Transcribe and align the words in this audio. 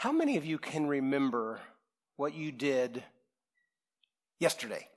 How 0.00 0.12
many 0.12 0.38
of 0.38 0.46
you 0.46 0.56
can 0.56 0.86
remember 0.86 1.60
what 2.16 2.32
you 2.32 2.52
did 2.52 3.04
yesterday? 4.38 4.88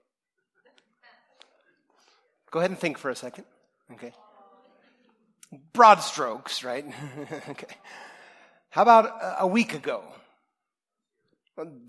Go 2.52 2.60
ahead 2.60 2.72
and 2.72 2.80
think 2.80 2.98
for 2.98 3.10
a 3.10 3.16
second. 3.18 3.44
Okay. 3.92 4.14
Broad 5.74 5.98
strokes, 5.98 6.64
right? 6.64 6.86
okay. 7.50 7.76
How 8.70 8.84
about 8.84 9.12
a 9.40 9.46
week 9.46 9.74
ago? 9.74 10.06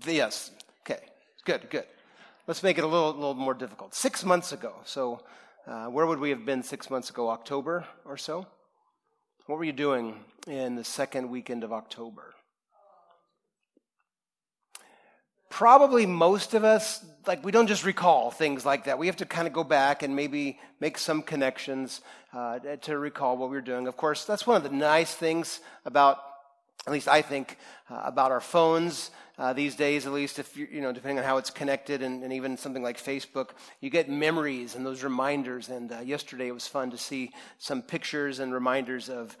Yes. 0.05 0.51
Okay. 0.81 0.99
Good, 1.45 1.69
good. 1.69 1.85
Let's 2.47 2.63
make 2.63 2.77
it 2.77 2.83
a 2.83 2.87
little, 2.87 3.13
little 3.13 3.33
more 3.33 3.53
difficult. 3.53 3.95
Six 3.95 4.25
months 4.25 4.51
ago. 4.51 4.73
So, 4.83 5.21
uh, 5.65 5.85
where 5.85 6.05
would 6.05 6.19
we 6.19 6.31
have 6.31 6.45
been 6.45 6.63
six 6.63 6.89
months 6.89 7.09
ago? 7.11 7.29
October 7.29 7.85
or 8.03 8.17
so? 8.17 8.45
What 9.45 9.57
were 9.57 9.63
you 9.63 9.71
doing 9.71 10.19
in 10.49 10.75
the 10.75 10.83
second 10.83 11.29
weekend 11.29 11.63
of 11.63 11.71
October? 11.71 12.34
Probably 15.55 16.05
most 16.05 16.53
of 16.53 16.65
us, 16.65 17.01
like, 17.25 17.45
we 17.45 17.49
don't 17.49 17.67
just 17.67 17.85
recall 17.85 18.29
things 18.29 18.65
like 18.65 18.83
that. 18.83 18.99
We 18.99 19.07
have 19.07 19.15
to 19.15 19.25
kind 19.25 19.47
of 19.47 19.53
go 19.53 19.63
back 19.63 20.03
and 20.03 20.13
maybe 20.13 20.59
make 20.81 20.97
some 20.97 21.21
connections 21.21 22.01
uh, 22.33 22.59
to 22.81 22.97
recall 22.97 23.37
what 23.37 23.49
we 23.49 23.55
were 23.55 23.61
doing. 23.61 23.87
Of 23.87 23.95
course, 23.95 24.25
that's 24.25 24.45
one 24.45 24.57
of 24.57 24.63
the 24.63 24.75
nice 24.75 25.13
things 25.13 25.61
about, 25.85 26.19
at 26.85 26.91
least 26.91 27.07
I 27.07 27.21
think, 27.21 27.57
uh, 27.89 28.01
about 28.03 28.31
our 28.31 28.41
phones. 28.41 29.11
Uh, 29.37 29.53
these 29.53 29.77
days, 29.77 30.05
at 30.05 30.11
least, 30.11 30.39
if 30.39 30.57
you, 30.57 30.67
you 30.69 30.81
know, 30.81 30.91
depending 30.91 31.19
on 31.19 31.23
how 31.23 31.37
it's 31.37 31.51
connected, 31.51 32.01
and, 32.01 32.21
and, 32.21 32.33
even 32.33 32.57
something 32.57 32.83
like 32.83 32.97
Facebook, 32.97 33.51
you 33.79 33.89
get 33.89 34.09
memories 34.09 34.75
and 34.75 34.85
those 34.85 35.05
reminders. 35.05 35.69
And 35.69 35.89
uh, 35.89 35.99
yesterday, 35.99 36.49
it 36.49 36.53
was 36.53 36.67
fun 36.67 36.91
to 36.91 36.97
see 36.97 37.31
some 37.59 37.81
pictures 37.81 38.39
and 38.39 38.53
reminders 38.53 39.07
of 39.07 39.37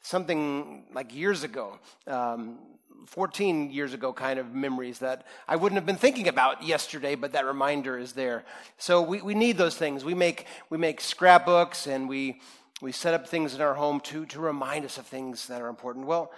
something 0.00 0.86
like 0.94 1.14
years 1.14 1.44
ago. 1.44 1.78
Um, 2.06 2.58
14 3.06 3.70
years 3.70 3.94
ago 3.94 4.12
kind 4.12 4.38
of 4.38 4.54
memories 4.54 4.98
that 4.98 5.26
I 5.46 5.56
wouldn't 5.56 5.76
have 5.76 5.86
been 5.86 5.96
thinking 5.96 6.28
about 6.28 6.62
yesterday, 6.62 7.14
but 7.14 7.32
that 7.32 7.46
reminder 7.46 7.98
is 7.98 8.12
there. 8.12 8.44
So 8.76 9.02
we, 9.02 9.22
we 9.22 9.34
need 9.34 9.56
those 9.56 9.76
things. 9.76 10.04
We 10.04 10.14
make, 10.14 10.46
we 10.70 10.78
make 10.78 11.00
scrapbooks 11.00 11.86
and 11.86 12.08
we, 12.08 12.40
we 12.80 12.92
set 12.92 13.14
up 13.14 13.28
things 13.28 13.54
in 13.54 13.60
our 13.60 13.74
home 13.74 14.00
to, 14.00 14.26
to 14.26 14.40
remind 14.40 14.84
us 14.84 14.98
of 14.98 15.06
things 15.06 15.46
that 15.48 15.62
are 15.62 15.68
important. 15.68 16.06
Well, 16.06 16.32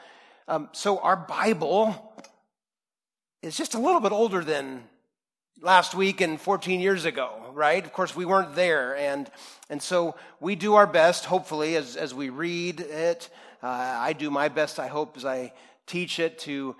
um, 0.48 0.68
so 0.72 0.98
our 0.98 1.16
Bible 1.16 2.14
is 3.42 3.56
just 3.56 3.74
a 3.74 3.78
little 3.78 4.00
bit 4.00 4.12
older 4.12 4.44
than 4.44 4.84
last 5.62 5.94
week 5.94 6.20
and 6.20 6.40
14 6.40 6.80
years 6.80 7.04
ago, 7.04 7.30
right? 7.52 7.84
Of 7.84 7.92
course, 7.92 8.16
we 8.16 8.24
weren't 8.24 8.54
there. 8.54 8.96
And, 8.96 9.30
and 9.68 9.82
so 9.82 10.16
we 10.40 10.56
do 10.56 10.74
our 10.74 10.86
best, 10.86 11.24
hopefully, 11.24 11.76
as, 11.76 11.96
as 11.96 12.14
we 12.14 12.30
read 12.30 12.80
it. 12.80 13.28
Uh, 13.62 13.66
I 13.66 14.12
do 14.14 14.30
my 14.30 14.48
best, 14.48 14.78
I 14.78 14.86
hope, 14.88 15.16
as 15.16 15.24
I 15.24 15.52
teach 15.86 16.18
it, 16.18 16.38
to 16.40 16.76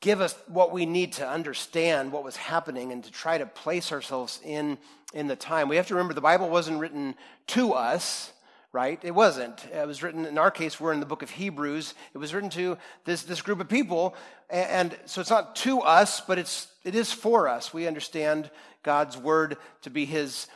give 0.00 0.20
us 0.20 0.34
what 0.48 0.72
we 0.72 0.84
need 0.84 1.12
to 1.12 1.28
understand 1.28 2.12
what 2.12 2.24
was 2.24 2.36
happening 2.36 2.92
and 2.92 3.04
to 3.04 3.10
try 3.10 3.38
to 3.38 3.46
place 3.46 3.92
ourselves 3.92 4.40
in, 4.44 4.76
in 5.14 5.28
the 5.28 5.36
time. 5.36 5.68
We 5.68 5.76
have 5.76 5.86
to 5.86 5.94
remember 5.94 6.12
the 6.12 6.20
Bible 6.20 6.50
wasn't 6.50 6.80
written 6.80 7.14
to 7.48 7.72
us, 7.72 8.32
right? 8.72 8.98
It 9.02 9.14
wasn't. 9.14 9.64
It 9.66 9.86
was 9.86 10.02
written, 10.02 10.26
in 10.26 10.38
our 10.38 10.50
case, 10.50 10.80
we're 10.80 10.92
in 10.92 11.00
the 11.00 11.06
book 11.06 11.22
of 11.22 11.30
Hebrews. 11.30 11.94
It 12.14 12.18
was 12.18 12.34
written 12.34 12.50
to 12.50 12.78
this, 13.04 13.22
this 13.22 13.42
group 13.42 13.60
of 13.60 13.68
people. 13.68 14.16
And, 14.50 14.98
so 15.04 15.20
it's 15.20 15.30
not 15.30 15.54
to 15.56 15.80
us, 15.80 16.20
but 16.20 16.38
it's, 16.38 16.68
it 16.82 16.94
is 16.94 17.12
for 17.12 17.48
us. 17.48 17.72
We 17.72 17.86
understand 17.86 18.50
God's 18.82 19.16
word 19.16 19.56
to 19.82 19.90
be 19.90 20.04
his 20.04 20.48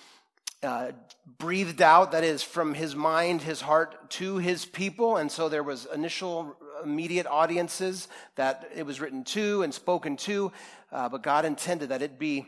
uh, 0.62 0.92
breathed 1.38 1.82
out, 1.82 2.12
that 2.12 2.24
is, 2.24 2.42
from 2.42 2.74
his 2.74 2.96
mind, 2.96 3.42
his 3.42 3.60
heart 3.60 4.10
to 4.10 4.38
his 4.38 4.64
people. 4.64 5.18
And 5.18 5.30
so 5.30 5.48
there 5.48 5.62
was 5.62 5.86
initial 5.94 6.56
immediate 6.82 7.26
audiences 7.26 8.08
that 8.36 8.70
it 8.74 8.84
was 8.84 9.00
written 9.00 9.24
to 9.24 9.62
and 9.62 9.72
spoken 9.72 10.16
to, 10.18 10.52
uh, 10.92 11.08
but 11.08 11.22
God 11.22 11.44
intended 11.44 11.90
that 11.90 12.02
it 12.02 12.18
be 12.18 12.46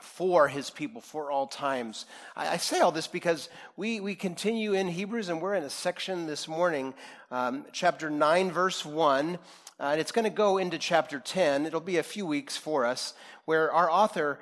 for 0.00 0.48
his 0.48 0.70
people 0.70 1.00
for 1.00 1.30
all 1.30 1.46
times. 1.46 2.06
I, 2.36 2.48
I, 2.50 2.56
say 2.56 2.80
all 2.80 2.92
this 2.92 3.08
because 3.08 3.48
we, 3.76 4.00
we 4.00 4.14
continue 4.14 4.72
in 4.72 4.88
Hebrews 4.88 5.28
and 5.28 5.42
we're 5.42 5.54
in 5.54 5.64
a 5.64 5.70
section 5.70 6.26
this 6.26 6.46
morning, 6.46 6.94
um, 7.30 7.66
chapter 7.72 8.08
9, 8.08 8.50
verse 8.50 8.84
1. 8.84 9.38
Uh, 9.80 9.82
and 9.82 10.00
it's 10.00 10.12
going 10.12 10.24
to 10.24 10.30
go 10.30 10.58
into 10.58 10.78
chapter 10.78 11.20
10. 11.20 11.66
It'll 11.66 11.80
be 11.80 11.98
a 11.98 12.02
few 12.02 12.26
weeks 12.26 12.56
for 12.56 12.84
us, 12.84 13.14
where 13.44 13.72
our 13.72 13.90
author 13.90 14.38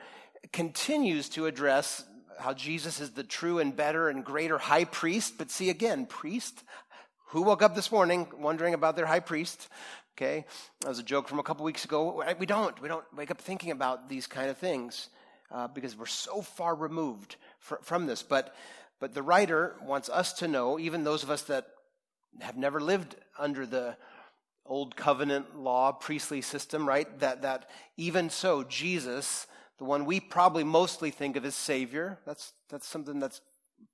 continues 0.52 1.28
to 1.30 1.46
address 1.46 2.04
how 2.38 2.52
Jesus 2.52 3.00
is 3.00 3.10
the 3.10 3.24
true 3.24 3.58
and 3.58 3.74
better 3.74 4.08
and 4.08 4.24
greater 4.24 4.58
high 4.58 4.84
priest. 4.84 5.34
But 5.38 5.50
see 5.50 5.70
again, 5.70 6.06
priest. 6.06 6.62
Who 7.26 7.42
woke 7.42 7.62
up 7.62 7.74
this 7.74 7.90
morning 7.90 8.28
wondering 8.38 8.74
about 8.74 8.96
their 8.96 9.06
high 9.06 9.20
priest? 9.20 9.68
Okay, 10.16 10.44
that 10.80 10.88
was 10.88 10.98
a 10.98 11.02
joke 11.02 11.28
from 11.28 11.38
a 11.38 11.42
couple 11.42 11.64
weeks 11.64 11.84
ago. 11.84 12.22
We 12.38 12.46
don't. 12.46 12.80
We 12.80 12.88
don't 12.88 13.04
wake 13.14 13.30
up 13.30 13.40
thinking 13.40 13.70
about 13.70 14.08
these 14.08 14.26
kind 14.26 14.48
of 14.48 14.56
things 14.56 15.08
uh, 15.50 15.68
because 15.68 15.96
we're 15.96 16.06
so 16.06 16.42
far 16.42 16.74
removed 16.74 17.36
fr- 17.58 17.82
from 17.82 18.06
this. 18.06 18.22
But 18.22 18.54
but 19.00 19.12
the 19.14 19.22
writer 19.22 19.76
wants 19.82 20.08
us 20.08 20.32
to 20.34 20.48
know, 20.48 20.78
even 20.78 21.04
those 21.04 21.22
of 21.22 21.30
us 21.30 21.42
that 21.42 21.66
have 22.40 22.56
never 22.56 22.80
lived 22.80 23.16
under 23.38 23.66
the 23.66 23.96
old 24.64 24.96
covenant 24.96 25.58
law 25.58 25.92
priestly 25.92 26.40
system, 26.40 26.88
right? 26.88 27.18
That 27.20 27.42
that 27.42 27.70
even 27.96 28.30
so, 28.30 28.62
Jesus 28.62 29.46
the 29.78 29.84
one 29.84 30.06
we 30.06 30.20
probably 30.20 30.64
mostly 30.64 31.10
think 31.10 31.36
of 31.36 31.44
as 31.44 31.54
Savior. 31.54 32.18
That's, 32.24 32.52
that's 32.68 32.86
something 32.86 33.20
that's 33.20 33.40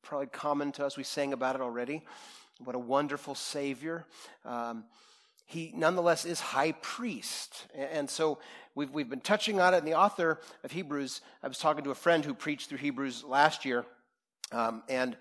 probably 0.02 0.28
common 0.28 0.72
to 0.72 0.86
us. 0.86 0.96
We 0.96 1.02
sang 1.02 1.32
about 1.32 1.56
it 1.56 1.60
already. 1.60 2.02
What 2.64 2.76
a 2.76 2.78
wonderful 2.78 3.34
Savior. 3.34 4.04
Um, 4.44 4.84
he 5.46 5.72
nonetheless 5.74 6.24
is 6.24 6.40
high 6.40 6.72
priest. 6.72 7.66
And 7.74 8.08
so 8.08 8.38
we've, 8.74 8.90
we've 8.90 9.10
been 9.10 9.20
touching 9.20 9.60
on 9.60 9.74
it. 9.74 9.78
And 9.78 9.86
the 9.86 9.94
author 9.94 10.40
of 10.64 10.72
Hebrews, 10.72 11.20
I 11.42 11.48
was 11.48 11.58
talking 11.58 11.84
to 11.84 11.90
a 11.90 11.94
friend 11.94 12.24
who 12.24 12.34
preached 12.34 12.68
through 12.68 12.78
Hebrews 12.78 13.24
last 13.24 13.64
year, 13.64 13.84
um, 14.52 14.82
and 14.88 15.16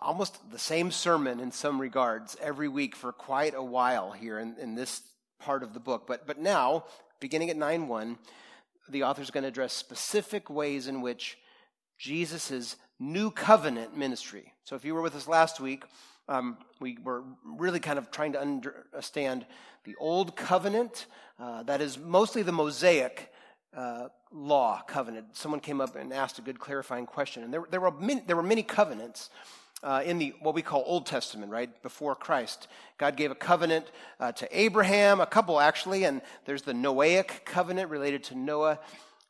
almost 0.00 0.38
the 0.50 0.58
same 0.58 0.90
sermon 0.90 1.40
in 1.40 1.52
some 1.52 1.80
regards 1.80 2.36
every 2.42 2.68
week 2.68 2.96
for 2.96 3.12
quite 3.12 3.54
a 3.54 3.62
while 3.62 4.12
here 4.12 4.38
in, 4.38 4.56
in 4.60 4.74
this 4.74 5.02
part 5.38 5.62
of 5.62 5.72
the 5.72 5.80
book. 5.80 6.06
But, 6.06 6.26
but 6.26 6.38
now, 6.38 6.84
beginning 7.20 7.50
at 7.50 7.56
9 7.56 7.88
1, 7.88 8.18
the 8.88 9.04
author 9.04 9.22
is 9.22 9.30
going 9.30 9.42
to 9.42 9.48
address 9.48 9.72
specific 9.72 10.50
ways 10.50 10.88
in 10.88 11.00
which 11.00 11.38
Jesus' 11.98 12.76
new 12.98 13.30
covenant 13.30 13.96
ministry. 13.96 14.52
So, 14.64 14.76
if 14.76 14.84
you 14.84 14.94
were 14.94 15.02
with 15.02 15.14
us 15.14 15.28
last 15.28 15.60
week, 15.60 15.84
um, 16.28 16.56
we 16.80 16.98
were 17.02 17.22
really 17.44 17.80
kind 17.80 17.98
of 17.98 18.10
trying 18.10 18.32
to 18.32 18.40
understand 18.40 19.46
the 19.84 19.94
old 19.96 20.36
covenant, 20.36 21.06
uh, 21.38 21.62
that 21.64 21.80
is 21.80 21.98
mostly 21.98 22.42
the 22.42 22.52
Mosaic 22.52 23.32
uh, 23.76 24.08
law 24.32 24.82
covenant. 24.86 25.26
Someone 25.32 25.60
came 25.60 25.80
up 25.80 25.96
and 25.96 26.12
asked 26.12 26.38
a 26.38 26.42
good 26.42 26.58
clarifying 26.58 27.06
question. 27.06 27.42
And 27.42 27.52
there, 27.52 27.64
there, 27.70 27.80
were, 27.80 27.90
many, 27.90 28.22
there 28.26 28.36
were 28.36 28.42
many 28.42 28.62
covenants 28.62 29.30
uh, 29.82 30.02
in 30.04 30.18
the 30.18 30.34
what 30.40 30.54
we 30.54 30.62
call 30.62 30.82
Old 30.86 31.04
Testament, 31.04 31.52
right 31.52 31.82
before 31.82 32.14
Christ. 32.14 32.68
God 32.96 33.16
gave 33.16 33.30
a 33.30 33.34
covenant 33.34 33.86
uh, 34.18 34.32
to 34.32 34.58
Abraham, 34.58 35.20
a 35.20 35.26
couple 35.26 35.60
actually, 35.60 36.04
and 36.04 36.22
there's 36.46 36.62
the 36.62 36.72
Noahic 36.72 37.44
covenant 37.44 37.90
related 37.90 38.24
to 38.24 38.34
Noah. 38.34 38.78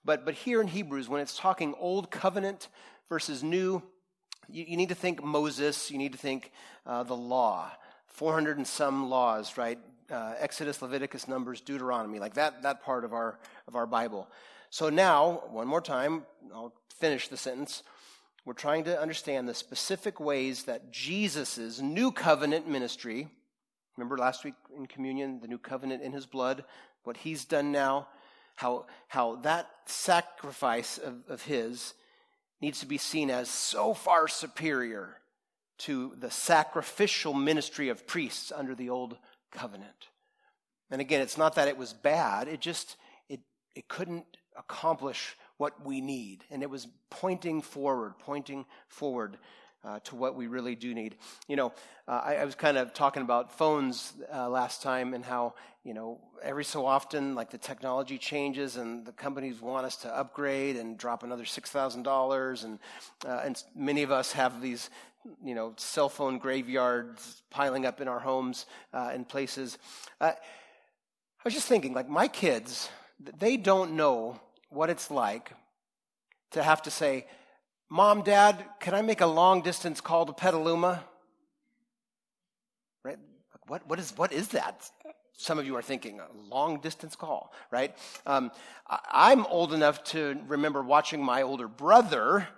But 0.04 0.24
but 0.24 0.34
here 0.34 0.60
in 0.60 0.68
Hebrews, 0.68 1.08
when 1.08 1.20
it's 1.20 1.36
talking 1.36 1.74
Old 1.78 2.10
Covenant 2.10 2.68
versus 3.08 3.42
New, 3.42 3.82
you, 4.50 4.64
you 4.68 4.76
need 4.76 4.90
to 4.90 4.94
think 4.94 5.22
Moses. 5.22 5.90
You 5.90 5.98
need 5.98 6.12
to 6.12 6.18
think 6.18 6.52
uh, 6.86 7.02
the 7.02 7.16
law, 7.16 7.70
400 8.08 8.56
and 8.56 8.66
some 8.66 9.08
laws, 9.10 9.56
right? 9.56 9.78
Uh, 10.10 10.34
Exodus, 10.38 10.82
Leviticus, 10.82 11.26
Numbers, 11.28 11.60
Deuteronomy, 11.60 12.18
like 12.18 12.34
that 12.34 12.62
that 12.62 12.82
part 12.82 13.04
of 13.04 13.12
our 13.12 13.38
of 13.66 13.76
our 13.76 13.86
Bible. 13.86 14.28
So 14.70 14.90
now, 14.90 15.42
one 15.50 15.66
more 15.66 15.80
time, 15.80 16.26
I'll 16.52 16.74
finish 16.98 17.28
the 17.28 17.36
sentence. 17.36 17.82
We're 18.44 18.52
trying 18.52 18.84
to 18.84 19.00
understand 19.00 19.48
the 19.48 19.54
specific 19.54 20.20
ways 20.20 20.64
that 20.64 20.92
Jesus' 20.92 21.80
new 21.80 22.12
covenant 22.12 22.68
ministry, 22.68 23.28
remember 23.96 24.18
last 24.18 24.44
week 24.44 24.54
in 24.76 24.86
communion, 24.86 25.40
the 25.40 25.48
new 25.48 25.58
covenant 25.58 26.02
in 26.02 26.12
his 26.12 26.26
blood, 26.26 26.64
what 27.04 27.16
he's 27.16 27.44
done 27.44 27.72
now, 27.72 28.08
how, 28.56 28.86
how 29.08 29.36
that 29.36 29.70
sacrifice 29.86 30.98
of, 30.98 31.22
of 31.28 31.42
his 31.42 31.94
needs 32.64 32.80
to 32.80 32.86
be 32.86 32.96
seen 32.96 33.30
as 33.30 33.50
so 33.50 33.92
far 33.92 34.26
superior 34.26 35.18
to 35.76 36.14
the 36.18 36.30
sacrificial 36.30 37.34
ministry 37.34 37.90
of 37.90 38.06
priests 38.06 38.50
under 38.50 38.74
the 38.74 38.88
old 38.88 39.18
covenant. 39.52 40.08
And 40.90 40.98
again, 40.98 41.20
it's 41.20 41.36
not 41.36 41.56
that 41.56 41.68
it 41.68 41.76
was 41.76 41.92
bad, 41.92 42.48
it 42.48 42.60
just 42.60 42.96
it, 43.28 43.40
it 43.74 43.86
couldn't 43.88 44.24
accomplish 44.56 45.36
what 45.58 45.84
we 45.84 46.00
need. 46.00 46.44
And 46.50 46.62
it 46.62 46.70
was 46.70 46.86
pointing 47.10 47.60
forward, 47.60 48.14
pointing 48.18 48.64
forward 48.88 49.36
uh, 49.84 50.00
to 50.04 50.16
what 50.16 50.34
we 50.34 50.46
really 50.46 50.74
do 50.74 50.94
need. 50.94 51.16
You 51.46 51.56
know, 51.56 51.72
uh, 52.08 52.20
I, 52.24 52.36
I, 52.36 52.44
was 52.44 52.54
kind 52.54 52.76
of 52.76 52.94
talking 52.94 53.22
about 53.22 53.56
phones 53.56 54.12
uh, 54.32 54.48
last 54.48 54.82
time 54.82 55.14
and 55.14 55.24
how, 55.24 55.54
you 55.84 55.94
know, 55.94 56.20
every 56.42 56.64
so 56.64 56.86
often, 56.86 57.34
like 57.34 57.50
the 57.50 57.58
technology 57.58 58.18
changes 58.18 58.76
and 58.76 59.04
the 59.04 59.12
companies 59.12 59.60
want 59.60 59.86
us 59.86 59.96
to 59.96 60.16
upgrade 60.16 60.76
and 60.76 60.96
drop 60.96 61.22
another 61.22 61.44
$6,000. 61.44 62.64
And, 62.64 62.78
uh, 63.26 63.40
and 63.44 63.62
many 63.76 64.02
of 64.02 64.10
us 64.10 64.32
have 64.32 64.62
these, 64.62 64.90
you 65.42 65.54
know, 65.54 65.74
cell 65.76 66.08
phone 66.08 66.38
graveyards 66.38 67.42
piling 67.50 67.84
up 67.84 68.00
in 68.00 68.08
our 68.08 68.20
homes 68.20 68.66
and 68.92 69.28
places. 69.28 69.78
Uh, 70.20 70.32
I 70.32 71.42
was 71.44 71.54
just 71.54 71.68
thinking, 71.68 71.92
like, 71.92 72.08
my 72.08 72.26
kids, 72.26 72.88
they 73.38 73.58
don't 73.58 73.96
know 73.96 74.40
what 74.70 74.88
it's 74.88 75.10
like 75.10 75.52
to 76.52 76.62
have 76.62 76.80
to 76.82 76.90
say, 76.90 77.26
Mom, 77.90 78.22
Dad, 78.22 78.64
can 78.80 78.94
I 78.94 79.02
make 79.02 79.20
a 79.20 79.26
long 79.26 79.60
distance 79.60 80.00
call 80.00 80.26
to 80.26 80.32
Petaluma? 80.32 81.04
Right? 83.04 83.18
What, 83.66 83.86
what, 83.86 83.98
is, 83.98 84.16
what 84.16 84.32
is 84.32 84.48
that? 84.48 84.90
Some 85.36 85.58
of 85.58 85.66
you 85.66 85.76
are 85.76 85.82
thinking, 85.82 86.20
a 86.20 86.26
long 86.48 86.80
distance 86.80 87.14
call, 87.14 87.52
right? 87.70 87.94
Um, 88.26 88.52
I'm 88.88 89.44
old 89.46 89.74
enough 89.74 90.02
to 90.04 90.38
remember 90.46 90.82
watching 90.82 91.22
my 91.22 91.42
older 91.42 91.68
brother. 91.68 92.48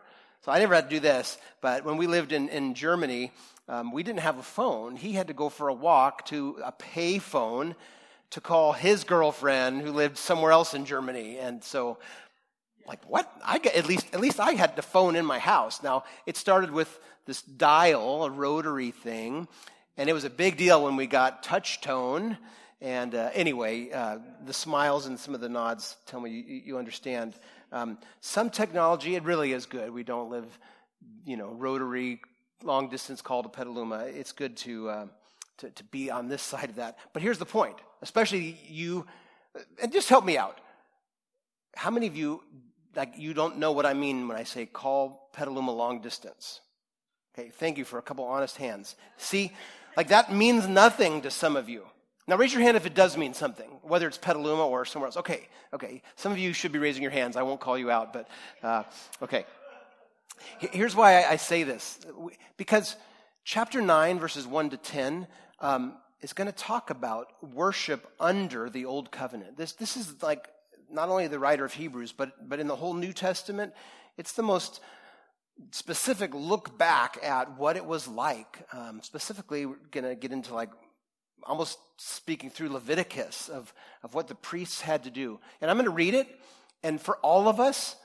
So 0.42 0.52
I 0.52 0.60
never 0.60 0.74
had 0.74 0.88
to 0.88 0.96
do 0.96 1.00
this, 1.00 1.38
but 1.60 1.84
when 1.84 1.96
we 1.96 2.06
lived 2.06 2.32
in, 2.32 2.48
in 2.48 2.74
Germany, 2.74 3.32
um, 3.68 3.92
we 3.92 4.04
didn't 4.04 4.20
have 4.20 4.38
a 4.38 4.44
phone. 4.44 4.94
He 4.94 5.12
had 5.12 5.26
to 5.26 5.34
go 5.34 5.48
for 5.48 5.68
a 5.68 5.74
walk 5.74 6.24
to 6.26 6.60
a 6.64 6.70
pay 6.70 7.18
phone 7.18 7.74
to 8.30 8.40
call 8.40 8.72
his 8.72 9.02
girlfriend 9.02 9.82
who 9.82 9.90
lived 9.90 10.18
somewhere 10.18 10.52
else 10.52 10.74
in 10.74 10.84
Germany. 10.84 11.38
And 11.38 11.64
so, 11.64 11.98
like, 12.86 13.02
what? 13.08 13.30
I 13.44 13.58
get, 13.58 13.74
at 13.74 13.86
least, 13.86 14.06
at 14.12 14.20
least 14.20 14.40
I 14.40 14.52
had 14.52 14.76
the 14.76 14.82
phone 14.82 15.16
in 15.16 15.24
my 15.24 15.38
house. 15.38 15.82
Now, 15.82 16.04
it 16.26 16.36
started 16.36 16.70
with 16.70 16.98
this 17.26 17.42
dial, 17.42 18.24
a 18.24 18.30
rotary 18.30 18.90
thing, 18.90 19.48
and 19.96 20.08
it 20.08 20.12
was 20.12 20.24
a 20.24 20.30
big 20.30 20.56
deal 20.56 20.84
when 20.84 20.96
we 20.96 21.06
got 21.06 21.42
touch 21.42 21.80
tone. 21.80 22.38
And 22.80 23.14
uh, 23.14 23.30
anyway, 23.32 23.90
uh, 23.90 24.18
the 24.44 24.52
smiles 24.52 25.06
and 25.06 25.18
some 25.18 25.34
of 25.34 25.40
the 25.40 25.48
nods 25.48 25.96
tell 26.06 26.20
me 26.20 26.30
you, 26.30 26.62
you 26.64 26.78
understand. 26.78 27.34
Um, 27.72 27.98
some 28.20 28.50
technology, 28.50 29.16
it 29.16 29.24
really 29.24 29.52
is 29.52 29.66
good. 29.66 29.90
We 29.90 30.04
don't 30.04 30.30
live, 30.30 30.46
you 31.24 31.36
know, 31.36 31.48
rotary 31.48 32.20
long 32.62 32.88
distance 32.88 33.22
call 33.22 33.42
to 33.42 33.48
Petaluma. 33.48 34.04
It's 34.04 34.32
good 34.32 34.56
to, 34.58 34.88
uh, 34.88 35.06
to, 35.58 35.70
to 35.70 35.84
be 35.84 36.10
on 36.10 36.28
this 36.28 36.42
side 36.42 36.68
of 36.68 36.76
that. 36.76 36.98
But 37.12 37.22
here's 37.22 37.38
the 37.38 37.46
point, 37.46 37.76
especially 38.02 38.58
you, 38.68 39.06
and 39.82 39.92
just 39.92 40.08
help 40.08 40.24
me 40.24 40.36
out. 40.36 40.60
How 41.74 41.90
many 41.90 42.06
of 42.06 42.16
you, 42.16 42.42
like, 42.96 43.14
you 43.18 43.34
don't 43.34 43.58
know 43.58 43.72
what 43.72 43.86
I 43.86 43.94
mean 43.94 44.26
when 44.26 44.36
I 44.36 44.44
say 44.44 44.66
call 44.66 45.30
Petaluma 45.32 45.72
long 45.72 46.00
distance? 46.00 46.60
Okay, 47.38 47.50
thank 47.50 47.76
you 47.76 47.84
for 47.84 47.98
a 47.98 48.02
couple 48.02 48.24
honest 48.24 48.56
hands. 48.56 48.96
See, 49.18 49.52
like 49.96 50.08
that 50.08 50.32
means 50.32 50.66
nothing 50.66 51.22
to 51.22 51.30
some 51.30 51.56
of 51.56 51.68
you. 51.68 51.84
Now 52.26 52.36
raise 52.36 52.52
your 52.52 52.62
hand 52.62 52.76
if 52.76 52.86
it 52.86 52.94
does 52.94 53.16
mean 53.16 53.34
something, 53.34 53.68
whether 53.82 54.08
it's 54.08 54.18
Petaluma 54.18 54.66
or 54.66 54.84
somewhere 54.84 55.08
else. 55.08 55.16
Okay, 55.18 55.46
okay. 55.72 56.02
Some 56.16 56.32
of 56.32 56.38
you 56.38 56.52
should 56.52 56.72
be 56.72 56.78
raising 56.78 57.02
your 57.02 57.12
hands. 57.12 57.36
I 57.36 57.42
won't 57.42 57.60
call 57.60 57.78
you 57.78 57.90
out, 57.90 58.12
but 58.12 58.28
uh, 58.62 58.82
okay. 59.22 59.44
Here's 60.58 60.96
why 60.96 61.24
I 61.24 61.36
say 61.36 61.62
this 61.62 61.98
because 62.56 62.96
chapter 63.44 63.80
9, 63.80 64.18
verses 64.18 64.46
1 64.46 64.70
to 64.70 64.76
10, 64.76 65.26
um, 65.60 65.94
is 66.20 66.32
going 66.32 66.46
to 66.46 66.52
talk 66.52 66.90
about 66.90 67.28
worship 67.54 68.06
under 68.18 68.68
the 68.68 68.86
old 68.86 69.10
covenant. 69.10 69.56
This, 69.56 69.72
this 69.72 69.96
is 69.96 70.22
like 70.22 70.48
not 70.90 71.08
only 71.08 71.26
the 71.26 71.38
writer 71.38 71.64
of 71.64 71.74
Hebrews, 71.74 72.12
but, 72.12 72.48
but 72.48 72.60
in 72.60 72.66
the 72.66 72.76
whole 72.76 72.94
New 72.94 73.12
Testament, 73.12 73.72
it's 74.16 74.32
the 74.32 74.42
most 74.42 74.80
specific 75.70 76.34
look 76.34 76.76
back 76.76 77.18
at 77.22 77.58
what 77.58 77.76
it 77.76 77.84
was 77.84 78.06
like. 78.06 78.64
Um, 78.72 79.00
specifically, 79.02 79.66
we're 79.66 79.76
going 79.90 80.04
to 80.04 80.14
get 80.14 80.32
into 80.32 80.54
like 80.54 80.70
almost 81.42 81.78
speaking 81.96 82.50
through 82.50 82.70
Leviticus 82.70 83.48
of, 83.48 83.72
of 84.02 84.14
what 84.14 84.28
the 84.28 84.34
priests 84.34 84.80
had 84.80 85.04
to 85.04 85.10
do. 85.10 85.38
And 85.60 85.70
I'm 85.70 85.76
going 85.76 85.86
to 85.86 85.90
read 85.90 86.14
it, 86.14 86.28
and 86.82 87.00
for 87.00 87.16
all 87.18 87.48
of 87.48 87.60
us, 87.60 87.96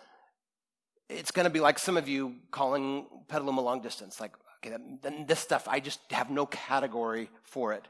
it's 1.09 1.31
going 1.31 1.43
to 1.43 1.49
be 1.49 1.59
like 1.59 1.77
some 1.77 1.97
of 1.97 2.07
you 2.07 2.35
calling 2.51 3.05
Petaluma 3.27 3.61
long 3.61 3.81
distance. 3.81 4.19
Like, 4.19 4.31
okay, 4.65 4.75
then 5.01 5.25
this 5.27 5.39
stuff, 5.39 5.67
I 5.67 5.79
just 5.79 5.99
have 6.11 6.29
no 6.29 6.45
category 6.45 7.29
for 7.43 7.73
it. 7.73 7.85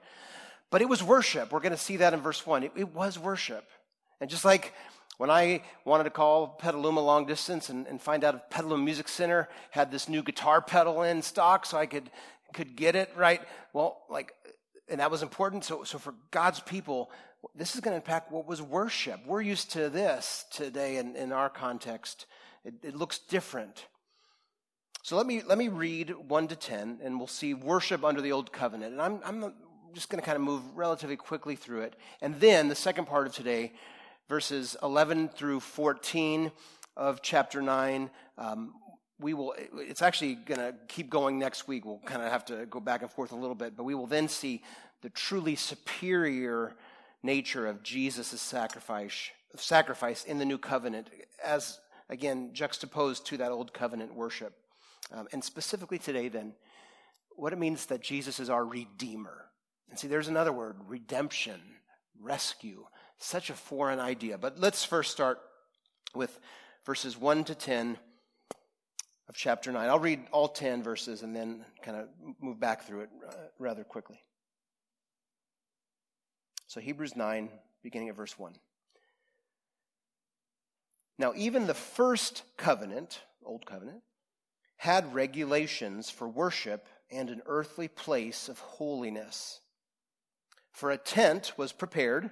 But 0.72 0.82
it 0.82 0.90
was 0.90 1.04
worship. 1.04 1.52
We're 1.52 1.60
going 1.60 1.74
to 1.74 1.78
see 1.78 1.98
that 1.98 2.14
in 2.14 2.22
verse 2.22 2.46
1. 2.48 2.64
It, 2.64 2.72
it, 2.76 2.96
was 2.96 3.20
worship. 3.20 3.70
And 4.22 4.30
just 4.30 4.46
like 4.46 4.74
when 5.18 5.30
I 5.30 5.64
wanted 5.84 6.06
to 6.06 6.10
call 6.12 6.48
Petaluma 6.48 7.02
long 7.02 7.26
distance 7.26 7.70
and, 7.70 7.86
and 7.88 8.02
find 8.02 8.24
out 8.24 8.36
if 8.36 8.50
Petaluma 8.50 8.84
Music 8.84 9.08
Center 9.08 9.50
had 9.72 9.92
this 9.92 10.08
new 10.08 10.24
guitar 10.24 10.62
pedal 10.62 11.02
in 11.02 11.22
stock 11.22 11.66
so 11.66 11.78
I 11.78 11.88
could, 11.88 12.10
could 12.54 12.76
get 12.76 12.96
it, 12.96 13.12
right? 13.18 13.42
Well, 13.74 14.02
like, 14.10 14.34
and 14.90 15.00
that 15.00 15.12
was 15.12 15.24
important. 15.24 15.66
So, 15.66 15.84
so 15.84 15.98
for 15.98 16.14
God's 16.32 16.60
people, 16.60 17.12
this 17.56 17.76
is 17.76 17.82
going 17.82 17.94
to 17.94 17.98
impact 17.98 18.32
what 18.32 18.48
was 18.48 18.62
worship. 18.62 19.26
We're 19.26 19.42
used 19.42 19.72
to 19.72 19.90
this 19.90 20.46
today 20.52 20.98
in, 20.98 21.16
in 21.16 21.32
our 21.32 21.50
context. 21.50 22.26
It, 22.64 22.76
it 22.84 22.96
looks 22.96 23.20
different. 23.20 23.86
So 25.04 25.18
let 25.18 25.26
me, 25.26 25.42
let 25.48 25.58
me 25.58 25.68
read 25.68 26.14
1 26.28 26.48
to 26.50 26.56
10, 26.56 27.00
and 27.04 27.18
we'll 27.18 27.28
see 27.28 27.56
worship 27.56 28.06
under 28.06 28.22
the 28.22 28.32
Old 28.32 28.52
Covenant. 28.52 28.94
And 28.94 29.02
I'm, 29.02 29.20
I'm 29.26 29.54
just 29.94 30.10
going 30.10 30.22
to 30.22 30.26
kind 30.26 30.36
of 30.36 30.44
move 30.44 30.62
relatively 30.76 31.16
quickly 31.16 31.56
through 31.56 31.82
it. 31.82 31.96
And 32.22 32.40
then 32.40 32.70
the 32.70 32.76
second 32.76 33.06
part 33.06 33.26
of 33.26 33.34
today, 33.34 33.74
verses 34.32 34.78
11 34.82 35.28
through 35.28 35.60
14 35.60 36.54
of 36.96 37.22
chapter 37.22 37.62
9, 37.62 38.10
um, 38.38 38.74
we 39.20 39.34
will, 39.34 39.54
it's 39.74 40.02
actually 40.02 40.36
going 40.36 40.58
to 40.58 40.74
keep 40.88 41.10
going 41.10 41.38
next 41.38 41.68
week. 41.68 41.84
We'll 41.84 42.00
kind 42.06 42.22
of 42.22 42.32
have 42.32 42.46
to 42.46 42.66
go 42.68 42.80
back 42.80 43.02
and 43.02 43.12
forth 43.12 43.34
a 43.34 43.36
little 43.36 43.56
bit, 43.56 43.76
but 43.76 43.84
we 43.84 43.94
will 43.94 44.08
then 44.08 44.30
see 44.30 44.64
the 45.02 45.10
truly 45.10 45.58
superior 45.58 46.78
nature 47.22 47.68
of 47.68 47.84
Jesus' 47.84 48.40
sacrifice, 48.40 49.32
sacrifice 49.58 50.24
in 50.24 50.38
the 50.38 50.46
new 50.46 50.58
covenant 50.58 51.10
as 51.44 51.82
again, 52.08 52.52
juxtaposed 52.54 53.26
to 53.26 53.38
that 53.38 53.52
old 53.52 53.74
covenant 53.74 54.16
worship. 54.16 54.54
Um, 55.12 55.28
and 55.34 55.44
specifically 55.44 55.98
today, 55.98 56.30
then, 56.30 56.54
what 57.36 57.52
it 57.52 57.60
means 57.60 57.88
that 57.88 58.02
Jesus 58.02 58.40
is 58.40 58.50
our 58.50 58.64
Redeemer. 58.64 59.48
And 59.90 60.00
see, 60.00 60.08
there's 60.08 60.30
another 60.30 60.54
word 60.54 60.78
redemption, 60.88 61.60
rescue. 62.18 62.86
Such 63.24 63.52
a 63.52 63.54
foreign 63.54 64.00
idea. 64.00 64.40
But 64.40 64.60
let's 64.60 64.84
first 64.84 65.12
start 65.12 65.40
with 66.16 66.40
verses 66.88 67.16
1 67.16 67.44
to 67.46 67.56
10 67.56 68.00
of 69.30 69.36
chapter 69.36 69.72
9. 69.72 69.90
I'll 69.90 70.00
read 70.00 70.22
all 70.32 70.48
10 70.48 70.82
verses 70.82 71.22
and 71.22 71.36
then 71.36 71.64
kind 71.84 71.98
of 71.98 72.08
move 72.42 72.60
back 72.60 72.88
through 72.88 73.02
it 73.02 73.10
uh, 73.30 73.34
rather 73.60 73.84
quickly. 73.84 74.24
So, 76.66 76.82
Hebrews 76.82 77.16
9, 77.16 77.50
beginning 77.84 78.10
at 78.10 78.16
verse 78.16 78.40
1. 78.40 78.56
Now, 81.20 81.34
even 81.36 81.68
the 81.68 81.76
first 81.76 82.42
covenant, 82.58 83.22
Old 83.46 83.68
Covenant, 83.68 84.02
had 84.78 85.14
regulations 85.14 86.10
for 86.10 86.28
worship 86.28 86.88
and 87.12 87.30
an 87.30 87.44
earthly 87.46 87.88
place 87.88 88.50
of 88.50 88.58
holiness. 88.58 89.60
For 90.72 90.90
a 90.90 90.98
tent 90.98 91.54
was 91.56 91.72
prepared, 91.72 92.32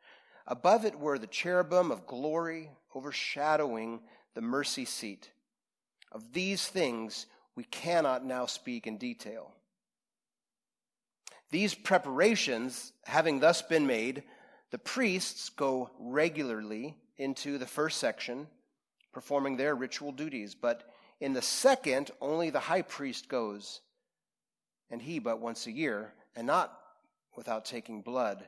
Above 0.47 0.85
it 0.85 0.99
were 0.99 1.19
the 1.19 1.27
cherubim 1.27 1.91
of 1.91 2.07
glory 2.07 2.69
overshadowing 2.95 4.01
the 4.33 4.41
mercy 4.41 4.85
seat. 4.85 5.31
Of 6.11 6.33
these 6.33 6.67
things 6.67 7.27
we 7.55 7.63
cannot 7.65 8.25
now 8.25 8.45
speak 8.45 8.87
in 8.87 8.97
detail. 8.97 9.53
These 11.51 11.75
preparations 11.75 12.93
having 13.05 13.39
thus 13.39 13.61
been 13.61 13.85
made, 13.85 14.23
the 14.71 14.77
priests 14.77 15.49
go 15.49 15.89
regularly 15.99 16.95
into 17.17 17.57
the 17.57 17.67
first 17.67 17.99
section, 17.99 18.47
performing 19.11 19.57
their 19.57 19.75
ritual 19.75 20.13
duties. 20.13 20.55
But 20.55 20.89
in 21.19 21.33
the 21.33 21.41
second, 21.41 22.11
only 22.21 22.49
the 22.49 22.59
high 22.59 22.81
priest 22.81 23.27
goes, 23.27 23.81
and 24.89 25.01
he 25.01 25.19
but 25.19 25.39
once 25.39 25.67
a 25.67 25.71
year, 25.71 26.13
and 26.35 26.47
not 26.47 26.77
without 27.35 27.65
taking 27.65 28.01
blood, 28.01 28.47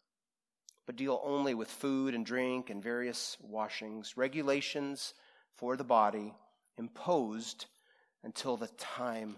but 0.91 0.97
deal 0.97 1.21
only 1.23 1.53
with 1.53 1.69
food 1.69 2.13
and 2.13 2.25
drink 2.25 2.69
and 2.69 2.83
various 2.83 3.37
washings, 3.39 4.17
regulations 4.17 5.13
for 5.55 5.77
the 5.77 5.85
body 5.85 6.33
imposed 6.77 7.67
until 8.25 8.57
the 8.57 8.67
time 8.77 9.37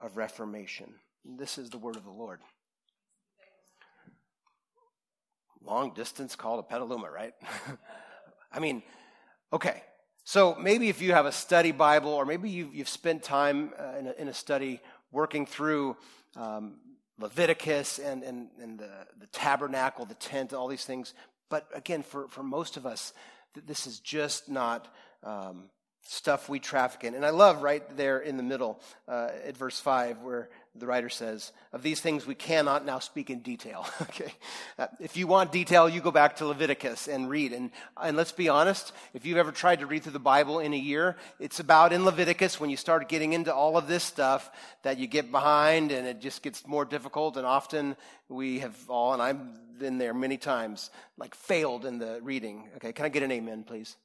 of 0.00 0.16
Reformation. 0.16 0.92
This 1.24 1.56
is 1.56 1.70
the 1.70 1.78
word 1.78 1.94
of 1.94 2.02
the 2.02 2.10
Lord. 2.10 2.40
Long 5.64 5.94
distance 5.94 6.34
call 6.34 6.56
to 6.56 6.64
Petaluma, 6.64 7.08
right? 7.08 7.34
I 8.52 8.58
mean, 8.58 8.82
okay. 9.52 9.84
So 10.24 10.56
maybe 10.56 10.88
if 10.88 11.00
you 11.00 11.12
have 11.12 11.26
a 11.26 11.32
study 11.32 11.70
Bible, 11.70 12.10
or 12.10 12.24
maybe 12.24 12.50
you've, 12.50 12.74
you've 12.74 12.88
spent 12.88 13.22
time 13.22 13.72
uh, 13.78 13.98
in, 14.00 14.06
a, 14.08 14.12
in, 14.14 14.26
a, 14.26 14.34
study 14.34 14.80
working 15.12 15.46
through 15.46 15.96
um, 16.34 16.74
Leviticus 17.18 17.98
and, 17.98 18.22
and, 18.22 18.48
and 18.60 18.78
the, 18.78 18.90
the 19.18 19.26
tabernacle, 19.28 20.04
the 20.04 20.14
tent, 20.14 20.52
all 20.52 20.68
these 20.68 20.84
things. 20.84 21.14
But 21.48 21.68
again, 21.74 22.02
for, 22.02 22.28
for 22.28 22.42
most 22.42 22.76
of 22.76 22.86
us, 22.86 23.12
this 23.66 23.86
is 23.86 23.98
just 24.00 24.48
not 24.48 24.92
um, 25.24 25.64
stuff 26.02 26.48
we 26.48 26.58
traffic 26.58 27.04
in. 27.04 27.14
And 27.14 27.24
I 27.24 27.30
love 27.30 27.62
right 27.62 27.84
there 27.96 28.18
in 28.18 28.36
the 28.36 28.42
middle 28.42 28.80
uh, 29.06 29.30
at 29.44 29.56
verse 29.56 29.80
5 29.80 30.22
where 30.22 30.48
the 30.78 30.86
writer 30.86 31.08
says, 31.08 31.52
Of 31.72 31.82
these 31.82 32.00
things 32.00 32.26
we 32.26 32.34
cannot 32.34 32.84
now 32.84 32.98
speak 32.98 33.30
in 33.30 33.40
detail. 33.40 33.86
okay. 34.02 34.32
Uh, 34.78 34.86
if 35.00 35.16
you 35.16 35.26
want 35.26 35.52
detail, 35.52 35.88
you 35.88 36.00
go 36.00 36.10
back 36.10 36.36
to 36.36 36.46
Leviticus 36.46 37.08
and 37.08 37.28
read. 37.28 37.52
And, 37.52 37.70
and 38.00 38.16
let's 38.16 38.32
be 38.32 38.48
honest, 38.48 38.92
if 39.14 39.26
you've 39.26 39.38
ever 39.38 39.52
tried 39.52 39.80
to 39.80 39.86
read 39.86 40.02
through 40.02 40.12
the 40.12 40.18
Bible 40.18 40.58
in 40.58 40.72
a 40.72 40.78
year, 40.78 41.16
it's 41.38 41.60
about 41.60 41.92
in 41.92 42.04
Leviticus 42.04 42.60
when 42.60 42.70
you 42.70 42.76
start 42.76 43.08
getting 43.08 43.32
into 43.32 43.54
all 43.54 43.76
of 43.76 43.88
this 43.88 44.04
stuff 44.04 44.50
that 44.82 44.98
you 44.98 45.06
get 45.06 45.30
behind 45.30 45.92
and 45.92 46.06
it 46.06 46.20
just 46.20 46.42
gets 46.42 46.66
more 46.66 46.84
difficult. 46.84 47.36
And 47.36 47.46
often 47.46 47.96
we 48.28 48.60
have 48.60 48.76
all, 48.88 49.12
and 49.12 49.22
I've 49.22 49.78
been 49.78 49.98
there 49.98 50.14
many 50.14 50.36
times, 50.36 50.90
like 51.16 51.34
failed 51.34 51.84
in 51.84 51.98
the 51.98 52.20
reading. 52.22 52.68
Okay. 52.76 52.92
Can 52.92 53.04
I 53.04 53.08
get 53.08 53.22
an 53.22 53.32
amen, 53.32 53.64
please? 53.64 53.96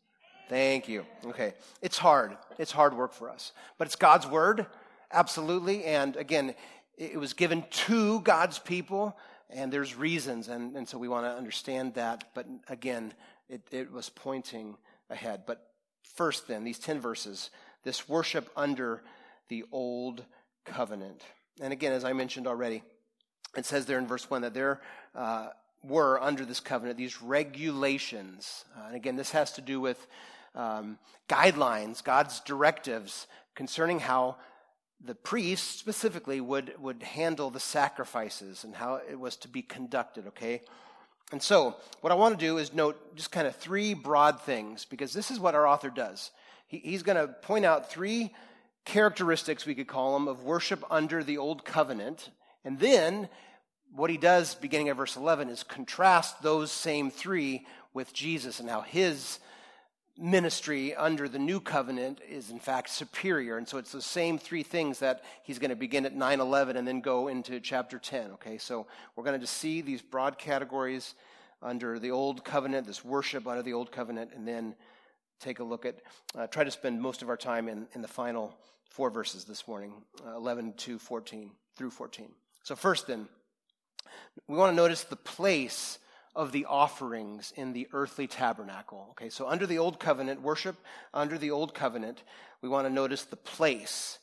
Thank 0.50 0.88
you. 0.88 1.06
Okay. 1.26 1.54
It's 1.82 1.98
hard. 1.98 2.38
It's 2.60 2.72
hard 2.72 2.96
work 2.96 3.14
for 3.14 3.30
us. 3.30 3.54
But 3.78 3.88
it's 3.88 3.96
God's 3.96 4.28
word, 4.28 4.66
absolutely. 5.14 5.86
And 5.86 6.16
again, 6.16 6.56
it 6.98 7.20
was 7.20 7.34
given 7.34 7.64
to 7.72 8.20
God's 8.22 8.60
people, 8.60 9.18
and 9.50 9.72
there's 9.72 9.96
reasons. 9.96 10.48
And, 10.48 10.76
and 10.76 10.88
so 10.88 10.98
we 10.98 11.08
want 11.08 11.26
to 11.26 11.32
understand 11.32 11.94
that. 11.96 12.26
But 12.34 12.48
again, 12.68 13.14
it, 13.50 13.62
it 13.72 13.92
was 13.92 14.10
pointing 14.10 14.78
ahead. 15.10 15.44
But 15.46 15.68
first, 16.16 16.48
then, 16.48 16.64
these 16.64 16.80
10 16.80 17.00
verses 17.00 17.50
this 17.84 18.08
worship 18.08 18.50
under 18.56 19.04
the 19.50 19.66
old 19.72 20.24
covenant. 20.66 21.22
And 21.62 21.74
again, 21.74 21.92
as 21.92 22.06
I 22.06 22.14
mentioned 22.14 22.48
already, 22.48 22.82
it 23.56 23.66
says 23.66 23.86
there 23.86 24.00
in 24.00 24.08
verse 24.08 24.30
1 24.30 24.42
that 24.42 24.54
there 24.54 24.82
uh, 25.14 25.50
were 25.84 26.22
under 26.22 26.46
this 26.46 26.60
covenant 26.60 26.98
these 26.98 27.22
regulations. 27.22 28.66
Uh, 28.76 28.88
and 28.88 28.96
again, 28.96 29.16
this 29.16 29.32
has 29.32 29.52
to 29.54 29.62
do 29.62 29.80
with 29.80 30.08
um, 30.56 30.98
guidelines, 31.28 32.04
God's 32.04 32.40
directives 32.40 33.28
concerning 33.56 34.00
how 34.00 34.38
the 35.06 35.16
priests 35.16 35.80
specifically 35.80 36.40
would, 36.40 36.74
would 36.80 37.04
handle 37.04 37.50
the 37.50 37.60
sacrifices 37.60 38.64
and 38.64 38.76
how 38.76 39.02
it 39.10 39.20
was 39.20 39.36
to 39.38 39.48
be 39.48 39.62
conducted, 39.62 40.28
okay? 40.28 40.62
And 41.32 41.42
so, 41.42 41.76
what 42.02 42.12
I 42.12 42.16
want 42.16 42.40
to 42.40 42.46
do 42.46 42.58
is 42.58 42.74
note 42.74 43.16
just 43.16 43.32
kind 43.32 43.48
of 43.48 43.56
three 43.56 43.94
broad 43.94 44.42
things 44.42 44.86
because 44.86 45.14
this 45.14 45.32
is 45.32 45.40
what 45.40 45.56
our 45.56 45.68
author 45.68 45.90
does. 45.90 46.32
He, 46.68 46.78
he's 46.78 47.04
going 47.04 47.18
to 47.18 47.28
point 47.28 47.66
out 47.66 47.92
three 47.92 48.34
characteristics, 48.86 49.66
we 49.66 49.76
could 49.76 49.88
call 49.88 50.14
them, 50.14 50.28
of 50.28 50.44
worship 50.44 50.84
under 50.90 51.24
the 51.24 51.38
old 51.38 51.66
covenant. 51.66 52.30
And 52.64 52.80
then, 52.80 53.30
what 53.94 54.10
he 54.10 54.18
does, 54.18 54.56
beginning 54.56 54.90
at 54.90 54.98
verse 54.98 55.18
11, 55.18 55.50
is 55.50 55.64
contrast 55.64 56.42
those 56.42 56.72
same 56.72 57.12
three 57.12 57.66
with 57.94 58.14
Jesus 58.14 58.60
and 58.60 58.70
how 58.70 58.82
his 58.82 59.40
ministry 60.18 60.94
under 60.96 61.28
the 61.28 61.40
new 61.40 61.60
covenant 61.60 62.20
is 62.28 62.50
in 62.52 62.60
fact 62.60 62.90
superior. 62.90 63.58
And 63.58 63.68
so 63.68 63.78
it's 63.78 63.92
the 63.92 64.02
same 64.02 64.38
three 64.38 64.64
things 64.64 65.00
that 65.00 65.24
he's 65.44 65.60
going 65.60 65.70
to 65.70 65.76
begin 65.76 66.06
at 66.06 66.16
9-11 66.16 66.76
and 66.76 66.88
then 66.88 67.02
go 67.02 67.28
into 67.28 67.60
chapter 67.60 67.98
10 67.98 68.32
okay? 68.34 68.58
So 68.58 68.86
we're 69.16 69.24
going 69.24 69.40
to 69.40 69.46
just 69.46 69.58
see 69.58 69.82
these 69.82 70.02
broad 70.02 70.38
categories 70.38 71.16
under 71.64 71.98
the 71.98 72.12
old 72.12 72.44
covenant 72.44 72.86
this 72.86 73.04
worship 73.04 73.48
under 73.48 73.64
the 73.64 73.74
old 73.74 73.92
covenant 73.92 74.32
and 74.36 74.48
then 74.48 74.76
take 75.40 75.60
a 75.60 75.64
look 75.64 75.86
at 75.86 75.96
uh, 76.36 76.46
try 76.48 76.64
to 76.64 76.72
spend 76.72 77.02
most 77.02 77.22
of 77.22 77.30
our 77.30 77.38
time 77.38 77.68
in, 77.68 77.88
in 77.94 78.02
the 78.02 78.08
final 78.08 78.56
four 78.90 79.10
verses 79.10 79.46
this 79.46 79.68
morning 79.68 79.94
uh, 80.28 80.36
11 80.36 80.74
to 80.74 81.00
14 81.00 81.50
through 81.76 81.90
14 81.90 82.28
so 82.64 82.76
first 82.76 83.08
then 83.08 83.28
we 84.48 84.58
want 84.58 84.72
to 84.72 84.76
notice 84.76 85.04
the 85.06 85.16
place 85.16 86.00
of 86.36 86.52
the 86.52 86.66
offerings 86.66 87.54
in 87.56 87.74
the 87.74 87.88
earthly 87.94 88.28
tabernacle. 88.28 89.08
Okay, 89.12 89.30
so 89.30 89.48
under 89.48 89.68
the 89.68 89.78
old 89.78 90.00
covenant, 90.00 90.42
worship 90.42 90.76
under 91.14 91.38
the 91.38 91.52
old 91.52 91.74
covenant, 91.74 92.24
we 92.62 92.70
want 92.70 92.88
to 92.88 92.94
notice 92.94 93.24
the 93.24 93.36
place 93.36 94.20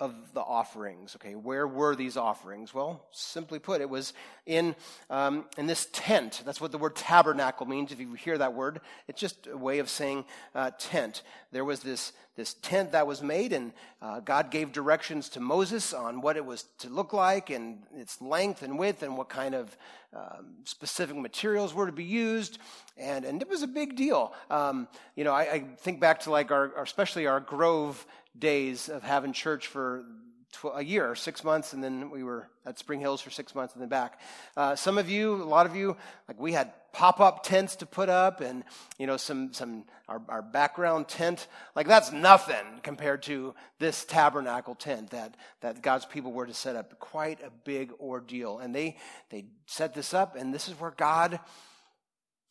of 0.00 0.14
the 0.32 0.40
offerings. 0.40 1.14
Okay, 1.16 1.34
where 1.34 1.66
were 1.66 1.94
these 1.94 2.16
offerings? 2.16 2.72
Well, 2.72 3.04
simply 3.10 3.58
put, 3.58 3.82
it 3.82 3.90
was 3.90 4.14
in 4.46 4.74
um, 5.10 5.44
in 5.58 5.66
this 5.66 5.88
tent. 5.92 6.42
That's 6.46 6.60
what 6.60 6.72
the 6.72 6.78
word 6.78 6.96
tabernacle 6.96 7.66
means. 7.66 7.92
If 7.92 8.00
you 8.00 8.14
hear 8.14 8.38
that 8.38 8.54
word, 8.54 8.80
it's 9.06 9.20
just 9.20 9.46
a 9.46 9.56
way 9.56 9.78
of 9.78 9.90
saying 9.90 10.24
uh, 10.54 10.70
tent. 10.78 11.22
There 11.52 11.66
was 11.66 11.80
this 11.80 12.12
this 12.40 12.54
tent 12.62 12.92
that 12.92 13.06
was 13.06 13.22
made, 13.22 13.52
and 13.52 13.70
uh, 14.00 14.20
God 14.20 14.50
gave 14.50 14.72
directions 14.72 15.28
to 15.30 15.40
Moses 15.40 15.92
on 15.92 16.22
what 16.22 16.38
it 16.38 16.44
was 16.46 16.64
to 16.78 16.88
look 16.88 17.12
like, 17.12 17.50
and 17.50 17.82
its 17.94 18.18
length 18.22 18.62
and 18.62 18.78
width, 18.78 19.02
and 19.02 19.18
what 19.18 19.28
kind 19.28 19.54
of 19.54 19.76
um, 20.16 20.54
specific 20.64 21.14
materials 21.16 21.74
were 21.74 21.84
to 21.84 21.92
be 21.92 22.04
used, 22.04 22.58
and 22.96 23.26
and 23.26 23.42
it 23.42 23.48
was 23.50 23.62
a 23.62 23.66
big 23.66 23.94
deal. 23.94 24.32
Um, 24.48 24.88
you 25.16 25.24
know, 25.24 25.34
I, 25.34 25.42
I, 25.42 25.58
think 25.80 26.00
back 26.00 26.20
to 26.20 26.30
like 26.30 26.50
our, 26.50 26.72
especially 26.82 27.26
our 27.26 27.40
Grove 27.40 28.06
days 28.38 28.88
of 28.88 29.02
having 29.02 29.34
church 29.34 29.66
for 29.66 30.06
tw- 30.52 30.76
a 30.76 30.82
year, 30.82 31.14
six 31.14 31.44
months, 31.44 31.74
and 31.74 31.84
then 31.84 32.08
we 32.08 32.22
were 32.22 32.48
at 32.64 32.78
Spring 32.78 33.00
Hills 33.00 33.20
for 33.20 33.30
six 33.30 33.54
months 33.54 33.74
and 33.74 33.82
then 33.82 33.90
back. 33.90 34.18
Uh, 34.56 34.74
some 34.74 34.96
of 34.96 35.10
you, 35.10 35.34
a 35.34 35.44
lot 35.44 35.66
of 35.66 35.76
you, 35.76 35.94
like 36.26 36.40
we 36.40 36.52
had 36.54 36.72
pop-up 36.92 37.42
tents 37.42 37.76
to 37.76 37.86
put 37.86 38.08
up, 38.08 38.40
and 38.40 38.64
you 38.98 39.06
know 39.06 39.16
some 39.16 39.52
some 39.52 39.84
our, 40.08 40.20
our 40.28 40.42
background 40.42 41.08
tent. 41.08 41.46
Like 41.74 41.86
that's 41.86 42.12
nothing 42.12 42.80
compared 42.82 43.22
to 43.24 43.54
this 43.78 44.04
tabernacle 44.04 44.74
tent 44.74 45.10
that 45.10 45.36
that 45.60 45.82
God's 45.82 46.06
people 46.06 46.32
were 46.32 46.46
to 46.46 46.54
set 46.54 46.76
up. 46.76 46.98
Quite 46.98 47.40
a 47.42 47.50
big 47.64 47.92
ordeal, 48.00 48.58
and 48.58 48.74
they 48.74 48.96
they 49.30 49.46
set 49.66 49.94
this 49.94 50.14
up, 50.14 50.36
and 50.36 50.52
this 50.52 50.68
is 50.68 50.78
where 50.80 50.92
God 50.96 51.40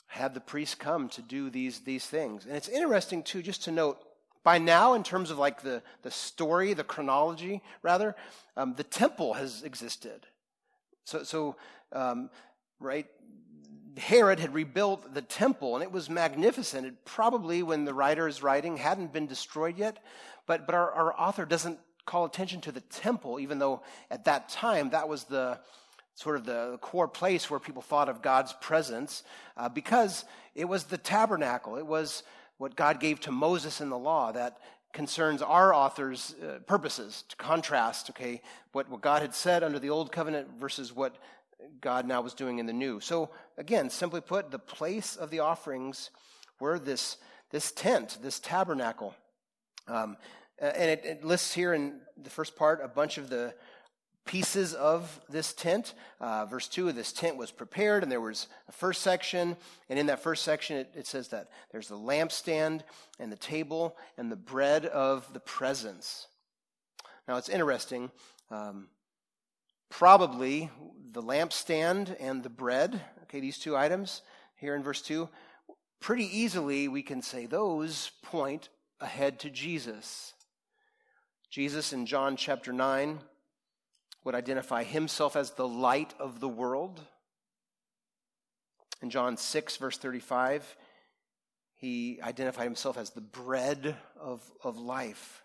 had 0.07 0.33
the 0.33 0.41
priests 0.41 0.75
come 0.75 1.09
to 1.09 1.21
do 1.21 1.49
these 1.49 1.81
these 1.81 2.05
things. 2.05 2.45
And 2.45 2.55
it's 2.55 2.69
interesting 2.69 3.23
too, 3.23 3.41
just 3.41 3.63
to 3.65 3.71
note 3.71 3.99
by 4.43 4.57
now, 4.57 4.93
in 4.93 5.03
terms 5.03 5.31
of 5.31 5.37
like 5.37 5.61
the, 5.61 5.83
the 6.01 6.11
story, 6.11 6.73
the 6.73 6.83
chronology, 6.83 7.61
rather, 7.81 8.15
um, 8.55 8.73
the 8.75 8.83
temple 8.83 9.33
has 9.33 9.63
existed. 9.63 10.25
So, 11.03 11.23
so 11.23 11.55
um, 11.91 12.29
right, 12.79 13.05
Herod 13.97 14.39
had 14.39 14.53
rebuilt 14.53 15.13
the 15.13 15.21
temple, 15.21 15.75
and 15.75 15.83
it 15.83 15.91
was 15.91 16.09
magnificent. 16.09 16.85
It 16.85 17.05
probably, 17.05 17.63
when 17.63 17.85
the 17.85 17.93
writer 17.93 18.27
is 18.27 18.43
writing, 18.43 18.77
hadn't 18.77 19.13
been 19.13 19.27
destroyed 19.27 19.77
yet. 19.77 20.03
But, 20.45 20.65
but 20.65 20.75
our, 20.75 20.91
our 20.91 21.19
author 21.19 21.45
doesn't 21.45 21.79
call 22.05 22.25
attention 22.25 22.61
to 22.61 22.71
the 22.71 22.81
temple, 22.81 23.39
even 23.39 23.59
though 23.59 23.81
at 24.09 24.25
that 24.25 24.49
time 24.49 24.89
that 24.91 25.07
was 25.07 25.25
the 25.25 25.59
sort 26.15 26.35
of 26.35 26.45
the 26.45 26.77
core 26.81 27.07
place 27.07 27.49
where 27.49 27.59
people 27.59 27.81
thought 27.81 28.09
of 28.09 28.21
God's 28.21 28.53
presence, 28.59 29.23
uh, 29.55 29.69
because 29.69 30.25
it 30.55 30.65
was 30.65 30.85
the 30.85 30.97
tabernacle. 30.97 31.77
It 31.77 31.85
was 31.85 32.23
what 32.57 32.75
God 32.75 32.99
gave 32.99 33.21
to 33.21 33.31
Moses 33.31 33.79
in 33.79 33.89
the 33.89 33.97
law 33.97 34.31
that 34.33 34.57
concerns 34.91 35.41
our 35.41 35.73
author's 35.73 36.35
uh, 36.43 36.59
purposes 36.65 37.23
to 37.29 37.35
contrast, 37.35 38.09
okay, 38.09 38.41
what, 38.71 38.89
what 38.89 39.01
God 39.01 39.21
had 39.21 39.35
said 39.35 39.63
under 39.63 39.79
the 39.79 39.91
old 39.91 40.11
covenant 40.11 40.49
versus 40.59 40.93
what 40.93 41.15
God 41.81 42.05
now 42.07 42.21
was 42.21 42.33
doing 42.33 42.59
in 42.59 42.65
the 42.65 42.73
new. 42.73 42.99
So, 42.99 43.29
again, 43.57 43.89
simply 43.89 44.21
put, 44.21 44.51
the 44.51 44.59
place 44.59 45.15
of 45.15 45.29
the 45.29 45.39
offerings 45.39 46.09
were 46.59 46.79
this, 46.79 47.17
this 47.51 47.71
tent, 47.71 48.17
this 48.21 48.39
tabernacle. 48.39 49.15
Um, 49.87 50.17
and 50.59 50.89
it, 50.89 51.05
it, 51.05 51.23
lists 51.23 51.53
here 51.53 51.73
in 51.73 52.01
the 52.21 52.29
first 52.29 52.55
part 52.55 52.81
a 52.83 52.87
bunch 52.87 53.17
of 53.17 53.29
the 53.29 53.53
pieces 54.25 54.73
of 54.73 55.19
this 55.29 55.53
tent. 55.53 55.93
Uh, 56.19 56.45
verse 56.45 56.67
2 56.67 56.89
of 56.89 56.95
this 56.95 57.11
tent 57.11 57.37
was 57.37 57.51
prepared, 57.51 58.03
and 58.03 58.11
there 58.11 58.21
was 58.21 58.47
a 58.67 58.71
first 58.71 59.01
section. 59.01 59.57
And 59.89 59.97
in 59.97 60.07
that 60.07 60.21
first 60.21 60.43
section, 60.43 60.77
it, 60.77 60.91
it 60.95 61.07
says 61.07 61.29
that 61.29 61.49
there's 61.71 61.87
the 61.87 61.97
lampstand 61.97 62.81
and 63.19 63.31
the 63.31 63.37
table 63.37 63.97
and 64.17 64.31
the 64.31 64.35
bread 64.35 64.85
of 64.85 65.31
the 65.33 65.39
presence. 65.39 66.27
Now, 67.27 67.37
it's 67.37 67.49
interesting. 67.49 68.11
Um, 68.51 68.87
probably 69.89 70.69
the 71.11 71.21
lampstand 71.21 72.15
and 72.19 72.43
the 72.43 72.49
bread, 72.49 73.01
okay, 73.23 73.39
these 73.39 73.57
two 73.57 73.75
items 73.75 74.21
here 74.55 74.75
in 74.75 74.83
verse 74.83 75.01
2, 75.01 75.29
pretty 75.99 76.25
easily 76.25 76.87
we 76.87 77.01
can 77.01 77.21
say 77.21 77.45
those 77.45 78.11
point 78.21 78.69
ahead 78.99 79.39
to 79.39 79.49
Jesus. 79.49 80.33
Jesus 81.49 81.93
in 81.93 82.05
John 82.05 82.35
chapter 82.35 82.71
9 82.71 83.19
would 84.23 84.35
identify 84.35 84.83
himself 84.83 85.35
as 85.35 85.51
the 85.51 85.67
light 85.67 86.13
of 86.19 86.39
the 86.39 86.49
world. 86.49 87.01
In 89.01 89.09
John 89.09 89.37
6, 89.37 89.77
verse 89.77 89.97
35, 89.97 90.75
he 91.77 92.19
identified 92.21 92.65
himself 92.65 92.97
as 92.97 93.11
the 93.11 93.21
bread 93.21 93.95
of, 94.19 94.43
of 94.63 94.77
life. 94.77 95.41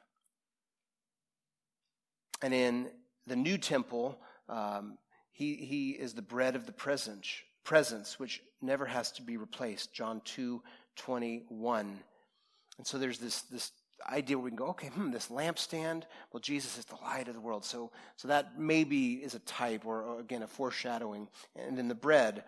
And 2.43 2.53
in 2.53 2.91
the 3.27 3.37
new 3.37 3.57
temple, 3.57 4.19
um, 4.49 4.99
he, 5.35 5.57
he 5.57 5.91
is 5.91 6.15
the 6.15 6.23
bread 6.23 6.55
of 6.55 6.65
the 6.65 6.73
presence, 6.73 7.29
presence, 7.65 8.19
which 8.21 8.41
never 8.63 8.87
has 8.87 9.11
to 9.13 9.23
be 9.23 9.37
replaced. 9.37 9.93
John 9.93 10.23
2 10.25 10.63
21. 10.97 11.99
And 12.79 12.87
so 12.87 12.99
there's 12.99 13.19
this, 13.19 13.43
this 13.43 13.73
idea 14.09 14.37
where 14.39 14.45
we 14.45 14.51
can 14.51 14.57
go, 14.57 14.67
okay, 14.69 14.89
hmm, 14.89 15.11
this 15.11 15.27
lampstand, 15.27 16.05
well, 16.33 16.41
Jesus 16.41 16.79
is 16.79 16.85
the 16.85 16.97
light 17.03 17.27
of 17.27 17.35
the 17.35 17.41
world. 17.41 17.65
So, 17.65 17.91
so 18.15 18.29
that 18.29 18.61
maybe 18.61 19.15
is 19.15 19.35
a 19.35 19.41
type 19.41 19.85
or, 19.85 20.03
or, 20.03 20.21
again, 20.21 20.45
a 20.45 20.47
foreshadowing. 20.47 21.29
And 21.57 21.77
then 21.77 21.89
the 21.89 21.97
bread 21.97 22.45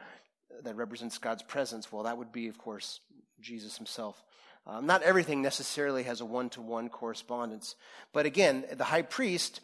that 0.62 0.76
represents 0.76 1.18
God's 1.18 1.42
presence, 1.42 1.90
well, 1.90 2.04
that 2.04 2.16
would 2.16 2.30
be, 2.30 2.46
of 2.46 2.56
course, 2.56 3.00
Jesus 3.40 3.76
himself. 3.76 4.22
Um, 4.64 4.86
not 4.86 5.02
everything 5.02 5.42
necessarily 5.42 6.04
has 6.04 6.20
a 6.20 6.24
one 6.24 6.50
to 6.50 6.60
one 6.60 6.88
correspondence. 6.88 7.74
But 8.12 8.26
again, 8.26 8.64
the 8.72 8.84
high 8.84 9.02
priest 9.02 9.60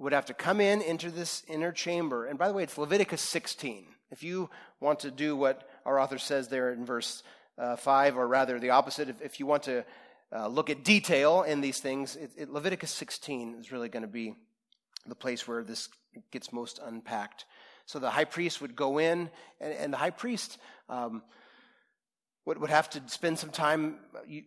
would 0.00 0.12
have 0.14 0.26
to 0.26 0.34
come 0.34 0.60
in 0.60 0.80
into 0.80 1.10
this 1.10 1.42
inner 1.46 1.72
chamber. 1.72 2.24
And 2.24 2.38
by 2.38 2.48
the 2.48 2.54
way, 2.54 2.62
it's 2.62 2.78
Leviticus 2.78 3.20
16. 3.20 3.84
If 4.10 4.22
you 4.22 4.48
want 4.80 5.00
to 5.00 5.10
do 5.10 5.36
what 5.36 5.68
our 5.84 6.00
author 6.00 6.18
says 6.18 6.48
there 6.48 6.72
in 6.72 6.86
verse 6.86 7.22
uh, 7.58 7.76
5, 7.76 8.16
or 8.16 8.26
rather 8.26 8.58
the 8.58 8.70
opposite, 8.70 9.10
if, 9.10 9.20
if 9.20 9.38
you 9.38 9.46
want 9.46 9.64
to 9.64 9.84
uh, 10.34 10.48
look 10.48 10.70
at 10.70 10.84
detail 10.84 11.42
in 11.42 11.60
these 11.60 11.80
things, 11.80 12.16
it, 12.16 12.30
it, 12.36 12.50
Leviticus 12.50 12.90
16 12.90 13.56
is 13.60 13.72
really 13.72 13.90
going 13.90 14.02
to 14.02 14.08
be 14.08 14.34
the 15.06 15.14
place 15.14 15.46
where 15.46 15.62
this 15.62 15.88
gets 16.30 16.50
most 16.52 16.80
unpacked. 16.82 17.44
So 17.84 17.98
the 17.98 18.10
high 18.10 18.24
priest 18.24 18.62
would 18.62 18.74
go 18.74 18.98
in, 18.98 19.30
and, 19.60 19.74
and 19.74 19.92
the 19.92 19.98
high 19.98 20.10
priest 20.10 20.56
um, 20.88 21.22
would, 22.46 22.58
would 22.58 22.70
have 22.70 22.88
to 22.90 23.02
spend 23.08 23.38
some 23.38 23.50
time, 23.50 23.98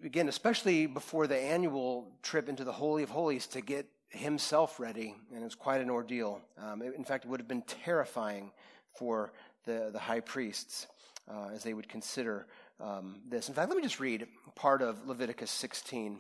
again, 0.03 0.27
especially 0.27 0.87
before 0.87 1.27
the 1.27 1.37
annual 1.37 2.17
trip 2.23 2.49
into 2.49 2.63
the 2.63 2.71
Holy 2.71 3.03
of 3.03 3.11
Holies, 3.11 3.45
to 3.47 3.61
get 3.61 3.85
himself 4.13 4.79
ready. 4.79 5.15
And 5.31 5.41
it 5.41 5.43
was 5.43 5.55
quite 5.55 5.81
an 5.81 5.89
ordeal. 5.89 6.41
Um, 6.57 6.81
in 6.81 7.03
fact, 7.03 7.25
it 7.25 7.29
would 7.29 7.39
have 7.39 7.47
been 7.47 7.63
terrifying 7.63 8.51
for 8.97 9.33
the, 9.65 9.89
the 9.91 9.99
high 9.99 10.19
priests 10.19 10.87
uh, 11.29 11.49
as 11.53 11.63
they 11.63 11.73
would 11.73 11.89
consider 11.89 12.47
um, 12.79 13.17
this. 13.29 13.49
In 13.49 13.55
fact, 13.55 13.69
let 13.69 13.77
me 13.77 13.83
just 13.83 13.99
read 13.99 14.27
part 14.55 14.81
of 14.81 15.07
Leviticus 15.07 15.51
16. 15.51 16.19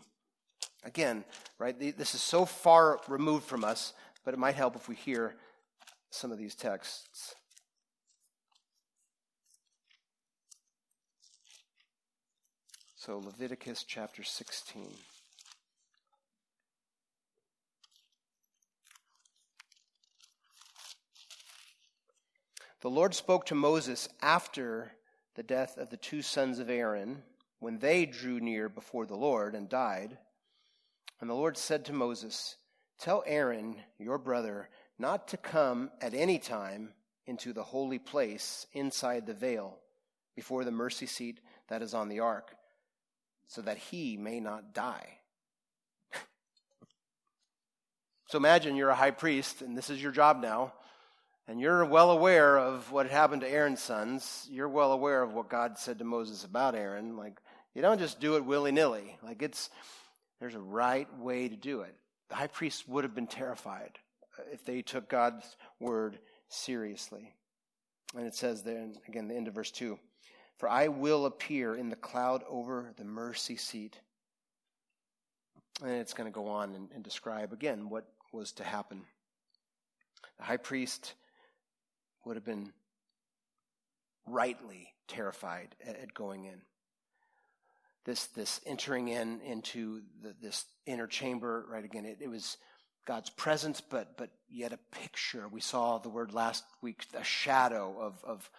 Again, 0.85 1.23
right, 1.59 1.77
this 1.97 2.13
is 2.13 2.21
so 2.21 2.45
far 2.45 2.99
removed 3.07 3.45
from 3.45 3.63
us, 3.63 3.93
but 4.25 4.33
it 4.33 4.37
might 4.37 4.55
help 4.55 4.75
if 4.75 4.89
we 4.89 4.95
hear 4.95 5.35
some 6.09 6.31
of 6.31 6.37
these 6.37 6.55
texts. 6.55 7.35
So, 12.95 13.17
Leviticus 13.17 13.83
chapter 13.83 14.23
16. 14.23 14.87
The 22.83 22.89
Lord 22.89 23.15
spoke 23.15 23.45
to 23.45 23.55
Moses 23.55 24.09
after 24.21 24.91
the 25.35 25.43
death 25.43 25.77
of 25.77 25.89
the 25.89 25.95
two 25.95 26.21
sons 26.21 26.59
of 26.59 26.69
Aaron, 26.69 27.23
when 27.59 27.79
they 27.79 28.05
drew 28.05 28.41
near 28.41 28.67
before 28.67 29.05
the 29.05 29.15
Lord 29.15 29.55
and 29.55 29.69
died. 29.69 30.17
And 31.21 31.29
the 31.29 31.33
Lord 31.33 31.55
said 31.55 31.85
to 31.85 31.93
Moses, 31.93 32.57
Tell 32.99 33.23
Aaron, 33.25 33.77
your 33.97 34.17
brother, 34.17 34.67
not 34.99 35.29
to 35.29 35.37
come 35.37 35.91
at 36.01 36.13
any 36.13 36.39
time 36.39 36.89
into 37.25 37.53
the 37.53 37.63
holy 37.63 37.99
place 37.99 38.67
inside 38.73 39.27
the 39.27 39.33
veil 39.33 39.77
before 40.35 40.65
the 40.65 40.71
mercy 40.71 41.05
seat 41.05 41.39
that 41.69 41.81
is 41.81 41.93
on 41.93 42.09
the 42.09 42.19
ark, 42.19 42.53
so 43.47 43.61
that 43.61 43.77
he 43.77 44.17
may 44.17 44.41
not 44.41 44.73
die. 44.73 45.19
so 48.27 48.37
imagine 48.37 48.75
you're 48.75 48.89
a 48.89 48.95
high 48.95 49.11
priest, 49.11 49.61
and 49.61 49.77
this 49.77 49.89
is 49.89 50.03
your 50.03 50.11
job 50.11 50.41
now 50.41 50.73
and 51.47 51.59
you're 51.59 51.83
well 51.85 52.11
aware 52.11 52.57
of 52.57 52.91
what 52.91 53.09
happened 53.09 53.41
to 53.41 53.49
Aaron's 53.49 53.81
sons. 53.81 54.47
You're 54.49 54.69
well 54.69 54.93
aware 54.93 55.21
of 55.21 55.33
what 55.33 55.49
God 55.49 55.77
said 55.77 55.99
to 55.99 56.05
Moses 56.05 56.45
about 56.45 56.75
Aaron. 56.75 57.17
Like, 57.17 57.39
you 57.73 57.81
don't 57.81 57.99
just 57.99 58.19
do 58.19 58.37
it 58.37 58.45
willy 58.45 58.71
nilly. 58.71 59.17
Like, 59.21 59.41
it's, 59.41 59.69
there's 60.39 60.55
a 60.55 60.59
right 60.59 61.07
way 61.19 61.49
to 61.49 61.55
do 61.55 61.81
it. 61.81 61.95
The 62.29 62.35
high 62.35 62.47
priest 62.47 62.87
would 62.87 63.03
have 63.03 63.13
been 63.13 63.27
terrified 63.27 63.99
if 64.51 64.63
they 64.63 64.81
took 64.81 65.09
God's 65.09 65.57
word 65.79 66.17
seriously. 66.47 67.33
And 68.15 68.25
it 68.25 68.35
says 68.35 68.63
there, 68.63 68.87
again, 69.07 69.27
the 69.27 69.35
end 69.35 69.47
of 69.47 69.55
verse 69.55 69.71
2 69.71 69.99
For 70.57 70.69
I 70.69 70.87
will 70.87 71.25
appear 71.25 71.75
in 71.75 71.89
the 71.89 71.95
cloud 71.97 72.43
over 72.47 72.93
the 72.95 73.03
mercy 73.03 73.57
seat. 73.57 73.99
And 75.81 75.91
it's 75.91 76.13
going 76.13 76.31
to 76.31 76.33
go 76.33 76.47
on 76.47 76.73
and, 76.75 76.89
and 76.93 77.03
describe 77.03 77.51
again 77.51 77.89
what 77.89 78.07
was 78.31 78.53
to 78.53 78.63
happen. 78.63 79.01
The 80.37 80.43
high 80.43 80.57
priest 80.57 81.15
would 82.25 82.35
have 82.35 82.45
been 82.45 82.71
rightly 84.25 84.93
terrified 85.07 85.75
at, 85.85 86.13
going 86.13 86.45
in. 86.45 86.61
This, 88.05 88.25
this 88.27 88.59
entering 88.65 89.07
in 89.07 89.41
into 89.41 90.01
the, 90.21 90.35
this 90.41 90.65
inner 90.85 91.07
chamber, 91.07 91.65
right? 91.69 91.85
Again, 91.85 92.05
it, 92.05 92.17
it 92.21 92.29
was 92.29 92.57
God's 93.05 93.29
presence, 93.29 93.81
but, 93.81 94.17
but 94.17 94.29
yet 94.49 94.73
a 94.73 94.79
picture. 94.91 95.47
We 95.47 95.61
saw 95.61 95.97
the 95.97 96.09
word 96.09 96.33
last 96.33 96.63
week, 96.81 97.05
a 97.17 97.23
shadow 97.23 97.95
of, 97.99 98.23
of 98.23 98.49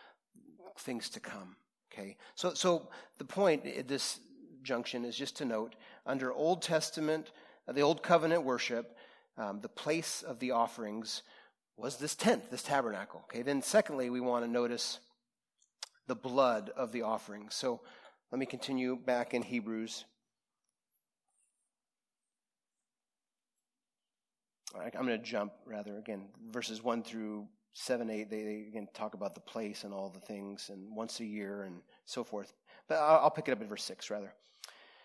things 0.78 1.08
to 1.10 1.20
come. 1.20 1.56
Okay. 1.92 2.16
So, 2.34 2.54
so 2.54 2.88
the 3.18 3.24
point 3.24 3.66
at 3.66 3.88
this 3.88 4.18
junction 4.62 5.04
is 5.04 5.16
just 5.16 5.36
to 5.36 5.44
note 5.44 5.76
under 6.06 6.32
Old 6.32 6.62
Testament, 6.62 7.30
uh, 7.68 7.72
the 7.72 7.82
Old 7.82 8.02
Covenant 8.02 8.44
worship, 8.44 8.96
um, 9.38 9.60
the 9.60 9.68
place 9.68 10.22
of 10.22 10.38
the 10.38 10.50
offerings 10.50 11.22
was 11.76 11.96
this 11.96 12.14
tent, 12.14 12.50
this 12.50 12.62
tabernacle. 12.62 13.20
Okay, 13.24 13.42
then 13.42 13.62
secondly, 13.62 14.10
we 14.10 14.20
want 14.20 14.44
to 14.44 14.50
notice 14.50 15.00
the 16.06 16.14
blood 16.14 16.70
of 16.76 16.92
the 16.92 17.02
offering. 17.02 17.48
So 17.50 17.80
let 18.30 18.38
me 18.38 18.46
continue 18.46 18.96
back 18.96 19.34
in 19.34 19.42
Hebrews. 19.42 20.04
Alright, 24.74 24.94
I'm 24.98 25.06
going 25.06 25.18
to 25.18 25.24
jump 25.24 25.52
rather 25.66 25.96
again, 25.98 26.26
verses 26.50 26.82
1 26.82 27.04
through 27.04 27.46
7, 27.74 28.10
8. 28.10 28.28
They, 28.28 28.42
they 28.42 28.64
again 28.68 28.88
talk 28.92 29.14
about 29.14 29.34
the 29.34 29.40
place 29.40 29.84
and 29.84 29.94
all 29.94 30.08
the 30.08 30.20
things, 30.20 30.68
and 30.72 30.94
once 30.96 31.20
a 31.20 31.24
year 31.24 31.62
and 31.62 31.80
so 32.06 32.24
forth. 32.24 32.52
But 32.88 32.98
I'll, 32.98 33.20
I'll 33.20 33.30
pick 33.30 33.48
it 33.48 33.52
up 33.52 33.60
at 33.60 33.68
verse 33.68 33.84
6 33.84 34.10
rather. 34.10 34.32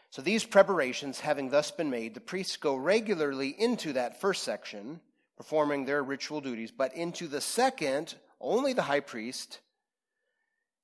So 0.09 0.23
these 0.23 0.43
preparations 0.43 1.19
having 1.19 1.49
thus 1.49 1.69
been 1.69 1.91
made, 1.91 2.15
the 2.15 2.19
priests 2.19 2.57
go 2.57 2.75
regularly 2.75 3.49
into 3.49 3.93
that 3.93 4.19
first 4.19 4.41
section 4.41 5.01
performing 5.39 5.85
their 5.85 6.03
ritual 6.03 6.41
duties, 6.41 6.69
but 6.69 6.93
into 6.93 7.25
the 7.25 7.39
second, 7.39 8.13
only 8.41 8.73
the 8.73 8.81
high 8.81 8.99
priest, 8.99 9.61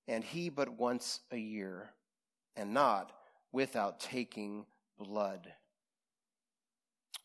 and 0.08 0.24
he 0.24 0.48
but 0.48 0.80
once 0.80 1.20
a 1.30 1.38
year, 1.38 1.90
and 2.56 2.74
not 2.74 3.12
without 3.52 4.00
taking 4.00 4.66
blood, 4.98 5.52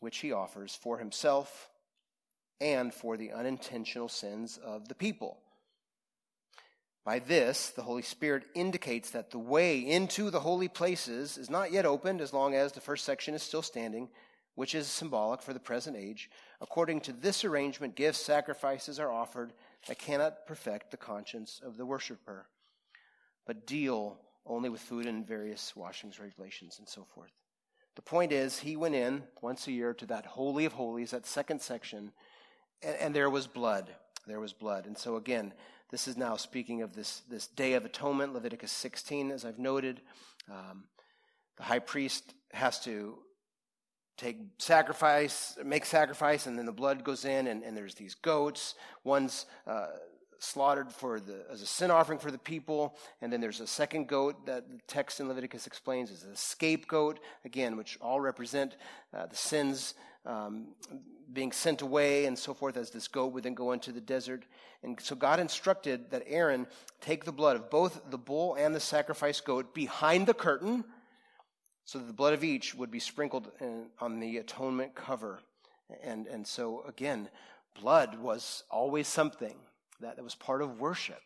which 0.01 0.17
he 0.17 0.33
offers 0.33 0.75
for 0.75 0.97
himself 0.97 1.69
and 2.59 2.93
for 2.93 3.15
the 3.15 3.31
unintentional 3.31 4.09
sins 4.09 4.59
of 4.61 4.89
the 4.89 4.95
people. 4.95 5.37
By 7.05 7.19
this, 7.19 7.69
the 7.69 7.81
Holy 7.81 8.01
Spirit 8.01 8.43
indicates 8.55 9.11
that 9.11 9.31
the 9.31 9.39
way 9.39 9.79
into 9.79 10.31
the 10.31 10.41
holy 10.41 10.67
places 10.67 11.37
is 11.37 11.49
not 11.49 11.71
yet 11.71 11.85
opened 11.85 12.19
as 12.19 12.33
long 12.33 12.55
as 12.55 12.73
the 12.73 12.81
first 12.81 13.05
section 13.05 13.33
is 13.33 13.41
still 13.41 13.61
standing, 13.61 14.09
which 14.61 14.75
is 14.75 14.85
symbolic 14.85 15.41
for 15.41 15.53
the 15.53 15.59
present 15.59 15.97
age. 15.97 16.29
According 16.61 17.01
to 17.01 17.13
this 17.13 17.43
arrangement, 17.43 17.95
gifts, 17.95 18.19
sacrifices 18.19 18.99
are 18.99 19.11
offered 19.11 19.53
that 19.87 19.97
cannot 19.97 20.45
perfect 20.45 20.91
the 20.91 20.97
conscience 20.97 21.59
of 21.65 21.77
the 21.77 21.85
worshiper, 21.87 22.45
but 23.47 23.65
deal 23.65 24.19
only 24.45 24.69
with 24.69 24.79
food 24.79 25.07
and 25.07 25.25
various 25.25 25.75
washings, 25.75 26.19
regulations, 26.19 26.75
and 26.77 26.87
so 26.87 27.07
forth. 27.15 27.31
The 27.95 28.03
point 28.03 28.31
is, 28.31 28.59
he 28.59 28.75
went 28.75 28.93
in 28.93 29.23
once 29.41 29.65
a 29.65 29.71
year 29.71 29.95
to 29.95 30.05
that 30.05 30.27
Holy 30.27 30.65
of 30.65 30.73
Holies, 30.73 31.09
that 31.09 31.25
second 31.25 31.59
section, 31.59 32.11
and, 32.83 32.95
and 32.97 33.15
there 33.15 33.31
was 33.31 33.47
blood. 33.47 33.89
There 34.27 34.39
was 34.39 34.53
blood. 34.53 34.85
And 34.85 34.95
so, 34.95 35.15
again, 35.15 35.55
this 35.89 36.07
is 36.07 36.17
now 36.17 36.35
speaking 36.35 36.83
of 36.83 36.93
this, 36.93 37.23
this 37.27 37.47
Day 37.47 37.73
of 37.73 37.83
Atonement, 37.83 38.35
Leviticus 38.35 38.71
16, 38.71 39.31
as 39.31 39.43
I've 39.43 39.57
noted. 39.57 40.01
Um, 40.47 40.83
the 41.57 41.63
high 41.63 41.79
priest 41.79 42.35
has 42.53 42.79
to 42.81 43.17
take 44.21 44.37
sacrifice, 44.59 45.57
make 45.65 45.83
sacrifice, 45.83 46.45
and 46.45 46.57
then 46.57 46.67
the 46.67 46.71
blood 46.71 47.03
goes 47.03 47.25
in, 47.25 47.47
and, 47.47 47.63
and 47.63 47.75
there's 47.75 47.95
these 47.95 48.13
goats. 48.13 48.75
One's 49.03 49.47
uh, 49.65 49.87
slaughtered 50.37 50.91
for 50.91 51.19
the 51.19 51.43
as 51.51 51.63
a 51.63 51.65
sin 51.65 51.89
offering 51.89 52.19
for 52.19 52.29
the 52.29 52.37
people, 52.37 52.95
and 53.21 53.33
then 53.33 53.41
there's 53.41 53.61
a 53.61 53.67
second 53.67 54.07
goat 54.07 54.45
that 54.45 54.69
the 54.69 54.77
text 54.87 55.19
in 55.19 55.27
Leviticus 55.27 55.65
explains 55.65 56.11
is 56.11 56.23
a 56.23 56.35
scapegoat 56.35 57.19
again, 57.45 57.75
which 57.75 57.97
all 57.99 58.21
represent 58.21 58.77
uh, 59.11 59.25
the 59.25 59.35
sins 59.35 59.95
um, 60.27 60.67
being 61.33 61.51
sent 61.51 61.81
away 61.81 62.25
and 62.25 62.37
so 62.37 62.53
forth. 62.53 62.77
As 62.77 62.91
this 62.91 63.07
goat 63.07 63.33
would 63.33 63.43
then 63.43 63.55
go 63.55 63.71
into 63.71 63.91
the 63.91 64.01
desert, 64.01 64.45
and 64.83 64.99
so 65.01 65.15
God 65.15 65.39
instructed 65.39 66.11
that 66.11 66.21
Aaron 66.27 66.67
take 66.99 67.25
the 67.25 67.31
blood 67.31 67.55
of 67.55 67.71
both 67.71 67.99
the 68.11 68.19
bull 68.19 68.53
and 68.53 68.75
the 68.75 68.79
sacrifice 68.79 69.41
goat 69.41 69.73
behind 69.73 70.27
the 70.27 70.35
curtain 70.35 70.83
so 71.85 71.99
that 71.99 72.07
the 72.07 72.13
blood 72.13 72.33
of 72.33 72.43
each 72.43 72.75
would 72.75 72.91
be 72.91 72.99
sprinkled 72.99 73.51
in, 73.59 73.87
on 73.99 74.19
the 74.19 74.37
atonement 74.37 74.95
cover. 74.95 75.39
And, 76.03 76.27
and 76.27 76.45
so, 76.45 76.83
again, 76.87 77.29
blood 77.79 78.19
was 78.19 78.63
always 78.69 79.07
something 79.07 79.55
that, 79.99 80.15
that 80.15 80.23
was 80.23 80.35
part 80.35 80.61
of 80.61 80.79
worship. 80.79 81.21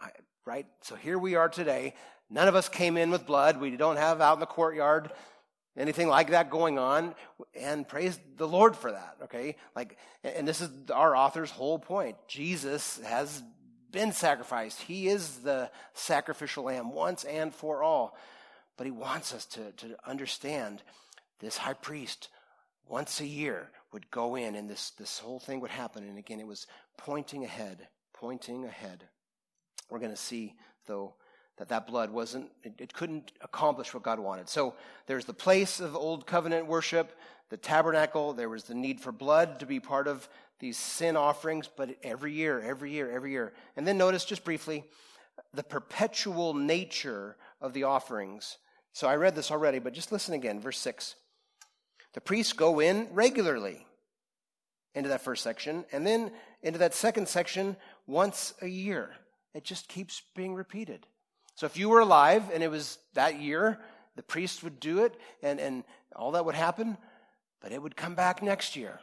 I, 0.00 0.10
right? 0.44 0.66
So 0.82 0.94
here 0.96 1.18
we 1.18 1.34
are 1.34 1.48
today. 1.48 1.94
None 2.30 2.48
of 2.48 2.54
us 2.54 2.68
came 2.68 2.96
in 2.96 3.10
with 3.10 3.26
blood. 3.26 3.60
We 3.60 3.76
don't 3.76 3.96
have 3.96 4.20
out 4.20 4.34
in 4.34 4.40
the 4.40 4.46
courtyard 4.46 5.10
anything 5.76 6.08
like 6.08 6.30
that 6.30 6.50
going 6.50 6.78
on. 6.78 7.14
And 7.54 7.86
praise 7.86 8.18
the 8.36 8.48
Lord 8.48 8.76
for 8.76 8.92
that, 8.92 9.16
okay? 9.24 9.56
Like, 9.74 9.98
and 10.22 10.46
this 10.46 10.60
is 10.60 10.70
our 10.92 11.16
author's 11.16 11.50
whole 11.50 11.78
point. 11.78 12.16
Jesus 12.28 13.00
has 13.04 13.42
been 13.90 14.12
sacrificed. 14.12 14.80
He 14.82 15.08
is 15.08 15.38
the 15.38 15.70
sacrificial 15.94 16.64
lamb 16.64 16.92
once 16.92 17.24
and 17.24 17.54
for 17.54 17.82
all. 17.82 18.16
But 18.80 18.86
he 18.86 18.92
wants 18.92 19.34
us 19.34 19.44
to, 19.44 19.72
to 19.72 19.94
understand 20.06 20.80
this 21.38 21.58
high 21.58 21.74
priest 21.74 22.30
once 22.88 23.20
a 23.20 23.26
year 23.26 23.68
would 23.92 24.10
go 24.10 24.36
in 24.36 24.54
and 24.54 24.70
this, 24.70 24.92
this 24.92 25.18
whole 25.18 25.38
thing 25.38 25.60
would 25.60 25.70
happen. 25.70 26.02
And 26.02 26.16
again, 26.16 26.40
it 26.40 26.46
was 26.46 26.66
pointing 26.96 27.44
ahead, 27.44 27.86
pointing 28.14 28.64
ahead. 28.64 29.04
We're 29.90 29.98
going 29.98 30.12
to 30.12 30.16
see, 30.16 30.54
though, 30.86 31.12
that 31.58 31.68
that 31.68 31.86
blood 31.86 32.08
wasn't, 32.08 32.52
it, 32.62 32.72
it 32.78 32.94
couldn't 32.94 33.32
accomplish 33.42 33.92
what 33.92 34.02
God 34.02 34.18
wanted. 34.18 34.48
So 34.48 34.72
there's 35.06 35.26
the 35.26 35.34
place 35.34 35.80
of 35.80 35.94
old 35.94 36.26
covenant 36.26 36.64
worship, 36.64 37.12
the 37.50 37.58
tabernacle. 37.58 38.32
There 38.32 38.48
was 38.48 38.64
the 38.64 38.74
need 38.74 38.98
for 38.98 39.12
blood 39.12 39.60
to 39.60 39.66
be 39.66 39.78
part 39.78 40.08
of 40.08 40.26
these 40.58 40.78
sin 40.78 41.18
offerings, 41.18 41.68
but 41.68 41.98
every 42.02 42.32
year, 42.32 42.62
every 42.62 42.92
year, 42.92 43.10
every 43.10 43.32
year. 43.32 43.52
And 43.76 43.86
then 43.86 43.98
notice 43.98 44.24
just 44.24 44.42
briefly 44.42 44.84
the 45.52 45.62
perpetual 45.62 46.54
nature 46.54 47.36
of 47.60 47.74
the 47.74 47.82
offerings. 47.82 48.56
So 48.92 49.08
I 49.08 49.16
read 49.16 49.34
this 49.34 49.50
already, 49.50 49.78
but 49.78 49.92
just 49.92 50.12
listen 50.12 50.34
again. 50.34 50.60
Verse 50.60 50.78
6. 50.78 51.14
The 52.12 52.20
priests 52.20 52.52
go 52.52 52.80
in 52.80 53.08
regularly 53.12 53.86
into 54.94 55.08
that 55.10 55.20
first 55.20 55.44
section, 55.44 55.84
and 55.92 56.04
then 56.04 56.32
into 56.62 56.80
that 56.80 56.94
second 56.94 57.28
section 57.28 57.76
once 58.06 58.54
a 58.60 58.66
year. 58.66 59.10
It 59.54 59.64
just 59.64 59.88
keeps 59.88 60.22
being 60.34 60.54
repeated. 60.54 61.06
So 61.54 61.66
if 61.66 61.76
you 61.76 61.88
were 61.88 62.00
alive 62.00 62.44
and 62.52 62.62
it 62.62 62.70
was 62.70 62.98
that 63.14 63.40
year, 63.40 63.78
the 64.16 64.22
priest 64.22 64.64
would 64.64 64.80
do 64.80 65.04
it, 65.04 65.14
and, 65.42 65.60
and 65.60 65.84
all 66.16 66.32
that 66.32 66.44
would 66.44 66.54
happen, 66.56 66.96
but 67.60 67.70
it 67.70 67.80
would 67.80 67.96
come 67.96 68.14
back 68.14 68.42
next 68.42 68.74
year, 68.74 68.98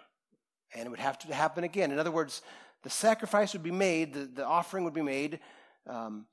and 0.76 0.86
it 0.86 0.90
would 0.90 1.00
have 1.00 1.18
to 1.20 1.34
happen 1.34 1.64
again. 1.64 1.92
In 1.92 2.00
other 2.00 2.12
words, 2.12 2.42
the 2.84 2.90
sacrifice 2.90 3.54
would 3.54 3.64
be 3.64 3.72
made, 3.72 4.14
the, 4.14 4.26
the 4.26 4.46
offering 4.46 4.84
would 4.84 4.94
be 4.94 5.02
made, 5.02 5.40
um, 5.88 6.26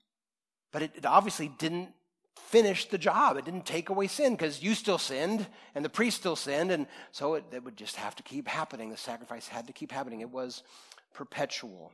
but 0.73 0.83
it, 0.83 0.93
it 0.97 1.07
obviously 1.07 1.49
didn't 1.49 1.91
finished 2.37 2.91
the 2.91 2.99
job. 2.99 3.37
It 3.37 3.45
didn't 3.45 3.67
take 3.67 3.89
away 3.89 4.07
sin 4.07 4.35
because 4.35 4.63
you 4.63 4.75
still 4.75 4.99
sinned 4.99 5.47
and 5.75 5.85
the 5.85 5.89
priest 5.89 6.19
still 6.19 6.37
sinned. 6.37 6.71
And 6.71 6.87
so 7.13 7.35
it, 7.35 7.45
it, 7.53 7.65
would 7.65 7.77
just 7.77 7.97
have 7.97 8.15
to 8.17 8.23
keep 8.23 8.49
happening. 8.49 8.91
The 8.91 8.97
sacrifice 8.97 9.49
had 9.49 9.67
to 9.67 9.73
keep 9.73 9.91
happening. 9.91 10.21
It 10.21 10.31
was 10.31 10.63
perpetual. 11.13 11.93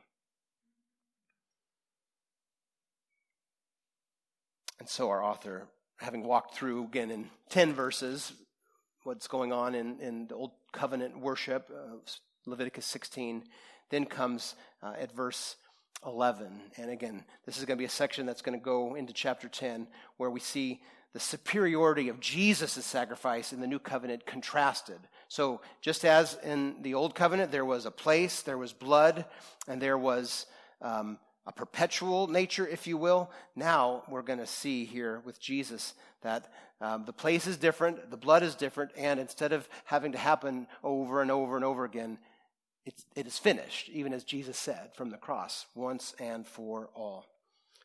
And 4.78 4.88
so 4.88 5.10
our 5.10 5.22
author, 5.22 5.66
having 5.98 6.24
walked 6.24 6.54
through 6.54 6.84
again 6.84 7.10
in 7.10 7.30
10 7.50 7.74
verses 7.74 8.32
what's 9.04 9.28
going 9.28 9.52
on 9.52 9.74
in, 9.74 9.98
in 10.00 10.26
the 10.26 10.34
Old 10.34 10.52
Covenant 10.72 11.18
worship, 11.18 11.70
uh, 11.70 11.96
Leviticus 12.46 12.86
16, 12.86 13.44
then 13.90 14.06
comes 14.06 14.54
uh, 14.82 14.92
at 14.98 15.12
verse 15.14 15.56
11. 16.06 16.60
And 16.76 16.90
again, 16.90 17.24
this 17.46 17.58
is 17.58 17.64
going 17.64 17.76
to 17.76 17.80
be 17.80 17.86
a 17.86 17.90
section 17.90 18.26
that's 18.26 18.42
going 18.42 18.58
to 18.58 18.64
go 18.64 18.94
into 18.94 19.12
chapter 19.12 19.48
10, 19.48 19.86
where 20.16 20.30
we 20.30 20.40
see 20.40 20.80
the 21.12 21.20
superiority 21.20 22.08
of 22.08 22.20
Jesus' 22.20 22.84
sacrifice 22.84 23.52
in 23.52 23.60
the 23.60 23.66
new 23.66 23.78
covenant 23.78 24.26
contrasted. 24.26 25.00
So, 25.28 25.60
just 25.80 26.04
as 26.04 26.38
in 26.42 26.82
the 26.82 26.94
old 26.94 27.14
covenant, 27.14 27.50
there 27.50 27.64
was 27.64 27.84
a 27.86 27.90
place, 27.90 28.42
there 28.42 28.58
was 28.58 28.72
blood, 28.72 29.24
and 29.68 29.80
there 29.82 29.98
was 29.98 30.46
um, 30.80 31.18
a 31.46 31.52
perpetual 31.52 32.28
nature, 32.28 32.66
if 32.66 32.86
you 32.86 32.96
will, 32.96 33.30
now 33.56 34.04
we're 34.08 34.22
going 34.22 34.38
to 34.38 34.46
see 34.46 34.84
here 34.84 35.20
with 35.24 35.40
Jesus 35.40 35.94
that 36.22 36.52
um, 36.80 37.04
the 37.04 37.12
place 37.12 37.46
is 37.46 37.56
different, 37.56 38.10
the 38.10 38.16
blood 38.16 38.42
is 38.42 38.54
different, 38.54 38.92
and 38.96 39.18
instead 39.18 39.52
of 39.52 39.68
having 39.84 40.12
to 40.12 40.18
happen 40.18 40.66
over 40.84 41.22
and 41.22 41.30
over 41.30 41.56
and 41.56 41.64
over 41.64 41.84
again, 41.84 42.18
it's, 42.86 43.04
it 43.14 43.26
is 43.26 43.38
finished, 43.38 43.88
even 43.90 44.12
as 44.12 44.24
Jesus 44.24 44.56
said 44.56 44.90
from 44.94 45.10
the 45.10 45.16
cross, 45.16 45.66
once 45.74 46.14
and 46.18 46.46
for 46.46 46.90
all. 46.94 47.26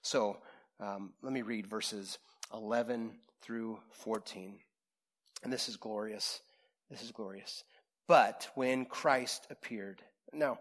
So 0.01 0.38
um, 0.79 1.13
let 1.21 1.34
me 1.34 1.41
read 1.41 1.67
verses 1.67 2.17
11 2.53 3.12
through 3.41 3.79
14. 3.91 4.60
And 5.43 5.51
this 5.51 5.69
is 5.69 5.77
glorious. 5.77 6.41
This 6.89 7.03
is 7.03 7.12
glorious. 7.12 7.63
But 8.08 8.49
when 8.55 8.86
Christ 8.86 9.47
appeared. 9.49 10.01
Now, 10.34 10.60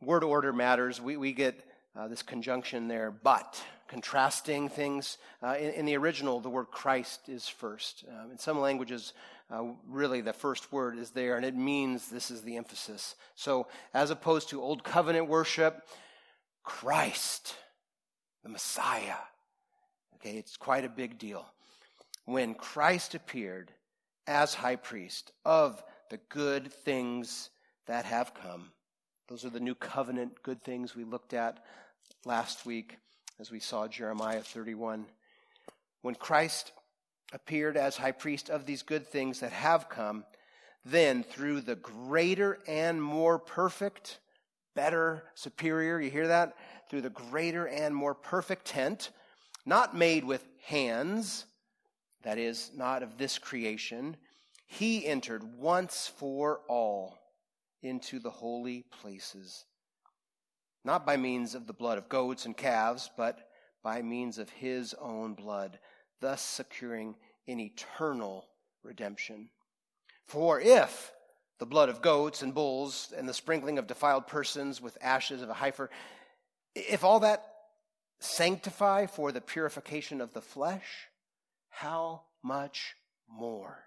word 0.00 0.24
order 0.24 0.52
matters. 0.52 1.00
We, 1.00 1.16
we 1.16 1.32
get 1.32 1.62
uh, 1.96 2.08
this 2.08 2.22
conjunction 2.22 2.88
there, 2.88 3.10
but, 3.10 3.62
contrasting 3.88 4.68
things. 4.68 5.18
Uh, 5.42 5.56
in, 5.58 5.70
in, 5.72 5.86
the 5.86 5.96
original, 5.96 6.40
the 6.40 6.50
word 6.50 6.66
Christ 6.70 7.28
is 7.28 7.48
first. 7.48 8.04
Um, 8.08 8.30
in 8.32 8.38
some 8.38 8.60
languages, 8.60 9.12
uh, 9.50 9.62
really 9.88 10.20
the 10.20 10.32
first 10.32 10.72
word 10.72 10.98
is 10.98 11.10
there, 11.10 11.36
and 11.36 11.44
it 11.44 11.54
means 11.54 12.08
this 12.08 12.30
is 12.30 12.42
the 12.42 12.56
emphasis. 12.56 13.14
So, 13.36 13.68
as 13.94 14.10
opposed 14.10 14.50
to 14.50 14.60
Old 14.60 14.82
Covenant 14.82 15.28
worship, 15.28 15.86
Christ, 16.64 17.54
the 18.42 18.48
Messiah. 18.48 19.16
Okay, 20.16 20.36
it's 20.36 20.56
quite 20.56 20.84
a 20.84 20.88
big 20.88 21.18
deal. 21.18 21.46
When 22.24 22.54
Christ 22.54 23.14
appeared 23.14 23.70
as 24.26 24.54
high 24.54 24.76
priest 24.76 25.30
of 25.44 25.82
the 26.10 26.18
good 26.28 26.72
things 26.72 27.50
that 27.86 28.04
have 28.04 28.34
come, 28.34 28.72
those 29.28 29.44
are 29.44 29.50
the 29.50 29.60
new 29.60 29.74
covenant 29.76 30.42
good 30.42 30.62
things 30.62 30.96
we 30.96 31.04
looked 31.04 31.34
at 31.34 31.64
last 32.24 32.66
week 32.66 32.96
as 33.38 33.50
we 33.50 33.60
saw 33.60 33.86
Jeremiah 33.86 34.40
31. 34.40 35.06
When 36.02 36.14
Christ 36.14 36.72
appeared 37.32 37.76
as 37.76 37.96
high 37.96 38.12
priest 38.12 38.50
of 38.50 38.66
these 38.66 38.82
good 38.82 39.06
things 39.06 39.40
that 39.40 39.52
have 39.52 39.88
come, 39.88 40.24
then 40.84 41.22
through 41.22 41.60
the 41.60 41.76
greater 41.76 42.58
and 42.68 43.02
more 43.02 43.38
perfect, 43.38 44.20
better, 44.74 45.24
superior, 45.34 46.00
you 46.00 46.10
hear 46.10 46.28
that? 46.28 46.54
Through 46.88 47.02
the 47.02 47.10
greater 47.10 47.66
and 47.66 47.94
more 47.94 48.14
perfect 48.14 48.66
tent, 48.66 49.10
not 49.64 49.96
made 49.96 50.24
with 50.24 50.46
hands, 50.64 51.46
that 52.22 52.38
is, 52.38 52.70
not 52.74 53.02
of 53.02 53.18
this 53.18 53.38
creation, 53.38 54.16
he 54.66 55.06
entered 55.06 55.42
once 55.58 56.10
for 56.16 56.60
all 56.68 57.18
into 57.82 58.18
the 58.18 58.30
holy 58.30 58.84
places, 59.00 59.64
not 60.84 61.06
by 61.06 61.16
means 61.16 61.54
of 61.54 61.66
the 61.66 61.72
blood 61.72 61.98
of 61.98 62.08
goats 62.08 62.46
and 62.46 62.56
calves, 62.56 63.10
but 63.16 63.48
by 63.82 64.02
means 64.02 64.38
of 64.38 64.50
his 64.50 64.94
own 64.94 65.34
blood 65.34 65.78
thus 66.20 66.42
securing 66.42 67.14
an 67.48 67.60
eternal 67.60 68.46
redemption. 68.82 69.48
For 70.24 70.60
if 70.60 71.12
the 71.58 71.66
blood 71.66 71.88
of 71.88 72.02
goats 72.02 72.42
and 72.42 72.54
bulls 72.54 73.12
and 73.16 73.28
the 73.28 73.34
sprinkling 73.34 73.78
of 73.78 73.86
defiled 73.86 74.26
persons 74.26 74.80
with 74.80 74.98
ashes 75.00 75.42
of 75.42 75.48
a 75.48 75.54
heifer, 75.54 75.90
if 76.74 77.04
all 77.04 77.20
that 77.20 77.44
sanctify 78.18 79.06
for 79.06 79.32
the 79.32 79.40
purification 79.40 80.20
of 80.20 80.32
the 80.32 80.40
flesh, 80.40 81.08
how 81.68 82.22
much 82.42 82.94
more 83.28 83.84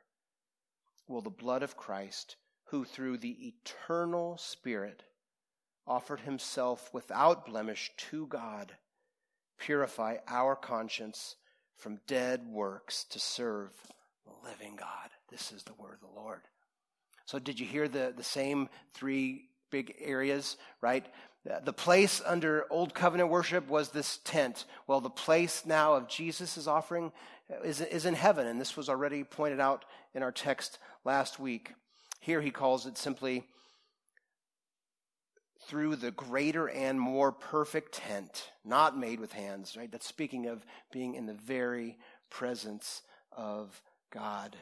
will 1.08 1.22
the 1.22 1.30
blood 1.30 1.64
of 1.64 1.78
Christ, 1.78 2.36
who 2.66 2.86
through 2.86 3.18
the 3.18 3.48
eternal 3.48 4.38
Spirit 4.38 5.04
offered 5.88 6.22
himself 6.22 6.94
without 6.94 7.48
blemish 7.48 7.92
to 7.98 8.28
God, 8.28 8.76
purify 9.58 10.18
our 10.28 10.56
conscience 10.56 11.36
from 11.80 12.00
dead 12.08 12.46
works 12.46 13.06
to 13.06 13.20
serve 13.20 13.72
the 14.26 14.48
living 14.48 14.76
God. 14.76 15.10
This 15.32 15.52
is 15.52 15.64
the 15.64 15.74
word 15.74 15.94
of 15.94 16.14
the 16.14 16.20
Lord. 16.20 16.42
So, 17.26 17.40
did 17.40 17.60
you 17.60 17.66
hear 17.66 17.88
the, 17.88 18.14
the 18.16 18.24
same 18.24 18.70
three 18.94 19.50
big 19.72 19.96
areas, 20.00 20.58
right? 20.82 21.06
The 21.64 21.74
place 21.74 22.22
under 22.26 22.66
Old 22.70 22.94
Covenant 22.94 23.30
worship 23.30 23.70
was 23.70 23.90
this 23.90 24.20
tent. 24.24 24.66
Well, 24.88 25.00
the 25.00 25.10
place 25.10 25.66
now 25.66 25.94
of 25.94 26.10
Jesus' 26.10 26.68
offering 26.68 27.12
is, 27.64 27.82
is 27.82 28.06
in 28.06 28.14
heaven, 28.14 28.46
and 28.46 28.60
this 28.60 28.76
was 28.76 28.90
already 28.90 29.24
pointed 29.24 29.60
out 29.60 29.86
in 30.14 30.22
our 30.22 30.32
text 30.32 30.80
last 31.06 31.40
week. 31.40 31.74
Here 32.20 32.42
he 32.42 32.52
calls 32.52 32.86
it 32.86 32.98
simply 32.98 33.46
through 35.70 35.96
the 35.96 36.10
greater 36.10 36.68
and 36.68 37.00
more 37.00 37.32
perfect 37.32 37.94
tent, 37.94 38.50
not 38.66 38.98
made 38.98 39.20
with 39.20 39.32
hands, 39.32 39.78
right? 39.78 39.92
That's 39.92 40.08
speaking 40.08 40.48
of 40.48 40.66
being 40.92 41.14
in 41.14 41.28
the 41.28 41.36
very 41.36 41.96
presence 42.32 43.04
of 43.32 43.80
God. 44.12 44.56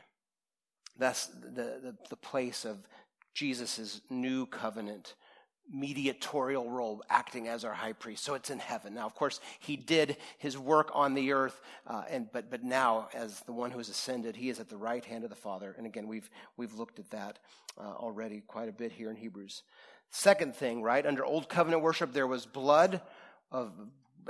That's 0.99 1.27
the, 1.27 1.79
the, 1.81 1.95
the 2.09 2.17
place 2.17 2.65
of 2.65 2.85
Jesus' 3.33 4.01
new 4.09 4.47
covenant 4.47 5.15
mediatorial 5.71 6.69
role, 6.69 7.01
acting 7.09 7.47
as 7.47 7.63
our 7.63 7.73
high 7.73 7.93
priest. 7.93 8.23
So 8.23 8.33
it's 8.33 8.49
in 8.49 8.59
heaven. 8.59 8.93
Now, 8.93 9.05
of 9.05 9.15
course, 9.15 9.39
he 9.59 9.75
did 9.75 10.17
his 10.37 10.57
work 10.57 10.89
on 10.93 11.13
the 11.13 11.31
earth, 11.31 11.61
uh, 11.85 12.03
and 12.09 12.27
but 12.31 12.49
but 12.49 12.63
now, 12.63 13.09
as 13.13 13.41
the 13.41 13.53
one 13.53 13.71
who 13.71 13.77
has 13.77 13.89
ascended, 13.89 14.35
he 14.35 14.49
is 14.49 14.59
at 14.59 14.69
the 14.69 14.77
right 14.77 15.03
hand 15.03 15.23
of 15.23 15.29
the 15.29 15.35
Father. 15.35 15.73
And 15.77 15.85
again, 15.85 16.07
we've 16.07 16.29
we've 16.55 16.73
looked 16.73 16.99
at 16.99 17.09
that 17.11 17.39
uh, 17.77 17.81
already 17.81 18.41
quite 18.47 18.69
a 18.69 18.71
bit 18.73 18.91
here 18.91 19.09
in 19.09 19.15
Hebrews. 19.15 19.63
Second 20.09 20.55
thing, 20.55 20.81
right? 20.81 21.05
Under 21.05 21.25
old 21.25 21.49
covenant 21.49 21.83
worship, 21.83 22.13
there 22.13 22.27
was 22.27 22.45
blood 22.45 23.01
of 23.51 23.73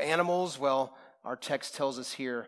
animals. 0.01 0.59
Well, 0.59 0.95
our 1.23 1.35
text 1.35 1.75
tells 1.75 1.99
us 1.99 2.13
here 2.13 2.47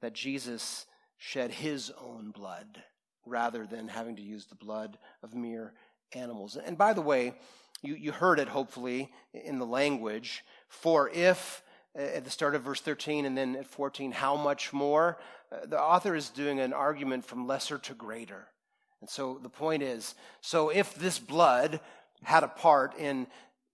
that 0.00 0.12
Jesus 0.12 0.86
shed 1.16 1.50
his 1.50 1.92
own 2.00 2.30
blood 2.30 2.82
rather 3.26 3.66
than 3.66 3.88
having 3.88 4.16
to 4.16 4.22
use 4.22 4.46
the 4.46 4.54
blood 4.54 4.98
of 5.22 5.34
mere 5.34 5.74
animals. 6.12 6.56
And 6.56 6.78
by 6.78 6.92
the 6.92 7.02
way, 7.02 7.34
you, 7.82 7.94
you 7.94 8.12
heard 8.12 8.38
it 8.38 8.48
hopefully 8.48 9.10
in 9.32 9.58
the 9.58 9.66
language. 9.66 10.44
For 10.68 11.10
if, 11.10 11.62
uh, 11.98 12.02
at 12.02 12.24
the 12.24 12.30
start 12.30 12.54
of 12.54 12.62
verse 12.62 12.80
13 12.80 13.24
and 13.24 13.36
then 13.36 13.56
at 13.56 13.66
14, 13.66 14.12
how 14.12 14.36
much 14.36 14.72
more? 14.72 15.18
Uh, 15.52 15.66
the 15.66 15.80
author 15.80 16.14
is 16.14 16.30
doing 16.30 16.60
an 16.60 16.72
argument 16.72 17.24
from 17.24 17.46
lesser 17.46 17.78
to 17.78 17.94
greater. 17.94 18.48
And 19.00 19.08
so 19.08 19.38
the 19.42 19.48
point 19.48 19.82
is 19.82 20.14
so 20.40 20.70
if 20.70 20.94
this 20.94 21.18
blood 21.18 21.80
had 22.22 22.42
a 22.42 22.48
part 22.48 22.96
in 22.98 23.26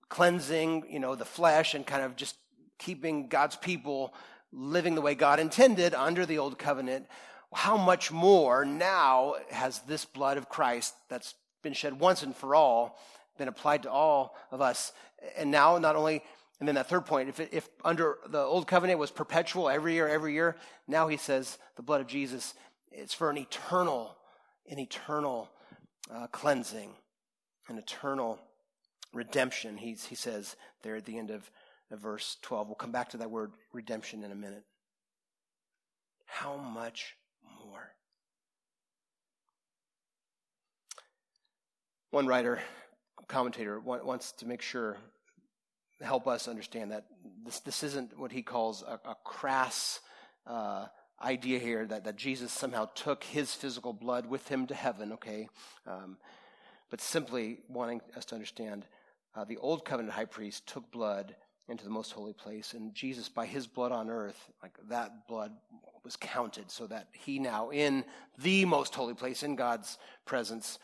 cleansing, 0.08 0.84
you 0.88 0.98
know, 0.98 1.14
the 1.14 1.24
flesh 1.24 1.74
and 1.74 1.86
kind 1.86 2.02
of 2.02 2.16
just 2.16 2.36
keeping 2.78 3.28
God's 3.28 3.56
people 3.56 4.14
living 4.52 4.94
the 4.94 5.00
way 5.00 5.14
God 5.14 5.40
intended 5.40 5.94
under 5.94 6.24
the 6.26 6.38
old 6.38 6.58
covenant, 6.58 7.06
how 7.52 7.76
much 7.76 8.12
more 8.12 8.64
now 8.64 9.34
has 9.50 9.80
this 9.80 10.04
blood 10.04 10.36
of 10.36 10.48
Christ 10.48 10.94
that's 11.08 11.34
been 11.62 11.72
shed 11.72 11.98
once 11.98 12.22
and 12.22 12.34
for 12.36 12.54
all 12.54 12.98
been 13.38 13.48
applied 13.48 13.82
to 13.82 13.90
all 13.90 14.36
of 14.50 14.60
us. 14.60 14.92
And 15.36 15.50
now, 15.50 15.78
not 15.78 15.96
only, 15.96 16.22
and 16.60 16.68
then 16.68 16.76
that 16.76 16.88
third 16.88 17.06
point, 17.06 17.28
if, 17.28 17.40
if 17.52 17.68
under 17.84 18.18
the 18.28 18.38
old 18.38 18.66
covenant 18.66 18.98
was 18.98 19.10
perpetual 19.10 19.68
every 19.68 19.94
year, 19.94 20.06
every 20.06 20.34
year, 20.34 20.56
now 20.86 21.08
he 21.08 21.16
says 21.16 21.58
the 21.76 21.82
blood 21.82 22.00
of 22.00 22.06
Jesus, 22.06 22.54
it's 22.92 23.14
for 23.14 23.30
an 23.30 23.38
eternal, 23.38 24.16
an 24.70 24.78
eternal 24.78 25.50
uh, 26.12 26.26
cleansing, 26.28 26.90
an 27.68 27.78
eternal 27.78 28.38
redemption. 29.12 29.76
He's, 29.76 30.04
he 30.06 30.14
says 30.14 30.56
there 30.82 30.96
at 30.96 31.04
the 31.04 31.18
end 31.18 31.30
of, 31.30 31.50
of 31.90 32.00
verse 32.00 32.36
12. 32.42 32.68
We'll 32.68 32.74
come 32.74 32.92
back 32.92 33.10
to 33.10 33.16
that 33.18 33.30
word 33.30 33.52
redemption 33.72 34.24
in 34.24 34.32
a 34.32 34.36
minute. 34.36 34.64
How 36.26 36.56
much 36.56 37.16
more? 37.64 37.92
One 42.10 42.26
writer 42.26 42.60
commentator 43.28 43.80
wants 43.80 44.32
to 44.32 44.46
make 44.46 44.62
sure, 44.62 44.98
help 46.00 46.26
us 46.26 46.48
understand 46.48 46.90
that 46.92 47.06
this, 47.44 47.60
this 47.60 47.82
isn't 47.82 48.18
what 48.18 48.32
he 48.32 48.42
calls 48.42 48.82
a, 48.82 49.00
a 49.08 49.16
crass 49.24 50.00
uh, 50.46 50.86
idea 51.22 51.58
here 51.58 51.86
that, 51.86 52.04
that 52.04 52.16
Jesus 52.16 52.52
somehow 52.52 52.86
took 52.94 53.24
his 53.24 53.54
physical 53.54 53.92
blood 53.92 54.26
with 54.26 54.46
him 54.48 54.66
to 54.66 54.74
heaven, 54.74 55.12
okay? 55.12 55.48
Um, 55.86 56.18
but 56.90 57.00
simply 57.00 57.58
wanting 57.68 58.00
us 58.16 58.24
to 58.26 58.34
understand 58.34 58.86
uh, 59.34 59.44
the 59.44 59.56
old 59.56 59.84
covenant 59.84 60.14
high 60.14 60.24
priest 60.24 60.66
took 60.66 60.90
blood 60.90 61.34
into 61.68 61.84
the 61.84 61.90
most 61.90 62.12
holy 62.12 62.34
place, 62.34 62.74
and 62.74 62.94
Jesus, 62.94 63.28
by 63.28 63.46
his 63.46 63.66
blood 63.66 63.90
on 63.90 64.10
earth, 64.10 64.50
like 64.62 64.76
that 64.88 65.26
blood 65.26 65.52
was 66.04 66.16
counted 66.16 66.70
so 66.70 66.86
that 66.86 67.08
he 67.12 67.38
now, 67.38 67.70
in 67.70 68.04
the 68.38 68.66
most 68.66 68.94
holy 68.94 69.14
place, 69.14 69.42
in 69.42 69.56
God's 69.56 69.96
presence, 70.26 70.78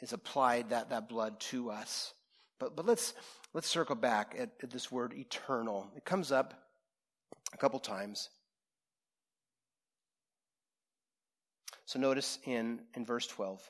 is 0.00 0.12
applied 0.14 0.70
that, 0.70 0.90
that 0.90 1.08
blood 1.08 1.38
to 1.40 1.70
us. 1.70 2.14
But, 2.58 2.74
but 2.74 2.86
let's, 2.86 3.12
let's 3.52 3.68
circle 3.68 3.96
back 3.96 4.34
at, 4.38 4.50
at 4.62 4.70
this 4.70 4.90
word 4.90 5.12
eternal. 5.12 5.90
It 5.96 6.06
comes 6.06 6.32
up 6.32 6.54
a 7.52 7.58
couple 7.58 7.78
times. 7.78 8.30
So 11.84 11.98
notice 11.98 12.38
in, 12.44 12.80
in 12.94 13.04
verse 13.04 13.26
12 13.26 13.60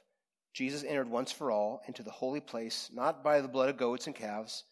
Jesus 0.54 0.84
entered 0.84 1.10
once 1.10 1.32
for 1.32 1.50
all 1.50 1.82
into 1.88 2.04
the 2.04 2.12
holy 2.12 2.40
place, 2.40 2.88
not 2.92 3.24
by 3.24 3.40
the 3.40 3.48
blood 3.48 3.68
of 3.68 3.76
goats 3.76 4.06
and 4.06 4.14
calves, 4.14 4.62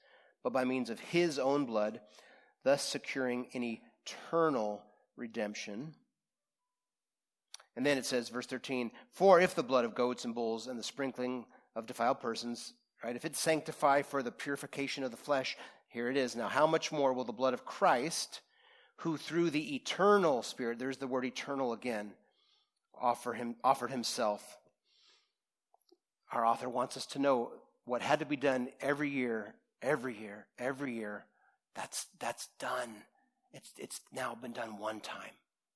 but 0.44 0.52
by 0.52 0.64
means 0.64 0.90
of 0.90 1.00
his 1.00 1.40
own 1.40 1.66
blood, 1.66 2.00
thus 2.62 2.82
securing 2.82 3.48
an 3.52 3.78
eternal 4.06 4.80
redemption. 5.16 5.94
And 7.74 7.84
then 7.84 7.98
it 7.98 8.06
says, 8.06 8.28
verse 8.28 8.46
13, 8.46 8.92
For 9.10 9.40
if 9.40 9.56
the 9.56 9.64
blood 9.64 9.84
of 9.84 9.96
goats 9.96 10.24
and 10.24 10.34
bulls 10.34 10.68
and 10.68 10.78
the 10.78 10.84
sprinkling 10.84 11.46
of 11.74 11.86
defiled 11.86 12.20
persons, 12.20 12.74
right, 13.02 13.16
if 13.16 13.24
it 13.24 13.34
sanctified 13.34 14.06
for 14.06 14.22
the 14.22 14.30
purification 14.30 15.02
of 15.02 15.10
the 15.10 15.16
flesh, 15.16 15.56
here 15.88 16.08
it 16.08 16.16
is. 16.16 16.36
Now, 16.36 16.48
how 16.48 16.66
much 16.68 16.92
more 16.92 17.12
will 17.12 17.24
the 17.24 17.32
blood 17.32 17.54
of 17.54 17.64
Christ, 17.64 18.40
who 18.98 19.16
through 19.16 19.50
the 19.50 19.74
eternal 19.74 20.44
Spirit, 20.44 20.78
there's 20.78 20.98
the 20.98 21.08
word 21.08 21.24
eternal 21.24 21.72
again, 21.72 22.12
offer 22.94 23.32
him, 23.32 23.56
offered 23.64 23.90
himself? 23.90 24.58
Our 26.32 26.46
author 26.46 26.68
wants 26.68 26.96
us 26.96 27.06
to 27.06 27.18
know 27.18 27.52
what 27.84 28.02
had 28.02 28.20
to 28.20 28.26
be 28.26 28.36
done 28.36 28.68
every 28.80 29.10
year, 29.10 29.54
every 29.82 30.18
year, 30.18 30.46
every 30.58 30.94
year. 30.94 31.26
That's, 31.74 32.06
that's 32.18 32.48
done. 32.58 32.90
It's, 33.52 33.70
it's 33.78 34.00
now 34.12 34.34
been 34.34 34.52
done 34.52 34.78
one 34.78 35.00
time. 35.00 35.30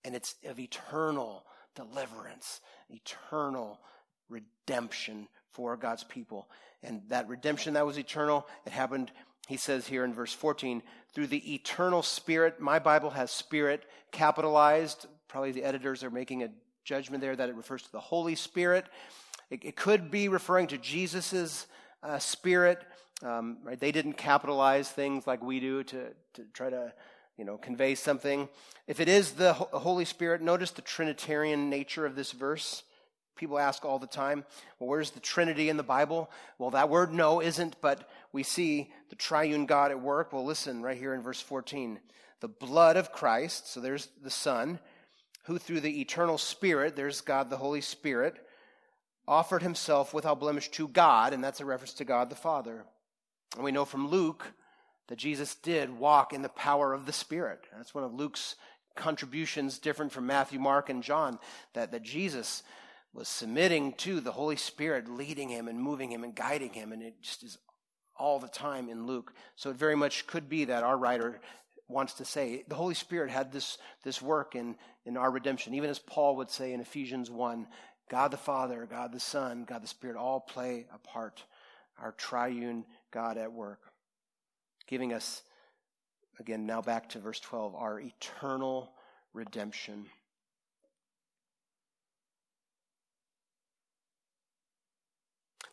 And 0.05 0.15
it's 0.15 0.35
of 0.47 0.59
eternal 0.59 1.45
deliverance, 1.75 2.61
eternal 2.89 3.81
redemption 4.29 5.29
for 5.53 5.77
God's 5.77 6.05
people. 6.05 6.49
And 6.83 7.03
that 7.09 7.29
redemption 7.29 7.75
that 7.75 7.87
was 7.87 7.99
eternal, 7.99 8.47
it 8.65 8.73
happened, 8.73 9.11
he 9.49 9.57
says 9.57 9.87
here 9.87 10.05
in 10.05 10.15
verse 10.15 10.33
14, 10.33 10.83
through 11.15 11.27
the 11.27 11.55
eternal 11.55 12.03
Spirit. 12.03 12.61
My 12.61 12.79
Bible 12.79 13.11
has 13.11 13.31
Spirit 13.31 13.85
capitalized. 14.13 15.07
Probably 15.29 15.53
the 15.53 15.65
editors 15.65 16.05
are 16.05 16.11
making 16.11 16.43
a 16.43 16.51
judgment 16.85 17.21
there 17.21 17.35
that 17.35 17.49
it 17.49 17.57
refers 17.57 17.83
to 17.83 17.93
the 17.93 18.01
Holy 18.01 18.37
Spirit. 18.37 18.87
It, 19.51 19.65
it 19.65 19.77
could 19.77 20.11
be 20.11 20.29
referring 20.29 20.67
to 20.69 20.79
Jesus' 20.79 21.67
uh, 22.03 22.19
Spirit. 22.19 22.83
Um, 23.23 23.59
right? 23.65 23.79
They 23.79 23.93
didn't 23.93 24.15
capitalize 24.15 24.91
things 24.91 25.27
like 25.27 25.43
we 25.43 25.61
do 25.61 25.83
to, 25.85 26.09
to 26.35 26.45
try 26.53 26.71
to 26.71 26.93
you 27.37 27.45
know, 27.45 27.59
convey 27.59 27.95
something. 27.95 28.49
If 28.87 29.01
it 29.01 29.09
is 29.09 29.33
the 29.33 29.53
Holy 29.53 30.05
Spirit, 30.05 30.41
notice 30.41 30.71
the 30.71 30.83
Trinitarian 30.83 31.69
nature 31.69 32.07
of 32.07 32.17
this 32.17 32.33
verse. 32.33 32.83
People 33.37 33.59
ask 33.59 33.85
all 33.85 33.99
the 33.99 34.07
time, 34.07 34.45
well, 34.79 34.89
where's 34.89 35.11
the 35.11 35.21
Trinity 35.21 35.69
in 35.69 35.77
the 35.77 35.83
Bible? 35.83 36.31
Well, 36.59 36.71
that 36.71 36.89
word 36.89 37.13
no 37.13 37.43
isn't, 37.43 37.77
but 37.83 38.09
we 38.33 38.43
see 38.43 38.91
the 39.11 39.17
triune 39.17 39.67
God 39.67 39.91
at 39.91 40.01
work. 40.01 40.33
Well, 40.33 40.45
listen 40.45 40.83
right 40.83 40.97
here 40.97 41.13
in 41.13 41.23
verse 41.23 41.41
14. 41.41 42.01
The 42.41 42.49
blood 42.49 42.97
of 42.97 43.13
Christ, 43.13 43.71
so 43.71 43.81
there's 43.81 44.09
the 44.23 44.31
Son, 44.31 44.79
who 45.45 45.59
through 45.59 45.81
the 45.81 46.01
eternal 46.01 46.39
Spirit, 46.39 46.97
there's 46.97 47.21
God 47.21 47.51
the 47.51 47.59
Holy 47.59 47.83
Spirit, 47.83 48.46
offered 49.29 49.63
himself 49.63 50.15
without 50.15 50.41
blemish 50.41 50.71
to 50.71 50.89
God, 50.89 51.33
and 51.33 51.43
that's 51.43 51.61
a 51.61 51.65
reference 51.65 51.95
to 51.95 52.05
God 52.05 52.31
the 52.31 52.37
Father. 52.37 52.85
And 53.55 53.65
we 53.65 53.73
know 53.73 53.85
from 53.85 54.09
Luke 54.09 54.53
that 55.09 55.19
Jesus 55.19 55.55
did 55.55 55.99
walk 55.99 56.33
in 56.33 56.43
the 56.43 56.49
power 56.49 56.93
of 56.93 57.07
the 57.07 57.13
Spirit. 57.13 57.61
That's 57.77 57.95
one 57.95 58.05
of 58.05 58.15
Luke's 58.15 58.57
contributions, 58.95 59.79
different 59.79 60.13
from 60.13 60.27
Matthew, 60.27 60.59
Mark, 60.59 60.89
and 60.89 61.03
John, 61.03 61.39
that, 61.75 61.93
that 61.93 62.03
Jesus 62.03 62.63
was 63.13 63.29
submitting 63.29 63.93
to 63.95 64.21
the 64.21 64.33
Holy 64.33 64.57
Spirit, 64.57 65.09
leading 65.09 65.49
him 65.49 65.69
and 65.69 65.81
moving 65.81 66.11
him 66.11 66.25
and 66.25 66.35
guiding 66.35 66.73
him. 66.73 66.93
And 66.93 67.03
it 67.03 67.15
just 67.23 67.43
is 67.43 67.59
all 68.19 68.39
the 68.39 68.49
time 68.49 68.89
in 68.89 69.07
Luke. 69.07 69.33
So 69.57 69.71
it 69.71 69.77
very 69.77 69.97
much 69.97 70.27
could 70.27 70.49
be 70.49 70.67
that 70.67 70.83
our 70.83 70.97
writer 70.97 71.41
wants 71.89 72.15
to 72.15 72.25
say 72.25 72.65
the 72.69 72.75
Holy 72.75 72.95
Spirit 72.95 73.31
had 73.31 73.53
this, 73.53 73.79
this 74.03 74.21
work 74.21 74.55
in, 74.55 74.77
in 75.05 75.17
our 75.17 75.31
redemption. 75.31 75.75
Even 75.75 75.91
as 75.91 75.99
Paul 75.99 76.37
would 76.37 76.51
say 76.51 76.73
in 76.73 76.81
Ephesians 76.81 77.31
1 77.31 77.67
God 78.09 78.31
the 78.31 78.37
Father, 78.37 78.87
God 78.89 79.13
the 79.13 79.21
Son, 79.21 79.65
God 79.65 79.83
the 79.83 79.89
Spirit 79.89 80.17
all 80.17 80.41
play 80.41 80.87
a 80.95 80.99
part. 80.99 81.43
Our 82.01 82.13
triune 82.13 82.85
God 83.11 83.39
at 83.39 83.53
work 83.53 83.81
giving 84.87 85.13
us, 85.13 85.43
again, 86.39 86.67
now 86.67 86.81
back 86.81 87.09
to 87.11 87.19
verse 87.19 87.41
12, 87.41 87.75
our 87.75 88.01
eternal 88.01 88.93
redemption. 89.33 90.07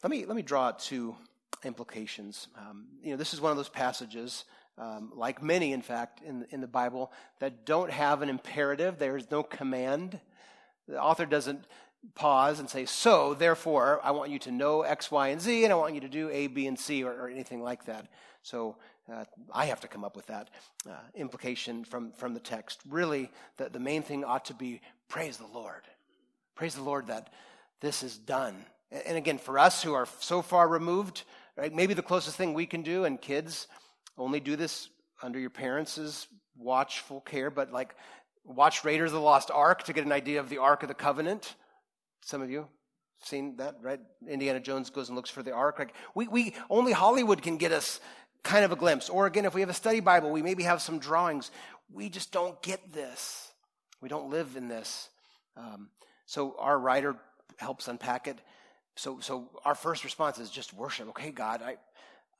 Let 0.01 0.09
me, 0.09 0.25
let 0.25 0.35
me 0.35 0.41
draw 0.41 0.71
two 0.71 1.15
implications. 1.63 2.47
Um, 2.57 2.87
you 3.01 3.11
know, 3.11 3.17
this 3.17 3.33
is 3.33 3.39
one 3.39 3.51
of 3.51 3.57
those 3.57 3.69
passages, 3.69 4.43
um, 4.77 5.13
like 5.15 5.41
many, 5.41 5.71
in 5.71 5.81
fact, 5.81 6.21
in, 6.23 6.45
in 6.49 6.59
the 6.59 6.67
Bible, 6.67 7.11
that 7.39 7.65
don't 7.65 7.91
have 7.91 8.21
an 8.21 8.29
imperative. 8.29 8.97
There's 8.97 9.29
no 9.31 9.43
command. 9.43 10.19
The 10.89 11.01
author 11.01 11.25
doesn't 11.25 11.65
pause 12.15 12.59
and 12.59 12.69
say, 12.69 12.85
So, 12.85 13.33
therefore, 13.33 13.99
I 14.03 14.11
want 14.11 14.31
you 14.31 14.39
to 14.39 14.51
know 14.51 14.81
X, 14.81 15.11
Y, 15.11 15.29
and 15.29 15.41
Z, 15.41 15.63
and 15.63 15.73
I 15.73 15.75
want 15.75 15.95
you 15.95 16.01
to 16.01 16.09
do 16.09 16.29
A, 16.29 16.47
B, 16.47 16.67
and 16.67 16.77
C, 16.77 17.03
or, 17.03 17.13
or 17.13 17.29
anything 17.29 17.61
like 17.61 17.85
that. 17.85 18.07
So, 18.41 18.75
uh, 19.11 19.25
I 19.51 19.65
have 19.65 19.81
to 19.81 19.87
come 19.87 20.03
up 20.03 20.15
with 20.15 20.27
that 20.27 20.49
uh, 20.89 20.93
implication 21.15 21.83
from, 21.83 22.13
from 22.13 22.33
the 22.33 22.39
text. 22.39 22.79
Really, 22.89 23.29
the, 23.57 23.69
the 23.69 23.79
main 23.79 24.01
thing 24.01 24.23
ought 24.23 24.45
to 24.45 24.53
be 24.53 24.81
praise 25.09 25.37
the 25.37 25.47
Lord. 25.47 25.81
Praise 26.55 26.75
the 26.75 26.83
Lord 26.83 27.07
that 27.07 27.33
this 27.81 28.03
is 28.03 28.17
done. 28.17 28.55
And 28.91 29.17
again, 29.17 29.39
for 29.39 29.59
us 29.59 29.83
who 29.83 29.93
are 29.93 30.07
so 30.19 30.41
far 30.41 30.67
removed 30.67 31.23
right? 31.55 31.73
Maybe 31.73 31.93
the 31.93 32.01
closest 32.01 32.37
thing 32.37 32.53
we 32.53 32.65
can 32.65 32.81
do, 32.81 33.05
and 33.05 33.19
kids 33.19 33.67
only 34.17 34.39
do 34.39 34.55
this 34.55 34.89
under 35.21 35.39
your 35.39 35.49
parents' 35.49 36.27
watchful 36.57 37.21
care, 37.21 37.49
but 37.49 37.71
like 37.71 37.95
watch 38.45 38.83
Raiders 38.83 39.11
of 39.11 39.15
the 39.15 39.21
Lost 39.21 39.51
Ark 39.51 39.83
to 39.83 39.93
get 39.93 40.05
an 40.05 40.11
idea 40.11 40.39
of 40.39 40.49
the 40.49 40.57
Ark 40.57 40.83
of 40.83 40.89
the 40.89 40.95
Covenant. 40.95 41.55
Some 42.23 42.41
of 42.41 42.49
you 42.49 42.67
seen 43.21 43.57
that, 43.57 43.75
right? 43.81 43.99
Indiana 44.27 44.59
Jones 44.59 44.89
goes 44.89 45.09
and 45.09 45.15
looks 45.15 45.29
for 45.29 45.43
the 45.43 45.51
Ark. 45.51 45.79
Like 45.79 45.93
we, 46.15 46.27
we 46.27 46.55
only 46.69 46.91
Hollywood 46.91 47.41
can 47.41 47.57
get 47.57 47.71
us 47.71 47.99
kind 48.43 48.65
of 48.65 48.71
a 48.71 48.75
glimpse. 48.75 49.09
Or 49.09 49.25
again, 49.25 49.45
if 49.45 49.53
we 49.53 49.61
have 49.61 49.69
a 49.69 49.73
study 49.73 49.99
Bible, 49.99 50.31
we 50.31 50.41
maybe 50.41 50.63
have 50.63 50.81
some 50.81 50.99
drawings. 50.99 51.51
We 51.91 52.09
just 52.09 52.31
don't 52.31 52.61
get 52.61 52.93
this. 52.93 53.51
We 54.01 54.09
don't 54.09 54.29
live 54.29 54.55
in 54.57 54.67
this. 54.67 55.09
Um, 55.55 55.89
so 56.25 56.55
our 56.59 56.77
writer 56.77 57.15
helps 57.57 57.87
unpack 57.87 58.27
it. 58.27 58.37
So, 58.95 59.19
so 59.21 59.49
our 59.65 59.75
first 59.75 60.03
response 60.03 60.37
is 60.39 60.49
just 60.49 60.73
worship. 60.73 61.07
Okay, 61.09 61.31
God, 61.31 61.61
I, 61.61 61.77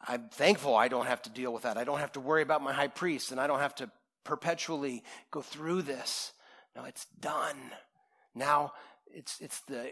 I'm 0.06 0.30
thankful 0.30 0.76
I 0.76 0.88
don't 0.88 1.06
have 1.06 1.22
to 1.24 1.30
deal 1.30 1.54
with 1.54 1.63
that. 1.63 1.78
I 1.78 1.84
don't 1.84 2.00
have 2.00 2.12
to 2.13 2.19
worry 2.19 2.41
about 2.41 2.62
my 2.62 2.74
high 2.74 2.88
priest, 2.88 3.32
and 3.32 3.39
I 3.39 3.48
don't 3.48 3.60
have 3.60 3.76
to 3.76 3.89
perpetually 4.24 5.04
go 5.32 5.41
through 5.41 5.84
this. 5.84 6.34
No, 6.76 6.84
it's 6.86 7.06
done. 7.19 7.58
Now 8.36 8.74
it's 9.08 9.39
it's 9.42 9.60
the 9.62 9.92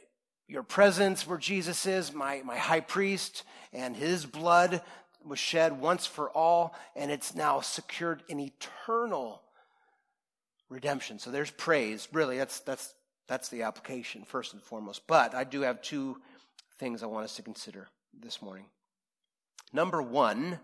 your 0.51 0.63
presence 0.63 1.25
where 1.25 1.37
Jesus 1.37 1.85
is, 1.85 2.13
my, 2.13 2.41
my 2.43 2.57
high 2.57 2.81
priest, 2.81 3.43
and 3.71 3.95
his 3.95 4.25
blood 4.25 4.81
was 5.23 5.39
shed 5.39 5.79
once 5.79 6.05
for 6.05 6.29
all, 6.29 6.75
and 6.93 7.09
it's 7.09 7.33
now 7.33 7.61
secured 7.61 8.21
in 8.27 8.37
eternal 8.37 9.41
redemption. 10.69 11.19
So 11.19 11.31
there's 11.31 11.51
praise. 11.51 12.09
Really, 12.11 12.37
that's 12.37 12.59
that's 12.61 12.93
that's 13.27 13.47
the 13.47 13.61
application 13.61 14.23
first 14.25 14.53
and 14.53 14.61
foremost. 14.61 15.07
But 15.07 15.33
I 15.33 15.45
do 15.45 15.61
have 15.61 15.81
two 15.81 16.17
things 16.79 17.01
I 17.01 17.05
want 17.05 17.23
us 17.23 17.37
to 17.37 17.43
consider 17.43 17.87
this 18.19 18.41
morning. 18.41 18.65
Number 19.71 20.01
one, 20.01 20.59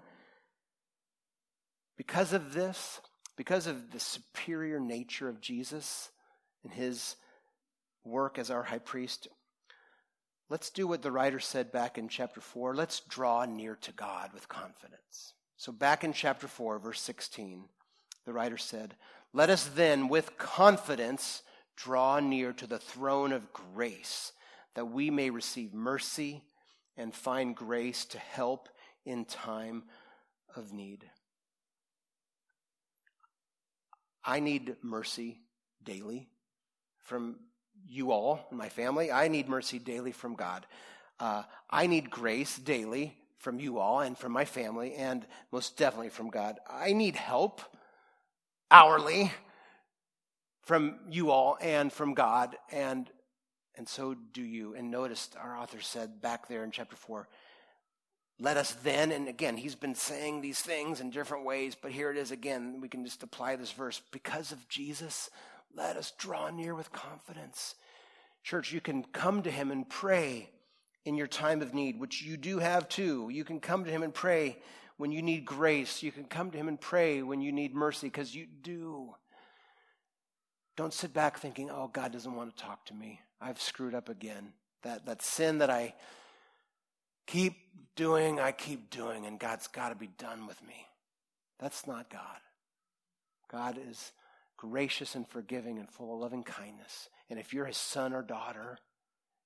because 1.96 2.34
of 2.34 2.54
this, 2.54 3.00
because 3.38 3.68
of 3.68 3.92
the 3.92 4.02
superior 4.02 4.82
nature 4.82 5.30
of 5.30 5.40
Jesus 5.40 6.10
and 6.64 6.74
his 6.74 7.16
work 8.08 8.40
as 8.40 8.50
our 8.50 8.64
high 8.64 8.80
priest, 8.80 9.28
let's 10.50 10.70
do 10.70 10.88
what 10.88 11.02
the 11.02 11.12
writer 11.12 11.40
said 11.40 11.72
back 11.72 11.98
in 11.98 12.08
chapter 12.08 12.42
4. 12.42 12.76
Let's 12.76 13.02
draw 13.02 13.46
near 13.46 13.76
to 13.82 13.92
God 13.92 14.32
with 14.34 14.50
confidence. 14.50 15.34
So, 15.58 15.72
back 15.72 16.04
in 16.04 16.14
chapter 16.14 16.48
4, 16.48 16.80
verse 16.80 17.02
16, 17.02 17.66
the 18.26 18.34
writer 18.34 18.58
said, 18.58 18.96
Let 19.34 19.50
us 19.50 19.66
then 19.68 20.08
with 20.08 20.38
confidence 20.38 21.42
draw 21.76 22.20
near 22.20 22.54
to 22.54 22.68
the 22.68 22.80
throne 22.80 23.32
of 23.32 23.54
grace, 23.54 24.34
that 24.76 24.86
we 24.86 25.10
may 25.10 25.30
receive 25.30 25.74
mercy 25.74 26.44
and 26.96 27.14
find 27.14 27.56
grace 27.56 28.06
to 28.06 28.20
help 28.20 28.70
in 29.06 29.26
time 29.26 29.84
of 30.56 30.74
need. 30.74 31.06
I 34.24 34.42
need 34.42 34.76
mercy 34.82 35.40
daily 35.84 36.28
from 37.06 37.38
you 37.90 38.12
all, 38.12 38.48
my 38.52 38.70
family. 38.70 39.12
I 39.12 39.28
need 39.28 39.50
mercy 39.50 39.80
daily 39.80 40.12
from 40.12 40.36
God. 40.36 40.66
Uh, 41.20 41.44
I 41.70 41.88
need 41.88 42.10
grace 42.10 42.58
daily 42.58 43.16
from 43.38 43.60
you 43.60 43.80
all 43.80 44.02
and 44.02 44.18
from 44.18 44.32
my 44.32 44.46
family, 44.46 44.94
and 44.94 45.26
most 45.52 45.78
definitely 45.78 46.10
from 46.10 46.30
God. 46.30 46.60
I 46.70 46.94
need 46.94 47.16
help 47.16 47.62
hourly 48.70 49.32
from 50.64 51.00
you 51.10 51.32
all 51.32 51.58
and 51.62 51.92
from 51.92 52.14
God, 52.14 52.56
and 52.72 53.10
and 53.76 53.88
so 53.88 54.16
do 54.34 54.42
you. 54.42 54.74
And 54.74 54.90
notice 54.90 55.30
our 55.40 55.56
author 55.56 55.80
said 55.82 56.22
back 56.22 56.48
there 56.48 56.64
in 56.64 56.72
chapter 56.72 56.96
four, 56.96 57.28
let 58.40 58.58
us 58.58 58.74
then, 58.84 59.12
and 59.12 59.28
again, 59.28 59.58
he's 59.58 59.76
been 59.76 59.96
saying 59.96 60.42
these 60.42 60.60
things 60.60 61.00
in 61.00 61.10
different 61.10 61.46
ways, 61.46 61.76
but 61.80 61.92
here 61.92 62.12
it 62.12 62.18
is 62.18 62.32
again. 62.32 62.82
We 62.82 62.88
can 62.88 63.04
just 63.04 63.24
apply 63.24 63.56
this 63.56 63.72
verse. 63.72 64.02
Because 64.12 64.52
of 64.52 64.68
Jesus, 64.68 65.30
let 65.76 65.98
us 65.98 66.14
draw 66.18 66.50
near 66.50 66.74
with 66.76 66.92
confidence. 66.92 67.76
Church, 68.44 68.72
you 68.72 68.82
can 68.82 69.04
come 69.04 69.44
to 69.44 69.52
him 69.52 69.72
and 69.72 69.88
pray 69.88 70.50
in 71.06 71.16
your 71.16 71.28
time 71.28 71.62
of 71.62 71.74
need, 71.74 72.00
which 72.00 72.22
you 72.22 72.38
do 72.38 72.60
have 72.60 72.90
too. 72.90 73.30
You 73.32 73.44
can 73.44 73.60
come 73.60 73.86
to 73.86 73.92
him 73.92 74.04
and 74.04 74.14
pray 74.14 74.58
when 74.98 75.12
you 75.12 75.22
need 75.22 75.46
grace. 75.46 76.04
You 76.04 76.12
can 76.12 76.26
come 76.26 76.52
to 76.52 76.58
him 76.58 76.68
and 76.68 76.80
pray 76.80 77.22
when 77.22 77.42
you 77.42 77.52
need 77.52 77.74
mercy, 77.76 78.08
because 78.08 78.36
you 78.36 78.46
do. 78.46 79.14
Don't 80.76 80.94
sit 80.94 81.14
back 81.14 81.40
thinking, 81.40 81.70
oh, 81.72 81.90
God 81.92 82.12
doesn't 82.12 82.36
want 82.36 82.56
to 82.56 82.64
talk 82.64 82.86
to 82.88 82.94
me. 82.94 83.20
I've 83.40 83.62
screwed 83.62 83.96
up 83.96 84.10
again. 84.10 84.54
That, 84.84 85.06
that 85.06 85.22
sin 85.22 85.58
that 85.60 85.70
I 85.70 85.96
keep 87.26 87.56
doing, 87.96 88.40
I 88.40 88.52
keep 88.52 88.90
doing, 88.90 89.26
and 89.26 89.40
God's 89.40 89.68
got 89.68 89.90
to 89.90 89.96
be 89.96 90.08
done 90.18 90.48
with 90.48 90.62
me. 90.66 90.88
That's 91.60 91.88
not 91.88 92.10
God. 92.10 92.38
God 93.50 93.80
is 93.90 94.12
gracious 94.58 95.16
and 95.16 95.28
forgiving 95.28 95.80
and 95.80 95.90
full 95.90 96.14
of 96.14 96.20
loving 96.20 96.44
kindness. 96.44 97.10
And 97.30 97.40
if 97.40 97.54
you're 97.54 97.66
his 97.66 97.78
son 97.78 98.14
or 98.14 98.22
daughter, 98.22 98.78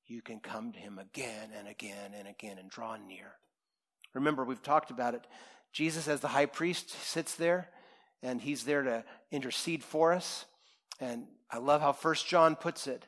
you 0.08 0.21
can 0.21 0.39
come 0.39 0.71
to 0.71 0.80
him 0.80 1.00
again 1.00 1.50
and 1.58 1.67
again 1.67 2.12
and 2.17 2.28
again 2.28 2.58
and 2.58 2.69
draw 2.69 2.95
near. 2.95 3.34
Remember, 4.13 4.43
we've 4.43 4.63
talked 4.63 4.91
about 4.91 5.15
it. 5.15 5.26
Jesus, 5.71 6.08
as 6.08 6.19
the 6.19 6.28
high 6.28 6.45
priest, 6.45 6.89
sits 6.89 7.36
there 7.36 7.69
and 8.21 8.41
he's 8.41 8.63
there 8.63 8.84
to 8.84 9.04
intercede 9.32 9.84
for 9.84 10.13
us. 10.13 10.45
And 11.00 11.26
I 11.50 11.58
love 11.58 11.82
how 11.82 11.91
First 11.91 12.28
John 12.28 12.56
puts 12.56 12.88
it. 12.88 13.06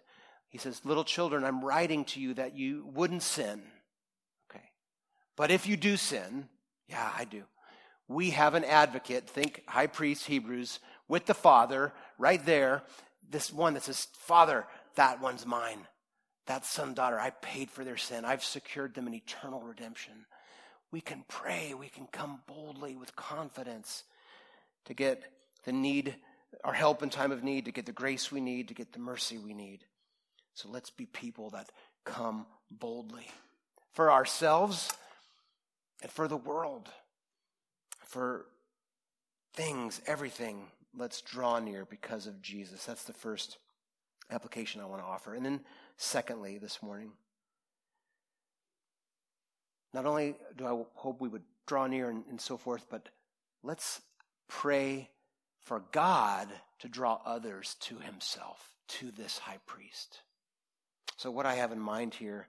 He 0.50 0.58
says, 0.58 0.86
Little 0.86 1.04
children, 1.04 1.44
I'm 1.44 1.64
writing 1.64 2.06
to 2.06 2.20
you 2.20 2.34
that 2.36 2.56
you 2.56 2.90
wouldn't 2.94 3.24
sin. 3.24 3.64
Okay. 4.50 4.64
But 5.36 5.52
if 5.52 5.68
you 5.68 5.78
do 5.78 5.98
sin, 5.98 6.48
yeah, 6.88 7.12
I 7.18 7.26
do. 7.26 7.44
We 8.08 8.32
have 8.32 8.54
an 8.54 8.64
advocate, 8.64 9.30
think 9.30 9.64
high 9.68 9.88
priest, 9.88 10.28
Hebrews, 10.28 10.80
with 11.08 11.26
the 11.26 11.34
Father 11.34 11.94
right 12.18 12.44
there. 12.46 12.84
This 13.30 13.52
one 13.52 13.74
that 13.74 13.84
says, 13.84 14.08
Father, 14.20 14.66
that 14.96 15.22
one's 15.22 15.46
mine. 15.46 15.80
That 16.46 16.66
son, 16.66 16.94
daughter, 16.94 17.20
I 17.20 17.30
paid 17.30 17.70
for 17.72 17.84
their 17.84 17.98
sin. 17.98 18.26
I've 18.26 18.44
secured 18.44 18.94
them 18.94 19.08
an 19.08 19.14
eternal 19.14 19.62
redemption. 19.62 20.26
We 20.92 21.02
can 21.02 21.24
pray. 21.28 21.74
We 21.74 21.88
can 21.88 22.08
come 22.08 22.42
boldly 22.48 22.96
with 22.96 23.16
confidence 23.16 24.04
to 24.86 24.94
get 24.94 25.24
the 25.64 25.72
need, 25.72 26.16
our 26.64 26.74
help 26.74 27.02
in 27.02 27.10
time 27.10 27.32
of 27.32 27.44
need, 27.44 27.66
to 27.66 27.72
get 27.72 27.86
the 27.86 27.94
grace 27.94 28.32
we 28.32 28.42
need, 28.42 28.68
to 28.68 28.74
get 28.74 28.92
the 28.92 29.00
mercy 29.00 29.38
we 29.38 29.54
need. 29.54 29.86
So 30.54 30.70
let's 30.70 30.90
be 30.90 31.06
people 31.06 31.50
that 31.52 31.72
come 32.04 32.46
boldly 32.70 33.28
for 33.94 34.12
ourselves 34.12 34.92
and 36.02 36.12
for 36.12 36.28
the 36.28 36.38
world, 36.38 36.90
for 38.04 38.46
things, 39.54 40.02
everything 40.06 40.66
let's 40.98 41.22
draw 41.22 41.60
near 41.60 41.86
because 41.86 42.28
of 42.28 42.42
Jesus. 42.42 42.86
That's 42.86 43.04
the 43.04 43.14
first 43.14 43.58
application 44.32 44.82
I 44.82 44.86
want 44.86 45.02
to 45.02 45.08
offer. 45.08 45.34
And 45.34 45.46
then, 45.46 45.62
secondly, 45.98 46.58
this 46.58 46.82
morning, 46.82 47.12
not 49.94 50.06
only 50.06 50.36
do 50.58 50.66
I 50.66 50.84
hope 50.96 51.22
we 51.22 51.30
would 51.30 51.44
draw 51.68 51.88
near 51.88 52.10
and, 52.10 52.24
and 52.30 52.40
so 52.40 52.58
forth, 52.58 52.86
but 52.90 53.10
let's 53.64 54.02
pray 54.48 55.10
for 55.62 55.84
God 55.92 56.48
to 56.80 56.90
draw 56.90 57.20
others 57.26 57.76
to 57.82 57.98
himself, 58.00 58.70
to 58.88 59.12
this 59.12 59.38
high 59.38 59.60
priest. 59.66 60.20
So, 61.18 61.32
what 61.32 61.46
I 61.46 61.56
have 61.56 61.72
in 61.72 61.80
mind 61.80 62.14
here 62.14 62.48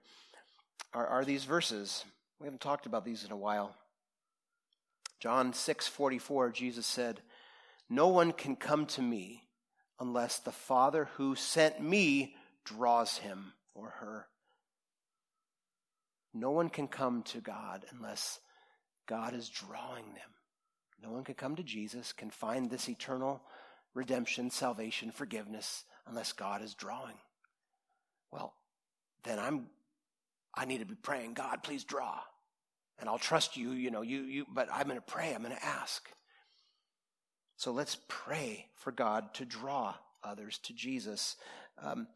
are, 0.93 1.07
are 1.07 1.25
these 1.25 1.45
verses. 1.45 2.03
We 2.39 2.45
haven't 2.45 2.61
talked 2.61 2.85
about 2.85 3.05
these 3.05 3.23
in 3.23 3.31
a 3.31 3.37
while. 3.37 3.75
John 5.19 5.53
6 5.53 5.87
44, 5.87 6.51
Jesus 6.51 6.85
said, 6.85 7.21
no 7.89 8.07
one 8.07 8.31
can 8.31 8.55
come 8.55 8.85
to 8.87 9.01
me 9.01 9.43
unless 9.99 10.39
the 10.39 10.51
Father 10.51 11.09
who 11.15 11.35
sent 11.35 11.81
me 11.81 12.35
draws 12.65 13.17
him 13.17 13.53
or 13.73 13.89
her. 14.01 14.27
No 16.33 16.51
one 16.51 16.69
can 16.69 16.87
come 16.87 17.23
to 17.23 17.39
God 17.39 17.85
unless 17.95 18.39
God 19.07 19.33
is 19.33 19.49
drawing 19.49 20.05
them. 20.05 20.31
No 21.01 21.11
one 21.11 21.23
can 21.23 21.35
come 21.35 21.55
to 21.55 21.63
Jesus, 21.63 22.11
can 22.13 22.29
find 22.29 22.69
this 22.69 22.89
eternal 22.89 23.41
redemption, 23.93 24.49
salvation, 24.49 25.11
forgiveness, 25.11 25.85
unless 26.07 26.33
God 26.33 26.61
is 26.61 26.73
drawing. 26.73 27.15
Well, 28.31 28.53
then 29.23 29.39
I'm 29.39 29.67
I 30.57 30.65
need 30.65 30.79
to 30.79 30.85
be 30.85 30.95
praying, 30.95 31.33
God, 31.33 31.63
please 31.63 31.83
draw. 31.83 32.19
And 32.97 33.09
I'll 33.09 33.17
trust 33.17 33.57
you, 33.57 33.71
you 33.71 33.91
know, 33.91 34.01
you 34.01 34.23
you 34.23 34.45
but 34.53 34.69
I'm 34.71 34.87
going 34.87 34.97
to 34.97 35.01
pray, 35.01 35.33
I'm 35.33 35.43
going 35.43 35.55
to 35.55 35.65
ask. 35.65 36.09
So 37.57 37.71
let's 37.71 37.97
pray 38.07 38.67
for 38.75 38.91
God 38.91 39.33
to 39.35 39.45
draw 39.45 39.95
others 40.23 40.57
to 40.63 40.73
Jesus. 40.73 41.37
Um, 41.81 42.07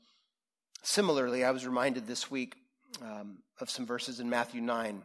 similarly, 0.83 1.43
I 1.43 1.51
was 1.51 1.65
reminded 1.65 2.07
this 2.07 2.29
week 2.29 2.55
um, 3.01 3.37
of 3.59 3.69
some 3.69 3.85
verses 3.85 4.19
in 4.19 4.29
Matthew 4.29 4.61
9. 4.61 5.01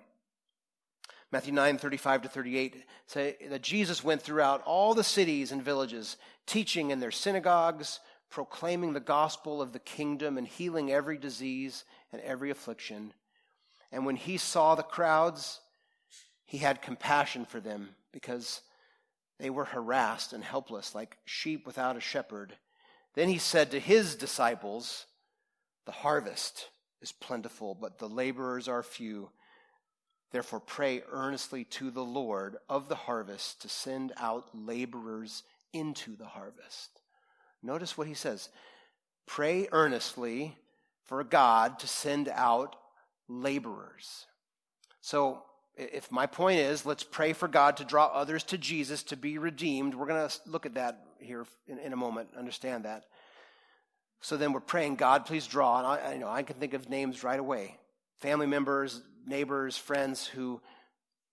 Matthew 1.31 1.53
9, 1.53 1.79
35 1.79 2.23
to 2.23 2.29
38 2.29 2.85
say 3.07 3.37
that 3.49 3.63
Jesus 3.63 4.05
went 4.05 4.23
throughout 4.23 4.63
all 4.65 4.95
the 4.95 5.05
cities 5.05 5.53
and 5.53 5.63
villages, 5.63 6.17
teaching 6.47 6.91
in 6.91 7.01
their 7.01 7.11
synagogues, 7.11 8.01
proclaiming 8.31 8.93
the 8.93 9.01
gospel 9.01 9.63
of 9.63 9.73
the 9.73 9.79
kingdom, 9.79 10.39
and 10.39 10.47
healing 10.47 10.91
every 10.91 11.19
disease 11.19 11.85
and 12.13 12.21
every 12.23 12.51
affliction. 12.51 13.13
And 13.93 14.07
when 14.07 14.17
he 14.17 14.37
saw 14.37 14.75
the 14.75 14.83
crowds, 14.83 15.61
he 16.45 16.59
had 16.59 16.83
compassion 16.83 17.45
for 17.45 17.61
them 17.61 17.91
because 18.13 18.61
they 19.45 19.51
were 19.51 19.67
harassed 19.67 20.33
and 20.33 20.43
helpless, 20.43 20.95
like 20.95 21.19
sheep 21.27 21.67
without 21.67 21.99
a 21.99 22.01
shepherd. 22.01 22.57
Then 23.13 23.29
he 23.29 23.37
said 23.37 23.73
to 23.73 23.79
his 23.79 24.15
disciples, 24.15 25.05
The 25.85 25.93
harvest 25.93 26.71
is 27.03 27.13
plentiful, 27.13 27.77
but 27.79 27.99
the 27.99 28.09
laborers 28.09 28.69
are 28.69 28.83
few. 28.83 29.29
Therefore, 30.33 30.61
pray 30.61 31.03
earnestly 31.11 31.65
to 31.65 31.91
the 31.91 32.03
Lord 32.03 32.57
of 32.71 32.89
the 32.89 32.95
harvest 32.95 33.61
to 33.61 33.69
send 33.69 34.15
out 34.17 34.49
laborers 34.55 35.43
into 35.75 36.17
the 36.17 36.25
harvest. 36.25 37.03
Notice 37.63 37.99
what 37.99 38.07
he 38.07 38.15
says 38.15 38.49
pray 39.27 39.69
earnestly 39.73 40.57
for 41.05 41.23
God 41.23 41.81
to 41.81 41.87
send 41.87 42.31
out 42.31 42.77
laborers. 43.29 44.25
So, 45.03 45.43
if 45.77 46.11
my 46.11 46.27
point 46.27 46.61
is, 46.61 46.87
let's 46.87 47.03
pray 47.03 47.33
for 47.33 47.49
God 47.49 47.79
to 47.79 47.85
draw 47.85 48.07
others 48.07 48.45
to 48.45 48.59
Jesus 48.59 49.03
to 49.05 49.17
be 49.17 49.39
redeemed, 49.39 49.95
we're 49.95 50.07
going 50.07 50.29
to 50.29 50.41
look 50.47 50.67
at 50.67 50.75
that 50.75 51.05
here 51.19 51.47
in, 51.67 51.79
in, 51.79 51.93
a 51.93 51.97
moment, 51.97 52.29
understand 52.37 52.85
that. 52.85 53.05
So 54.21 54.37
then 54.37 54.53
we're 54.53 54.61
praying, 54.61 54.97
God, 54.97 55.27
please 55.27 55.47
draw. 55.47 55.79
And 55.79 55.87
I, 55.87 56.13
I, 56.13 56.17
know, 56.17 56.29
I 56.29 56.43
can 56.43 56.57
think 56.57 56.75
of 56.75 56.89
names 56.89 57.25
right 57.25 57.39
away 57.39 57.77
family 58.21 58.47
members, 58.47 59.03
neighbors, 59.27 59.77
friends 59.77 60.27
who, 60.27 60.59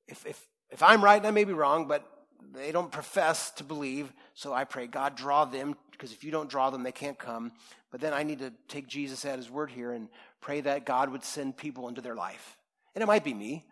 if, 0.09 0.25
if, 0.25 0.45
if 0.69 0.83
I'm 0.83 1.01
right 1.01 1.17
and 1.17 1.27
I 1.27 1.31
may 1.31 1.45
be 1.45 1.53
wrong, 1.53 1.87
but 1.87 2.05
they 2.53 2.73
don't 2.73 2.91
profess 2.91 3.51
to 3.51 3.63
believe. 3.63 4.11
So 4.33 4.51
I 4.51 4.65
pray, 4.65 4.87
God, 4.87 5.15
draw 5.15 5.45
them, 5.45 5.77
because 5.91 6.11
if 6.11 6.23
you 6.23 6.31
don't 6.31 6.49
draw 6.49 6.69
them, 6.69 6.83
they 6.83 6.91
can't 6.91 7.17
come. 7.17 7.53
But 7.91 8.01
then 8.01 8.13
I 8.13 8.23
need 8.23 8.39
to 8.39 8.51
take 8.67 8.87
Jesus 8.87 9.23
at 9.23 9.37
his 9.37 9.49
word 9.49 9.69
here 9.69 9.91
and 9.93 10.09
pray 10.41 10.61
that 10.61 10.85
God 10.85 11.09
would 11.11 11.23
send 11.23 11.55
people 11.55 11.87
into 11.87 12.01
their 12.01 12.15
life. 12.15 12.57
And 12.93 13.01
it 13.01 13.07
might 13.07 13.23
be 13.23 13.33
me. 13.33 13.65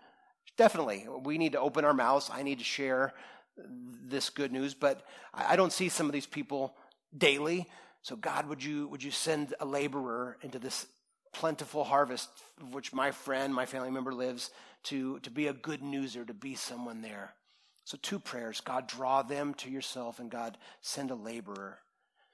Definitely. 0.60 1.08
We 1.24 1.38
need 1.38 1.54
to 1.54 1.60
open 1.62 1.86
our 1.86 1.94
mouths. 1.94 2.30
I 2.34 2.44
need 2.44 2.58
to 2.58 2.66
share 2.66 3.14
this 3.56 4.30
good 4.30 4.52
news, 4.52 4.74
but 4.74 5.06
I 5.34 5.56
don't 5.56 5.72
see 5.72 5.88
some 5.88 6.08
of 6.08 6.12
these 6.12 6.26
people 6.26 6.76
daily. 7.18 7.66
So 8.02 8.18
God, 8.18 8.46
would 8.50 8.62
you 8.62 8.90
would 8.90 9.02
you 9.02 9.10
send 9.10 9.54
a 9.62 9.66
laborer 9.66 10.36
into 10.42 10.60
this 10.60 10.86
plentiful 11.32 11.86
harvest 11.86 12.28
of 12.60 12.74
which 12.74 12.92
my 12.92 13.12
friend, 13.12 13.56
my 13.56 13.66
family 13.66 13.90
member 13.90 14.12
lives 14.12 14.52
to 14.84 15.22
to 15.22 15.32
be 15.32 15.48
a 15.48 15.54
good 15.54 15.82
newser, 15.82 16.28
to 16.28 16.34
be 16.34 16.56
someone 16.56 17.02
there. 17.02 17.36
So 17.86 17.98
two 18.02 18.20
prayers, 18.20 18.60
God 18.60 18.86
draw 18.86 19.22
them 19.22 19.54
to 19.60 19.70
yourself 19.70 20.20
and 20.20 20.30
God 20.30 20.58
send 20.82 21.10
a 21.10 21.16
laborer. 21.16 21.80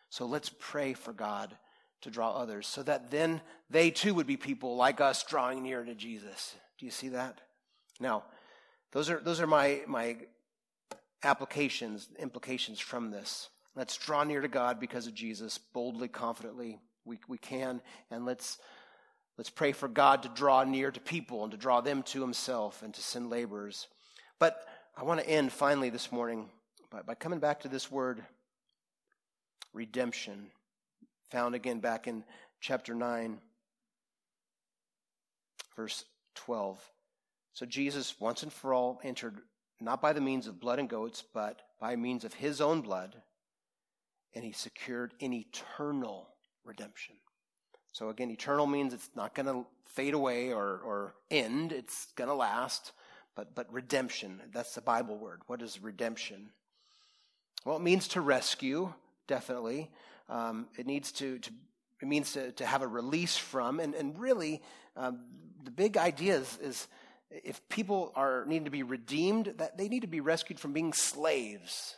So 0.10 0.26
let's 0.26 0.50
pray 0.58 0.94
for 0.94 1.14
God 1.14 1.56
to 2.02 2.10
draw 2.10 2.32
others 2.32 2.66
so 2.66 2.82
that 2.82 3.12
then 3.12 3.42
they 3.70 3.92
too 3.92 4.16
would 4.16 4.26
be 4.26 4.36
people 4.36 4.76
like 4.76 5.00
us 5.00 5.22
drawing 5.22 5.62
near 5.62 5.84
to 5.84 5.94
Jesus. 5.94 6.56
Do 6.80 6.88
you 6.88 6.92
see 6.92 7.10
that? 7.10 7.40
Now, 8.00 8.24
those 8.92 9.10
are 9.10 9.20
those 9.20 9.42
are 9.42 9.48
my 9.48 9.82
my 9.88 10.18
applications, 11.26 12.08
implications 12.20 12.80
from 12.80 13.12
this. 13.12 13.50
Let's 13.76 13.98
draw 13.98 14.24
near 14.24 14.42
to 14.42 14.48
God 14.48 14.80
because 14.80 15.08
of 15.08 15.14
Jesus, 15.14 15.58
boldly, 15.58 16.08
confidently. 16.08 16.80
We, 17.04 17.20
we 17.28 17.38
can. 17.38 17.82
And 18.10 18.26
let's, 18.26 18.58
let's 19.38 19.50
pray 19.50 19.74
for 19.74 19.88
God 19.88 20.24
to 20.24 20.30
draw 20.30 20.64
near 20.64 20.92
to 20.92 21.00
people 21.00 21.44
and 21.44 21.52
to 21.52 21.58
draw 21.58 21.82
them 21.82 22.04
to 22.04 22.22
himself 22.22 22.84
and 22.84 22.94
to 22.94 23.02
send 23.02 23.30
laborers. 23.30 23.88
But 24.40 24.66
I 24.96 25.04
want 25.04 25.20
to 25.20 25.30
end 25.30 25.52
finally 25.52 25.90
this 25.90 26.12
morning 26.12 26.50
by, 26.90 27.02
by 27.02 27.16
coming 27.16 27.40
back 27.40 27.62
to 27.62 27.68
this 27.68 27.92
word 27.92 28.24
redemption, 29.74 30.48
found 31.30 31.54
again 31.54 31.80
back 31.80 32.08
in 32.08 32.24
chapter 32.62 32.96
9, 32.96 33.40
verse 35.76 36.06
12. 36.36 36.80
So 37.56 37.66
Jesus, 37.66 38.20
once 38.20 38.44
and 38.44 38.52
for 38.52 38.74
all, 38.74 39.00
entered 39.04 39.40
not 39.80 40.02
by 40.02 40.12
the 40.12 40.22
means 40.22 40.46
of 40.46 40.60
blood 40.60 40.78
and 40.78 40.90
goats, 40.90 41.24
but 41.34 41.62
by 41.80 41.96
means 41.96 42.26
of 42.26 42.34
his 42.34 42.60
own 42.60 42.82
blood 42.82 43.16
and 44.34 44.44
he 44.44 44.52
secured 44.52 45.14
an 45.22 45.32
eternal 45.32 46.28
redemption. 46.66 47.16
So 47.94 48.10
again, 48.10 48.30
eternal 48.30 48.68
means 48.68 48.94
it's 48.94 49.10
not 49.16 49.34
going 49.34 49.46
to 49.46 49.66
fade 49.86 50.14
away 50.14 50.52
or, 50.52 50.82
or 50.86 51.16
end, 51.32 51.72
it's 51.72 52.08
going 52.18 52.28
to 52.28 52.34
last. 52.34 52.92
But, 53.36 53.56
but 53.56 53.72
redemption, 53.72 54.42
that's 54.54 54.76
the 54.76 54.82
Bible 54.82 55.18
word. 55.18 55.42
What 55.48 55.62
is 55.62 55.82
redemption? 55.82 56.50
Well, 57.64 57.78
it 57.78 57.82
means 57.82 58.10
to 58.10 58.22
rescue, 58.22 58.94
definitely. 59.28 59.90
Um, 60.30 60.68
it 60.78 60.86
needs 60.86 61.14
to, 61.14 61.40
to, 61.40 61.52
it 62.02 62.08
means 62.08 62.34
to, 62.34 62.52
to 62.54 62.66
have 62.66 62.82
a 62.82 62.88
release 62.88 63.38
from, 63.38 63.80
and, 63.80 63.96
and 63.96 64.20
really, 64.20 64.62
um, 64.98 65.22
the 65.64 65.72
big 65.72 65.98
idea 65.98 66.38
is, 66.38 66.60
is 66.62 66.88
if 67.44 67.68
people 67.70 68.12
are 68.16 68.46
need 68.46 68.66
to 68.66 68.72
be 68.72 68.84
redeemed, 68.84 69.54
that 69.58 69.78
they 69.78 69.88
need 69.88 70.02
to 70.02 70.08
be 70.08 70.22
rescued 70.22 70.60
from 70.60 70.74
being 70.74 70.94
slaves 70.94 71.96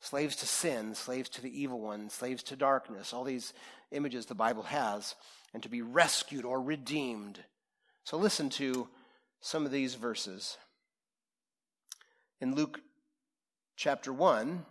slaves 0.00 0.36
to 0.36 0.46
sin, 0.46 0.94
slaves 0.94 1.28
to 1.28 1.42
the 1.42 1.60
evil 1.60 1.80
one, 1.80 2.10
slaves 2.10 2.42
to 2.44 2.56
darkness, 2.56 3.12
all 3.12 3.24
these 3.24 3.52
images 3.90 4.26
the 4.26 4.34
Bible 4.34 4.62
has, 4.64 5.14
and 5.54 5.62
to 5.62 5.68
be 5.68 5.82
rescued 5.82 6.44
or 6.44 6.60
redeemed. 6.60 7.40
So 8.04 8.16
listen 8.16 8.48
to 8.50 8.88
some 9.40 9.64
of 9.64 9.72
these 9.72 9.94
verses. 9.94 10.56
In 12.40 12.54
Luke 12.54 12.80
chapter 13.76 14.12
1, 14.12 14.64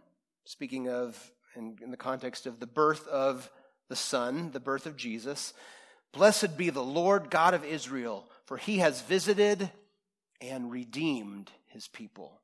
speaking 0.45 0.87
of, 0.87 1.31
in, 1.55 1.77
in 1.81 1.91
the 1.91 1.97
context 1.97 2.45
of 2.45 2.59
the 2.59 2.67
birth 2.67 3.07
of 3.07 3.49
the 3.89 3.95
Son, 3.95 4.51
the 4.51 4.59
birth 4.59 4.85
of 4.85 4.97
Jesus, 4.97 5.53
blessed 6.13 6.57
be 6.57 6.69
the 6.69 6.83
Lord 6.83 7.29
God 7.29 7.53
of 7.53 7.65
Israel, 7.65 8.29
for 8.47 8.57
he 8.57 8.79
has 8.79 9.01
visited 9.01 9.69
and 10.41 10.71
redeemed 10.71 11.51
his 11.67 11.87
people. 11.87 12.41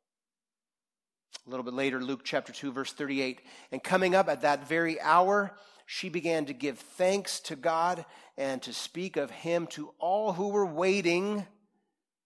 A 1.47 1.49
little 1.49 1.63
bit 1.63 1.73
later, 1.73 2.01
Luke 2.01 2.21
chapter 2.23 2.53
2, 2.53 2.71
verse 2.71 2.93
38. 2.93 3.41
And 3.71 3.83
coming 3.83 4.13
up 4.13 4.29
at 4.29 4.41
that 4.41 4.67
very 4.67 5.01
hour, 5.01 5.55
she 5.85 6.09
began 6.09 6.45
to 6.45 6.53
give 6.53 6.77
thanks 6.77 7.39
to 7.41 7.55
God 7.55 8.05
and 8.37 8.61
to 8.63 8.73
speak 8.73 9.17
of 9.17 9.31
him 9.31 9.65
to 9.67 9.93
all 9.97 10.33
who 10.33 10.49
were 10.49 10.65
waiting 10.65 11.45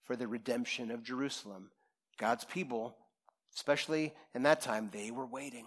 for 0.04 0.16
the 0.16 0.28
redemption 0.28 0.92
of 0.92 1.04
Jerusalem. 1.04 1.70
God's 2.18 2.46
people, 2.46 2.96
especially 3.56 4.14
in 4.34 4.44
that 4.44 4.62
time, 4.62 4.90
they 4.92 5.12
were 5.12 5.26
waiting. 5.26 5.66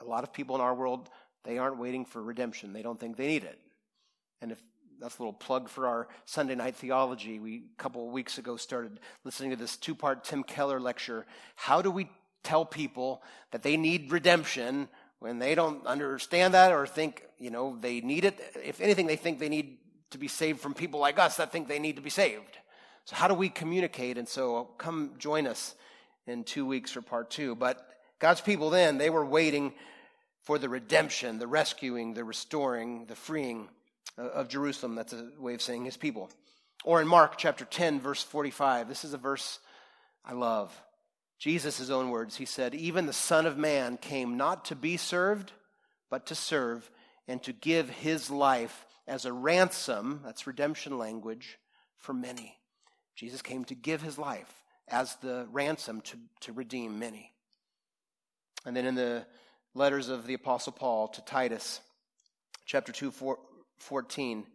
A 0.00 0.04
lot 0.04 0.24
of 0.24 0.32
people 0.32 0.54
in 0.54 0.62
our 0.62 0.74
world, 0.74 1.10
they 1.44 1.58
aren't 1.58 1.78
waiting 1.78 2.06
for 2.06 2.22
redemption. 2.22 2.72
They 2.72 2.82
don't 2.82 2.98
think 2.98 3.16
they 3.16 3.26
need 3.26 3.44
it. 3.44 3.58
And 4.40 4.52
if 4.52 4.58
that's 5.00 5.18
a 5.18 5.22
little 5.22 5.32
plug 5.32 5.68
for 5.68 5.86
our 5.86 6.08
Sunday 6.26 6.54
night 6.54 6.76
theology. 6.76 7.38
We 7.38 7.62
a 7.78 7.82
couple 7.82 8.06
of 8.06 8.12
weeks 8.12 8.38
ago 8.38 8.56
started 8.56 9.00
listening 9.24 9.50
to 9.50 9.56
this 9.56 9.76
two-part 9.76 10.24
Tim 10.24 10.42
Keller 10.42 10.78
lecture. 10.78 11.26
How 11.56 11.82
do 11.82 11.90
we 11.90 12.10
tell 12.42 12.64
people 12.64 13.22
that 13.50 13.62
they 13.62 13.76
need 13.76 14.12
redemption 14.12 14.88
when 15.18 15.38
they 15.38 15.54
don't 15.54 15.86
understand 15.86 16.54
that 16.54 16.72
or 16.72 16.86
think, 16.86 17.24
you 17.38 17.50
know, 17.50 17.76
they 17.80 18.00
need 18.00 18.24
it? 18.24 18.38
If 18.62 18.80
anything, 18.80 19.06
they 19.06 19.16
think 19.16 19.38
they 19.38 19.48
need 19.48 19.78
to 20.10 20.18
be 20.18 20.28
saved 20.28 20.60
from 20.60 20.74
people 20.74 21.00
like 21.00 21.18
us 21.18 21.36
that 21.36 21.52
think 21.52 21.68
they 21.68 21.78
need 21.78 21.96
to 21.96 22.02
be 22.02 22.10
saved. 22.10 22.58
So 23.04 23.16
how 23.16 23.28
do 23.28 23.34
we 23.34 23.48
communicate? 23.48 24.18
And 24.18 24.28
so 24.28 24.56
uh, 24.56 24.64
come 24.76 25.12
join 25.18 25.46
us 25.46 25.74
in 26.26 26.44
two 26.44 26.66
weeks 26.66 26.92
for 26.92 27.00
part 27.00 27.30
two. 27.30 27.54
But 27.54 27.86
God's 28.18 28.40
people 28.40 28.70
then, 28.70 28.98
they 28.98 29.10
were 29.10 29.24
waiting 29.24 29.72
for 30.42 30.58
the 30.58 30.68
redemption, 30.68 31.38
the 31.38 31.46
rescuing, 31.46 32.14
the 32.14 32.24
restoring, 32.24 33.06
the 33.06 33.14
freeing 33.14 33.68
Uh, 34.20 34.24
of 34.34 34.48
Jerusalem. 34.48 34.94
That's 34.96 35.12
a 35.12 35.28
way 35.38 35.54
of 35.54 35.62
saying 35.62 35.84
his 35.84 35.96
people. 35.96 36.30
Or 36.84 37.00
in 37.00 37.08
Mark 37.08 37.38
chapter 37.38 37.64
10, 37.64 38.00
verse 38.00 38.22
45, 38.22 38.88
this 38.88 39.04
is 39.04 39.14
a 39.14 39.18
verse 39.18 39.60
I 40.24 40.32
love. 40.32 40.78
Jesus' 41.38 41.88
own 41.88 42.10
words, 42.10 42.36
he 42.36 42.44
said, 42.44 42.74
Even 42.74 43.06
the 43.06 43.12
Son 43.14 43.46
of 43.46 43.56
Man 43.56 43.96
came 43.96 44.36
not 44.36 44.66
to 44.66 44.76
be 44.76 44.96
served, 44.98 45.52
but 46.10 46.26
to 46.26 46.34
serve 46.34 46.90
and 47.28 47.42
to 47.44 47.52
give 47.52 47.88
his 47.88 48.30
life 48.30 48.84
as 49.06 49.24
a 49.24 49.32
ransom, 49.32 50.20
that's 50.24 50.46
redemption 50.46 50.98
language, 50.98 51.58
for 51.96 52.12
many. 52.12 52.56
Jesus 53.16 53.40
came 53.40 53.64
to 53.64 53.74
give 53.74 54.02
his 54.02 54.18
life 54.18 54.52
as 54.88 55.16
the 55.16 55.46
ransom 55.50 56.02
to, 56.02 56.18
to 56.40 56.52
redeem 56.52 56.98
many. 56.98 57.32
And 58.66 58.76
then 58.76 58.84
in 58.84 58.96
the 58.96 59.24
letters 59.74 60.08
of 60.08 60.26
the 60.26 60.34
Apostle 60.34 60.72
Paul 60.72 61.08
to 61.08 61.24
Titus, 61.24 61.80
chapter 62.66 62.92
2, 62.92 63.10
4, 63.12 63.38
14, 63.80 64.46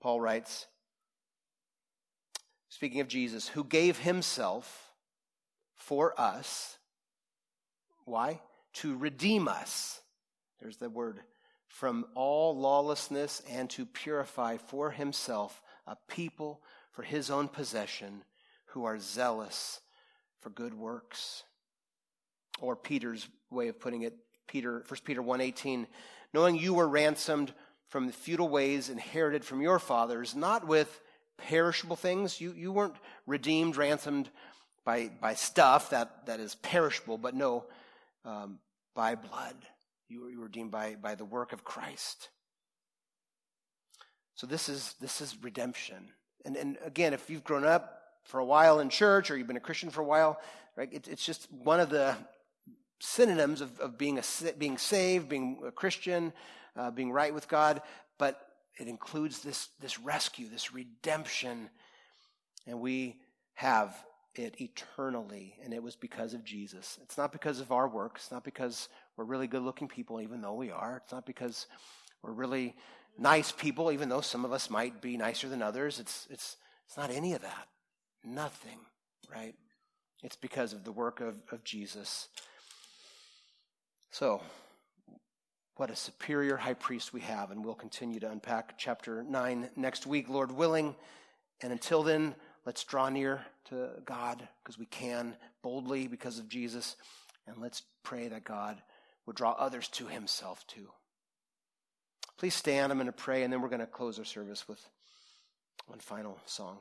Paul 0.00 0.20
writes, 0.20 0.66
speaking 2.68 3.00
of 3.00 3.08
Jesus, 3.08 3.48
who 3.48 3.64
gave 3.64 3.98
himself 3.98 4.92
for 5.74 6.18
us. 6.18 6.78
Why? 8.04 8.40
To 8.74 8.96
redeem 8.96 9.48
us. 9.48 10.00
There's 10.60 10.78
the 10.78 10.88
word. 10.88 11.20
From 11.68 12.06
all 12.14 12.56
lawlessness 12.56 13.42
and 13.48 13.68
to 13.70 13.84
purify 13.86 14.56
for 14.56 14.90
himself 14.90 15.60
a 15.86 15.96
people 16.08 16.62
for 16.92 17.02
his 17.02 17.30
own 17.30 17.48
possession 17.48 18.22
who 18.66 18.84
are 18.84 18.98
zealous 18.98 19.80
for 20.40 20.50
good 20.50 20.74
works. 20.74 21.44
Or 22.60 22.76
Peter's 22.76 23.28
way 23.50 23.68
of 23.68 23.80
putting 23.80 24.02
it, 24.02 24.16
Peter, 24.46 24.84
1 24.86 25.04
Peter 25.04 25.22
1:18, 25.22 25.86
knowing 26.32 26.56
you 26.56 26.74
were 26.74 26.88
ransomed 26.88 27.54
from 27.90 28.06
the 28.06 28.12
futile 28.12 28.48
ways 28.48 28.88
inherited 28.88 29.44
from 29.44 29.60
your 29.60 29.78
fathers, 29.78 30.34
not 30.34 30.66
with 30.66 31.00
perishable 31.36 31.96
things. 31.96 32.40
You, 32.40 32.54
you 32.56 32.72
weren't 32.72 32.94
redeemed, 33.26 33.76
ransomed 33.76 34.30
by, 34.84 35.10
by 35.20 35.34
stuff 35.34 35.90
that, 35.90 36.26
that 36.26 36.40
is 36.40 36.54
perishable, 36.54 37.18
but 37.18 37.34
no, 37.34 37.64
um, 38.24 38.58
by 38.94 39.16
blood. 39.16 39.56
You 40.08 40.22
were, 40.22 40.30
you 40.30 40.38
were 40.38 40.46
redeemed 40.46 40.70
by, 40.70 40.96
by 41.00 41.16
the 41.16 41.24
work 41.24 41.52
of 41.52 41.64
Christ. 41.64 42.28
So 44.36 44.46
this 44.46 44.68
is, 44.68 44.94
this 45.00 45.20
is 45.20 45.36
redemption. 45.42 46.12
And, 46.44 46.56
and 46.56 46.78
again, 46.84 47.12
if 47.12 47.28
you've 47.28 47.44
grown 47.44 47.64
up 47.64 48.02
for 48.24 48.38
a 48.38 48.44
while 48.44 48.80
in 48.80 48.88
church 48.88 49.30
or 49.30 49.36
you've 49.36 49.48
been 49.48 49.56
a 49.56 49.60
Christian 49.60 49.90
for 49.90 50.00
a 50.00 50.06
while, 50.06 50.40
right, 50.76 50.88
it, 50.92 51.08
it's 51.08 51.26
just 51.26 51.50
one 51.52 51.80
of 51.80 51.90
the 51.90 52.16
synonyms 53.00 53.60
of, 53.60 53.78
of 53.80 53.98
being, 53.98 54.18
a, 54.18 54.52
being 54.58 54.78
saved, 54.78 55.28
being 55.28 55.60
a 55.66 55.72
Christian, 55.72 56.32
uh, 56.76 56.90
being 56.90 57.12
right 57.12 57.34
with 57.34 57.48
God. 57.48 57.82
But 58.18 58.40
it 58.78 58.88
includes 58.88 59.40
this, 59.40 59.68
this 59.80 59.98
rescue, 59.98 60.48
this 60.48 60.72
redemption. 60.72 61.70
And 62.66 62.80
we 62.80 63.16
have 63.54 63.94
it 64.34 64.60
eternally. 64.60 65.56
And 65.64 65.74
it 65.74 65.82
was 65.82 65.96
because 65.96 66.34
of 66.34 66.44
Jesus. 66.44 66.98
It's 67.02 67.18
not 67.18 67.32
because 67.32 67.60
of 67.60 67.72
our 67.72 67.88
work. 67.88 68.12
It's 68.16 68.30
not 68.30 68.44
because 68.44 68.88
we're 69.16 69.24
really 69.24 69.46
good 69.46 69.62
looking 69.62 69.88
people, 69.88 70.20
even 70.20 70.40
though 70.40 70.54
we 70.54 70.70
are. 70.70 71.00
It's 71.02 71.12
not 71.12 71.26
because 71.26 71.66
we're 72.22 72.32
really 72.32 72.74
nice 73.18 73.52
people, 73.52 73.92
even 73.92 74.08
though 74.08 74.20
some 74.20 74.44
of 74.44 74.52
us 74.52 74.70
might 74.70 75.00
be 75.00 75.16
nicer 75.16 75.48
than 75.48 75.62
others. 75.62 75.98
It's, 75.98 76.26
it's, 76.30 76.56
it's 76.86 76.96
not 76.96 77.10
any 77.10 77.34
of 77.34 77.42
that. 77.42 77.68
Nothing, 78.24 78.78
right? 79.32 79.54
It's 80.22 80.36
because 80.36 80.72
of 80.72 80.84
the 80.84 80.92
work 80.92 81.20
of, 81.20 81.36
of 81.50 81.64
Jesus. 81.64 82.28
So, 84.10 84.42
what 85.80 85.90
a 85.90 85.96
superior 85.96 86.58
high 86.58 86.74
priest 86.74 87.14
we 87.14 87.22
have, 87.22 87.50
and 87.50 87.64
we'll 87.64 87.74
continue 87.74 88.20
to 88.20 88.30
unpack 88.30 88.76
chapter 88.76 89.22
9 89.22 89.70
next 89.76 90.06
week, 90.06 90.28
Lord 90.28 90.52
willing. 90.52 90.94
And 91.62 91.72
until 91.72 92.02
then, 92.02 92.34
let's 92.66 92.84
draw 92.84 93.08
near 93.08 93.46
to 93.70 93.88
God 94.04 94.46
because 94.62 94.78
we 94.78 94.84
can 94.84 95.34
boldly 95.62 96.06
because 96.06 96.38
of 96.38 96.50
Jesus, 96.50 96.96
and 97.46 97.56
let's 97.56 97.82
pray 98.02 98.28
that 98.28 98.44
God 98.44 98.76
would 99.24 99.36
draw 99.36 99.52
others 99.52 99.88
to 99.88 100.06
himself 100.06 100.66
too. 100.66 100.88
Please 102.36 102.54
stand. 102.54 102.92
I'm 102.92 102.98
going 102.98 103.06
to 103.06 103.12
pray, 103.12 103.42
and 103.42 103.50
then 103.50 103.62
we're 103.62 103.68
going 103.70 103.80
to 103.80 103.86
close 103.86 104.18
our 104.18 104.24
service 104.26 104.68
with 104.68 104.86
one 105.86 105.98
final 105.98 106.38
song. 106.44 106.76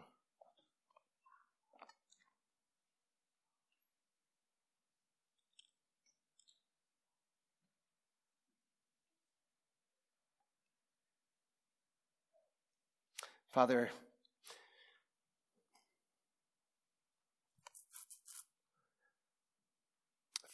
Father, 13.59 13.89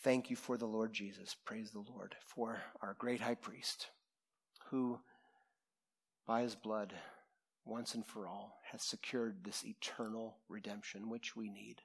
thank 0.01 0.31
you 0.31 0.35
for 0.35 0.57
the 0.57 0.65
Lord 0.65 0.91
Jesus. 0.91 1.35
Praise 1.45 1.69
the 1.69 1.83
Lord 1.87 2.15
for 2.25 2.63
our 2.81 2.95
great 2.97 3.21
high 3.21 3.35
priest 3.35 3.89
who, 4.71 4.97
by 6.25 6.41
his 6.41 6.55
blood, 6.55 6.93
once 7.63 7.93
and 7.93 8.03
for 8.03 8.25
all, 8.25 8.57
has 8.71 8.81
secured 8.81 9.43
this 9.43 9.63
eternal 9.63 10.37
redemption 10.49 11.07
which 11.07 11.35
we 11.35 11.47
need. 11.47 11.83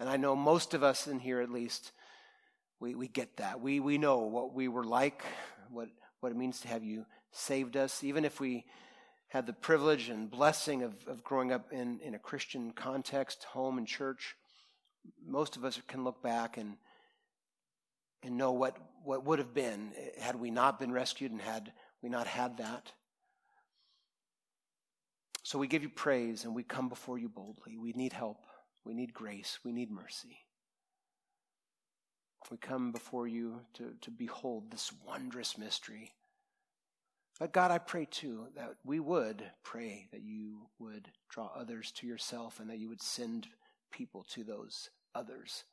And 0.00 0.08
I 0.08 0.16
know 0.16 0.34
most 0.34 0.74
of 0.74 0.82
us 0.82 1.06
in 1.06 1.20
here, 1.20 1.40
at 1.40 1.48
least, 1.48 1.92
we, 2.80 2.96
we 2.96 3.06
get 3.06 3.36
that. 3.36 3.60
We, 3.60 3.78
we 3.78 3.98
know 3.98 4.18
what 4.22 4.52
we 4.52 4.66
were 4.66 4.82
like, 4.82 5.22
what, 5.70 5.90
what 6.18 6.32
it 6.32 6.36
means 6.36 6.58
to 6.62 6.68
have 6.68 6.82
you 6.82 7.06
saved 7.30 7.76
us, 7.76 8.02
even 8.02 8.24
if 8.24 8.40
we 8.40 8.64
had 9.36 9.46
the 9.46 9.52
privilege 9.52 10.08
and 10.08 10.30
blessing 10.30 10.82
of, 10.82 10.94
of 11.06 11.22
growing 11.22 11.52
up 11.52 11.70
in, 11.70 12.00
in 12.00 12.14
a 12.14 12.18
Christian 12.18 12.72
context, 12.72 13.44
home 13.44 13.76
and 13.76 13.86
church, 13.86 14.34
most 15.26 15.56
of 15.56 15.64
us 15.64 15.78
can 15.86 16.04
look 16.04 16.22
back 16.22 16.56
and 16.56 16.76
and 18.22 18.38
know 18.38 18.52
what, 18.52 18.76
what 19.04 19.24
would 19.24 19.38
have 19.38 19.52
been 19.52 19.92
had 20.18 20.36
we 20.36 20.50
not 20.50 20.80
been 20.80 20.90
rescued 20.90 21.30
and 21.30 21.40
had 21.40 21.70
we 22.02 22.08
not 22.08 22.26
had 22.26 22.56
that. 22.56 22.90
So 25.42 25.58
we 25.58 25.68
give 25.68 25.82
you 25.82 25.90
praise 25.90 26.44
and 26.44 26.54
we 26.54 26.64
come 26.64 26.88
before 26.88 27.18
you 27.18 27.28
boldly. 27.28 27.76
We 27.76 27.92
need 27.92 28.14
help. 28.14 28.38
We 28.84 28.94
need 28.94 29.12
grace. 29.12 29.58
We 29.64 29.70
need 29.70 29.90
mercy. 29.90 30.38
We 32.50 32.56
come 32.56 32.90
before 32.90 33.28
you 33.28 33.60
to, 33.74 33.92
to 34.00 34.10
behold 34.10 34.72
this 34.72 34.90
wondrous 35.06 35.58
mystery 35.58 36.12
but 37.38 37.52
God, 37.52 37.70
I 37.70 37.78
pray 37.78 38.06
too 38.10 38.46
that 38.56 38.76
we 38.84 38.98
would 39.00 39.42
pray 39.62 40.08
that 40.12 40.22
you 40.22 40.68
would 40.78 41.08
draw 41.28 41.50
others 41.54 41.92
to 41.92 42.06
yourself 42.06 42.60
and 42.60 42.70
that 42.70 42.78
you 42.78 42.88
would 42.88 43.02
send 43.02 43.46
people 43.90 44.24
to 44.30 44.42
those 44.42 44.90
others. 45.14 45.64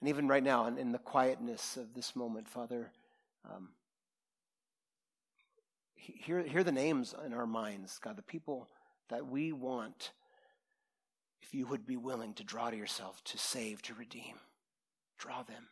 And 0.00 0.08
even 0.08 0.28
right 0.28 0.42
now, 0.42 0.66
in, 0.66 0.78
in 0.78 0.92
the 0.92 0.98
quietness 0.98 1.76
of 1.76 1.94
this 1.94 2.16
moment, 2.16 2.48
Father, 2.48 2.90
um, 3.50 3.70
hear, 5.94 6.42
hear 6.42 6.64
the 6.64 6.72
names 6.72 7.14
in 7.24 7.32
our 7.32 7.46
minds, 7.46 7.98
God, 8.02 8.16
the 8.16 8.22
people 8.22 8.68
that 9.08 9.26
we 9.26 9.52
want, 9.52 10.10
if 11.40 11.54
you 11.54 11.66
would 11.66 11.86
be 11.86 11.96
willing 11.96 12.34
to 12.34 12.44
draw 12.44 12.70
to 12.70 12.76
yourself, 12.76 13.22
to 13.24 13.38
save, 13.38 13.80
to 13.82 13.94
redeem. 13.94 14.36
Draw 15.18 15.44
them. 15.44 15.68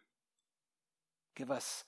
Give 1.35 1.51
us 1.51 1.85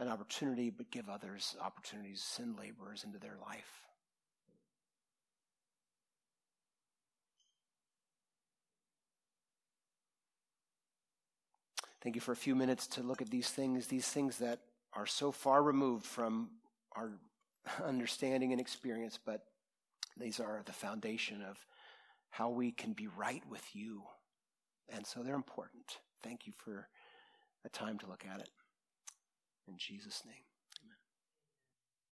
an 0.00 0.08
opportunity, 0.08 0.70
but 0.70 0.90
give 0.90 1.08
others 1.08 1.56
opportunities, 1.60 2.22
send 2.22 2.58
laborers 2.58 3.04
into 3.04 3.18
their 3.18 3.36
life. 3.46 3.82
Thank 12.02 12.14
you 12.14 12.22
for 12.22 12.32
a 12.32 12.36
few 12.36 12.54
minutes 12.54 12.86
to 12.88 13.02
look 13.02 13.20
at 13.20 13.28
these 13.28 13.50
things, 13.50 13.86
these 13.86 14.08
things 14.08 14.38
that 14.38 14.60
are 14.94 15.06
so 15.06 15.30
far 15.30 15.62
removed 15.62 16.06
from 16.06 16.48
our 16.96 17.10
understanding 17.84 18.52
and 18.52 18.60
experience, 18.60 19.18
but 19.22 19.44
these 20.16 20.40
are 20.40 20.62
the 20.64 20.72
foundation 20.72 21.42
of 21.42 21.58
how 22.30 22.48
we 22.48 22.72
can 22.72 22.94
be 22.94 23.06
right 23.06 23.42
with 23.50 23.64
you. 23.74 24.02
And 24.88 25.06
so 25.06 25.22
they're 25.22 25.34
important. 25.34 25.98
Thank 26.22 26.46
you 26.46 26.54
for 26.56 26.88
a 27.66 27.68
time 27.68 27.98
to 27.98 28.06
look 28.06 28.24
at 28.32 28.40
it. 28.40 28.48
In 29.70 29.78
Jesus' 29.78 30.24
name. 30.26 30.49